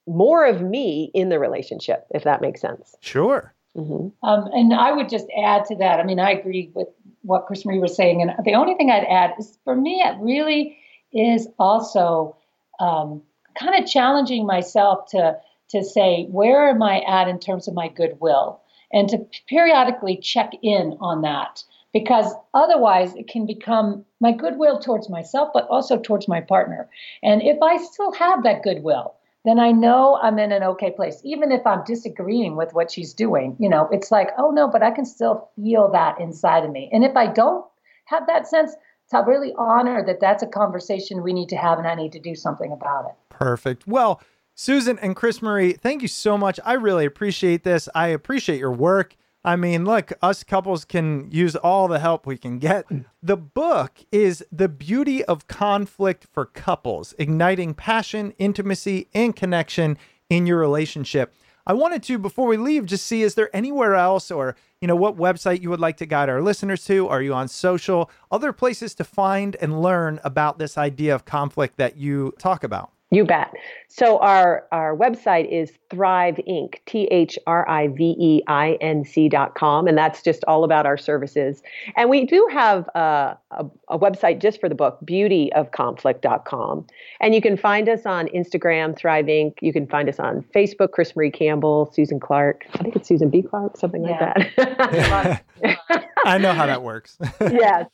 more 0.07 0.45
of 0.45 0.62
me 0.62 1.11
in 1.15 1.29
the 1.29 1.39
relationship, 1.39 2.07
if 2.15 2.25
that 2.25 2.41
makes 2.41 2.61
sense. 2.61 2.95
Sure. 3.01 3.55
Mm-hmm. 3.77 4.29
Um, 4.29 4.51
and 4.53 4.73
I 4.73 4.93
would 4.93 5.09
just 5.09 5.27
add 5.37 5.65
to 5.67 5.77
that. 5.77 5.99
I 5.99 6.05
mean, 6.05 6.21
I 6.21 6.31
agree 6.31 6.71
with 6.75 6.89
what 7.23 7.49
CrisMarie 7.49 7.81
was 7.81 7.97
saying. 7.97 8.23
And 8.23 8.33
the 8.45 8.55
only 8.55 8.75
thing 8.75 8.91
I'd 8.91 9.05
add 9.05 9.33
is 9.39 9.59
for 9.65 9.75
me, 9.75 10.03
it 10.05 10.17
really 10.21 10.79
is 11.12 11.49
also 11.59 12.37
um, 12.81 13.23
kind 13.59 13.83
of 13.83 13.89
challenging 13.89 14.47
myself 14.47 15.11
to 15.11 15.39
to 15.71 15.83
say 15.83 16.27
where 16.31 16.69
am 16.69 16.83
I 16.83 17.01
at 17.01 17.27
in 17.27 17.41
terms 17.41 17.67
of 17.67 17.75
my 17.75 17.89
goodwill, 17.89 18.61
and 18.93 19.09
to 19.09 19.27
periodically 19.49 20.19
check 20.19 20.53
in 20.62 20.97
on 21.01 21.23
that 21.23 21.65
because 21.95 22.34
otherwise 22.53 23.14
it 23.14 23.28
can 23.28 23.47
become 23.47 24.05
my 24.20 24.32
goodwill 24.32 24.78
towards 24.78 25.09
myself, 25.09 25.49
but 25.55 25.66
also 25.68 25.99
towards 25.99 26.28
my 26.28 26.42
partner. 26.42 26.90
And 27.22 27.40
if 27.40 27.57
I 27.62 27.78
still 27.78 28.12
have 28.12 28.42
that 28.42 28.62
goodwill, 28.62 29.14
then 29.45 29.59
I 29.59 29.70
know 29.72 30.18
I'm 30.22 30.38
in 30.38 30.53
an 30.53 30.62
okay 30.64 30.90
place. 30.90 31.20
Even 31.24 31.53
if 31.53 31.66
I'm 31.66 31.84
disagreeing 31.84 32.57
with 32.57 32.74
what 32.74 32.90
she's 32.90 33.14
doing, 33.14 33.57
you 33.59 33.68
know, 33.68 33.88
it's 33.92 34.11
like, 34.11 34.30
oh 34.36 34.51
no, 34.51 34.68
but 34.68 34.82
I 34.82 34.90
can 34.90 35.07
still 35.07 35.49
feel 35.57 35.90
that 35.92 36.20
inside 36.20 36.64
of 36.64 36.72
me. 36.72 36.90
And 36.92 37.05
if 37.05 37.16
I 37.16 37.32
don't 37.32 37.64
have 38.07 38.26
that 38.26 38.49
sense, 38.49 38.74
to 39.11 39.18
really 39.18 39.55
honor 39.57 40.05
that 40.05 40.18
that's 40.18 40.42
a 40.42 40.47
conversation 40.47 41.22
we 41.22 41.32
need 41.32 41.49
to 41.51 41.57
have 41.57 41.78
and 41.78 41.86
I 41.86 41.95
need 41.95 42.12
to 42.12 42.18
do 42.18 42.34
something 42.34 42.72
about 42.72 43.07
it. 43.07 43.14
Perfect. 43.28 43.86
Well, 43.86 44.20
Susan 44.55 44.99
and 45.01 45.14
CrisMarie, 45.14 45.78
thank 45.78 46.03
you 46.03 46.09
so 46.09 46.38
much. 46.38 46.59
I 46.64 46.72
really 46.72 47.05
appreciate 47.05 47.64
this. 47.64 47.88
I 47.95 48.09
appreciate 48.09 48.59
your 48.59 48.72
work. 48.72 49.14
I 49.45 49.57
mean, 49.57 49.84
look, 49.84 50.12
us 50.22 50.42
couples 50.42 50.86
can 50.86 51.30
use 51.30 51.55
all 51.55 51.86
the 51.86 51.99
help 51.99 52.26
we 52.26 52.38
can 52.38 52.59
get. 52.59 52.88
Mm. 52.88 53.05
The 53.22 53.36
book 53.36 53.99
is 54.11 54.42
The 54.51 54.70
Beauty 54.70 55.22
of 55.24 55.47
Conflict 55.49 56.26
for 56.32 56.47
Couples, 56.47 57.14
igniting 57.18 57.74
passion, 57.74 58.32
intimacy, 58.38 59.09
and 59.12 59.36
connection 59.36 59.99
in 60.30 60.47
your 60.47 60.59
relationship. 60.59 61.34
I 61.66 61.74
wanted 61.74 62.03
to, 62.05 62.18
before 62.18 62.47
we 62.47 62.57
leave, 62.57 62.86
just 62.86 63.07
see 63.07 63.22
is 63.22 63.34
there 63.34 63.55
anywhere 63.55 63.95
else 63.95 64.30
or, 64.30 64.57
you 64.80 64.88
know, 64.88 64.97
what 64.97 65.16
website 65.16 65.61
you 65.61 65.70
would 65.70 65.80
like 65.80 65.99
to 65.99 66.07
guide 66.07 66.30
our 66.30 66.40
listeners 66.40 66.84
to? 66.86 67.07
Are 67.09 67.22
you 67.22 67.34
on 67.34 67.49
social? 67.49 68.11
Other 68.30 68.53
places 68.53 68.95
to 68.97 69.05
find 69.05 69.57
and 69.61 69.82
learn 69.82 70.20
about 70.24 70.59
this 70.59 70.78
idea 70.78 71.14
of 71.14 71.26
conflict 71.26 71.76
that 71.76 71.97
you 71.99 72.32
talk 72.38 72.64
about? 72.64 72.93
You 73.15 73.25
bet. 73.25 73.55
So 73.89 74.19
our 74.19 74.67
our 74.73 74.97
website 74.97 75.49
is 75.49 75.71
Thrive 75.89 76.41
Inc. 76.49 76.79
T 76.87 77.05
H 77.12 77.39
R 77.47 77.69
I 77.69 77.87
V 77.87 78.17
E 78.19 78.43
I 78.49 78.73
N 78.81 79.05
C 79.05 79.29
dot 79.29 79.55
com, 79.55 79.87
and 79.87 79.97
that's 79.97 80.21
just 80.21 80.43
all 80.49 80.65
about 80.65 80.85
our 80.85 80.97
services. 80.97 81.62
And 81.97 82.11
we 82.11 82.25
do 82.25 82.49
have 82.53 82.89
a, 82.97 83.39
a, 83.53 83.67
a 83.91 83.99
website 83.99 84.41
just 84.41 84.59
for 84.59 84.69
the 84.69 84.75
book, 84.75 84.99
beautyofconflict.com. 85.05 86.87
And 87.21 87.35
you 87.37 87.41
can 87.41 87.57
find 87.57 87.89
us 87.89 88.05
on 88.05 88.27
Instagram, 88.29 88.97
Thrive 88.97 89.27
Inc. 89.27 89.55
You 89.61 89.73
can 89.73 89.87
find 89.87 90.09
us 90.09 90.19
on 90.19 90.43
Facebook, 90.53 90.89
CrisMarie 90.89 91.33
Campbell, 91.33 91.93
Susan 91.95 92.19
Clarke. 92.19 92.67
I 92.75 92.79
think 92.79 92.97
it's 92.97 93.07
Susan 93.07 93.31
B. 93.31 93.43
Clarke, 93.43 93.77
something 93.77 94.05
yeah. 94.05 94.33
like 94.37 94.57
that. 94.57 95.45
I 96.25 96.39
know 96.39 96.53
how 96.53 96.67
that 96.67 96.83
works. 96.83 97.19
yes, 97.41 97.87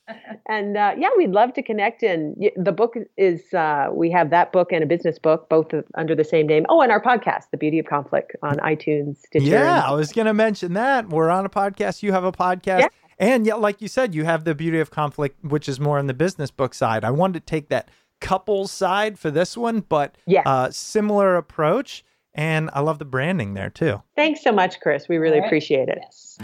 and 0.48 0.76
uh, 0.76 0.94
yeah, 0.96 1.08
we'd 1.16 1.30
love 1.30 1.52
to 1.54 1.62
connect. 1.62 2.02
And 2.02 2.50
the 2.56 2.72
book 2.72 2.94
is 3.16 3.52
uh, 3.52 3.88
we 3.92 4.10
have 4.10 4.30
that 4.30 4.52
book 4.52 4.72
and 4.72 4.82
a 4.84 4.86
business 4.86 5.09
book, 5.18 5.48
both 5.48 5.68
under 5.94 6.14
the 6.14 6.24
same 6.24 6.46
name. 6.46 6.66
Oh, 6.68 6.80
and 6.80 6.92
our 6.92 7.02
podcast, 7.02 7.50
The 7.50 7.56
Beauty 7.56 7.78
of 7.78 7.86
Conflict, 7.86 8.36
on 8.42 8.56
iTunes, 8.58 9.18
Stitcher. 9.26 9.46
Yeah, 9.46 9.82
I 9.84 9.92
was 9.92 10.12
going 10.12 10.26
to 10.26 10.34
mention 10.34 10.74
that 10.74 11.08
we're 11.08 11.30
on 11.30 11.44
a 11.44 11.50
podcast. 11.50 12.02
You 12.02 12.12
have 12.12 12.24
a 12.24 12.32
podcast. 12.32 12.80
Yeah. 12.80 12.88
And 13.18 13.46
yeah, 13.46 13.54
like 13.54 13.82
you 13.82 13.88
said, 13.88 14.14
you 14.14 14.24
have 14.24 14.44
the 14.44 14.54
beauty 14.54 14.80
of 14.80 14.90
conflict, 14.90 15.44
which 15.44 15.68
is 15.68 15.78
more 15.78 15.98
on 15.98 16.06
the 16.06 16.14
business 16.14 16.50
book 16.50 16.72
side. 16.72 17.04
I 17.04 17.10
wanted 17.10 17.34
to 17.34 17.40
take 17.40 17.68
that 17.68 17.90
couples 18.20 18.72
side 18.72 19.18
for 19.18 19.30
this 19.30 19.56
one, 19.56 19.80
but 19.80 20.16
yeah, 20.26 20.42
uh, 20.46 20.70
similar 20.70 21.36
approach. 21.36 22.04
And 22.32 22.70
I 22.72 22.80
love 22.80 22.98
the 22.98 23.04
branding 23.04 23.54
there 23.54 23.70
too. 23.70 24.02
Thanks 24.16 24.42
so 24.42 24.52
much, 24.52 24.80
Chris. 24.80 25.08
We 25.08 25.18
really 25.18 25.40
right. 25.40 25.46
appreciate 25.46 25.88
it. 25.88 25.98
Yes. 26.00 26.38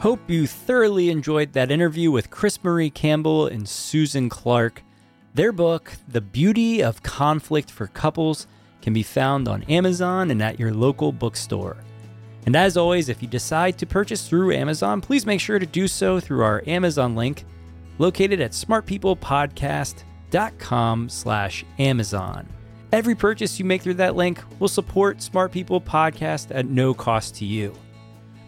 Hope 0.00 0.28
you 0.28 0.46
thoroughly 0.46 1.08
enjoyed 1.10 1.54
that 1.54 1.70
interview 1.70 2.10
with 2.10 2.30
CrisMarie 2.30 2.92
Campbell 2.92 3.46
and 3.46 3.68
Susan 3.68 4.28
Clarke. 4.28 4.82
Their 5.36 5.52
book, 5.52 5.92
The 6.08 6.22
Beauty 6.22 6.82
of 6.82 7.02
Conflict 7.02 7.70
for 7.70 7.88
Couples, 7.88 8.46
can 8.80 8.94
be 8.94 9.02
found 9.02 9.48
on 9.48 9.64
Amazon 9.64 10.30
and 10.30 10.42
at 10.42 10.58
your 10.58 10.72
local 10.72 11.12
bookstore. 11.12 11.76
And 12.46 12.56
as 12.56 12.78
always, 12.78 13.10
if 13.10 13.20
you 13.20 13.28
decide 13.28 13.76
to 13.76 13.84
purchase 13.84 14.26
through 14.26 14.54
Amazon, 14.54 15.02
please 15.02 15.26
make 15.26 15.42
sure 15.42 15.58
to 15.58 15.66
do 15.66 15.88
so 15.88 16.20
through 16.20 16.42
our 16.42 16.62
Amazon 16.66 17.14
link 17.14 17.44
located 17.98 18.40
at 18.40 18.52
smartpeoplepodcast.com 18.52 21.08
slash 21.10 21.64
Amazon. 21.78 22.48
Every 22.90 23.14
purchase 23.14 23.58
you 23.58 23.66
make 23.66 23.82
through 23.82 23.92
that 23.94 24.16
link 24.16 24.42
will 24.58 24.68
support 24.68 25.20
Smart 25.20 25.52
People 25.52 25.82
Podcast 25.82 26.46
at 26.50 26.64
no 26.64 26.94
cost 26.94 27.34
to 27.34 27.44
you. 27.44 27.74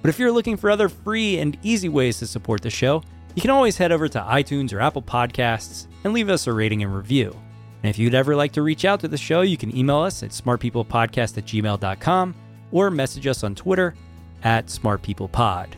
But 0.00 0.08
if 0.08 0.18
you're 0.18 0.32
looking 0.32 0.56
for 0.56 0.70
other 0.70 0.88
free 0.88 1.38
and 1.38 1.58
easy 1.62 1.90
ways 1.90 2.18
to 2.20 2.26
support 2.26 2.62
the 2.62 2.70
show, 2.70 3.02
you 3.34 3.42
can 3.42 3.50
always 3.50 3.76
head 3.76 3.92
over 3.92 4.08
to 4.08 4.22
iTunes 4.22 4.72
or 4.72 4.80
Apple 4.80 5.02
Podcasts 5.02 5.86
and 6.04 6.12
leave 6.12 6.28
us 6.28 6.46
a 6.46 6.52
rating 6.52 6.82
and 6.82 6.94
review. 6.94 7.36
And 7.82 7.90
if 7.90 7.98
you'd 7.98 8.14
ever 8.14 8.34
like 8.34 8.52
to 8.52 8.62
reach 8.62 8.84
out 8.84 9.00
to 9.00 9.08
the 9.08 9.16
show, 9.16 9.42
you 9.42 9.56
can 9.56 9.76
email 9.76 9.98
us 9.98 10.22
at 10.22 10.30
smartpeoplepodcast 10.30 11.38
at 11.38 11.44
gmail.com 11.44 12.34
or 12.72 12.90
message 12.90 13.26
us 13.26 13.44
on 13.44 13.54
Twitter 13.54 13.94
at 14.42 14.66
smartpeoplepod. 14.66 15.68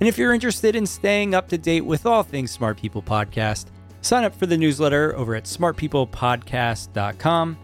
And 0.00 0.08
if 0.08 0.16
you're 0.16 0.32
interested 0.32 0.76
in 0.76 0.86
staying 0.86 1.34
up 1.34 1.48
to 1.48 1.58
date 1.58 1.80
with 1.80 2.06
all 2.06 2.22
things 2.22 2.52
Smart 2.52 2.80
People 2.80 3.02
Podcast, 3.02 3.66
sign 4.00 4.24
up 4.24 4.34
for 4.34 4.46
the 4.46 4.56
newsletter 4.56 5.14
over 5.16 5.34
at 5.34 5.44
smartpeoplepodcast.com. 5.44 7.58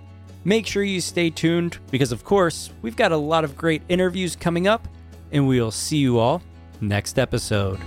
Make 0.47 0.67
sure 0.67 0.83
you 0.83 1.01
stay 1.01 1.31
tuned 1.31 1.79
because, 1.91 2.13
of 2.13 2.25
course, 2.25 2.71
we've 2.83 2.97
got 2.97 3.13
a 3.13 3.17
lot 3.17 3.45
of 3.45 3.57
great 3.57 3.83
interviews 3.89 4.37
coming 4.37 4.67
up 4.67 4.87
and 5.33 5.47
we'll 5.47 5.71
see 5.71 5.99
you 5.99 6.19
all 6.19 6.43
next 6.81 7.19
episode. 7.19 7.81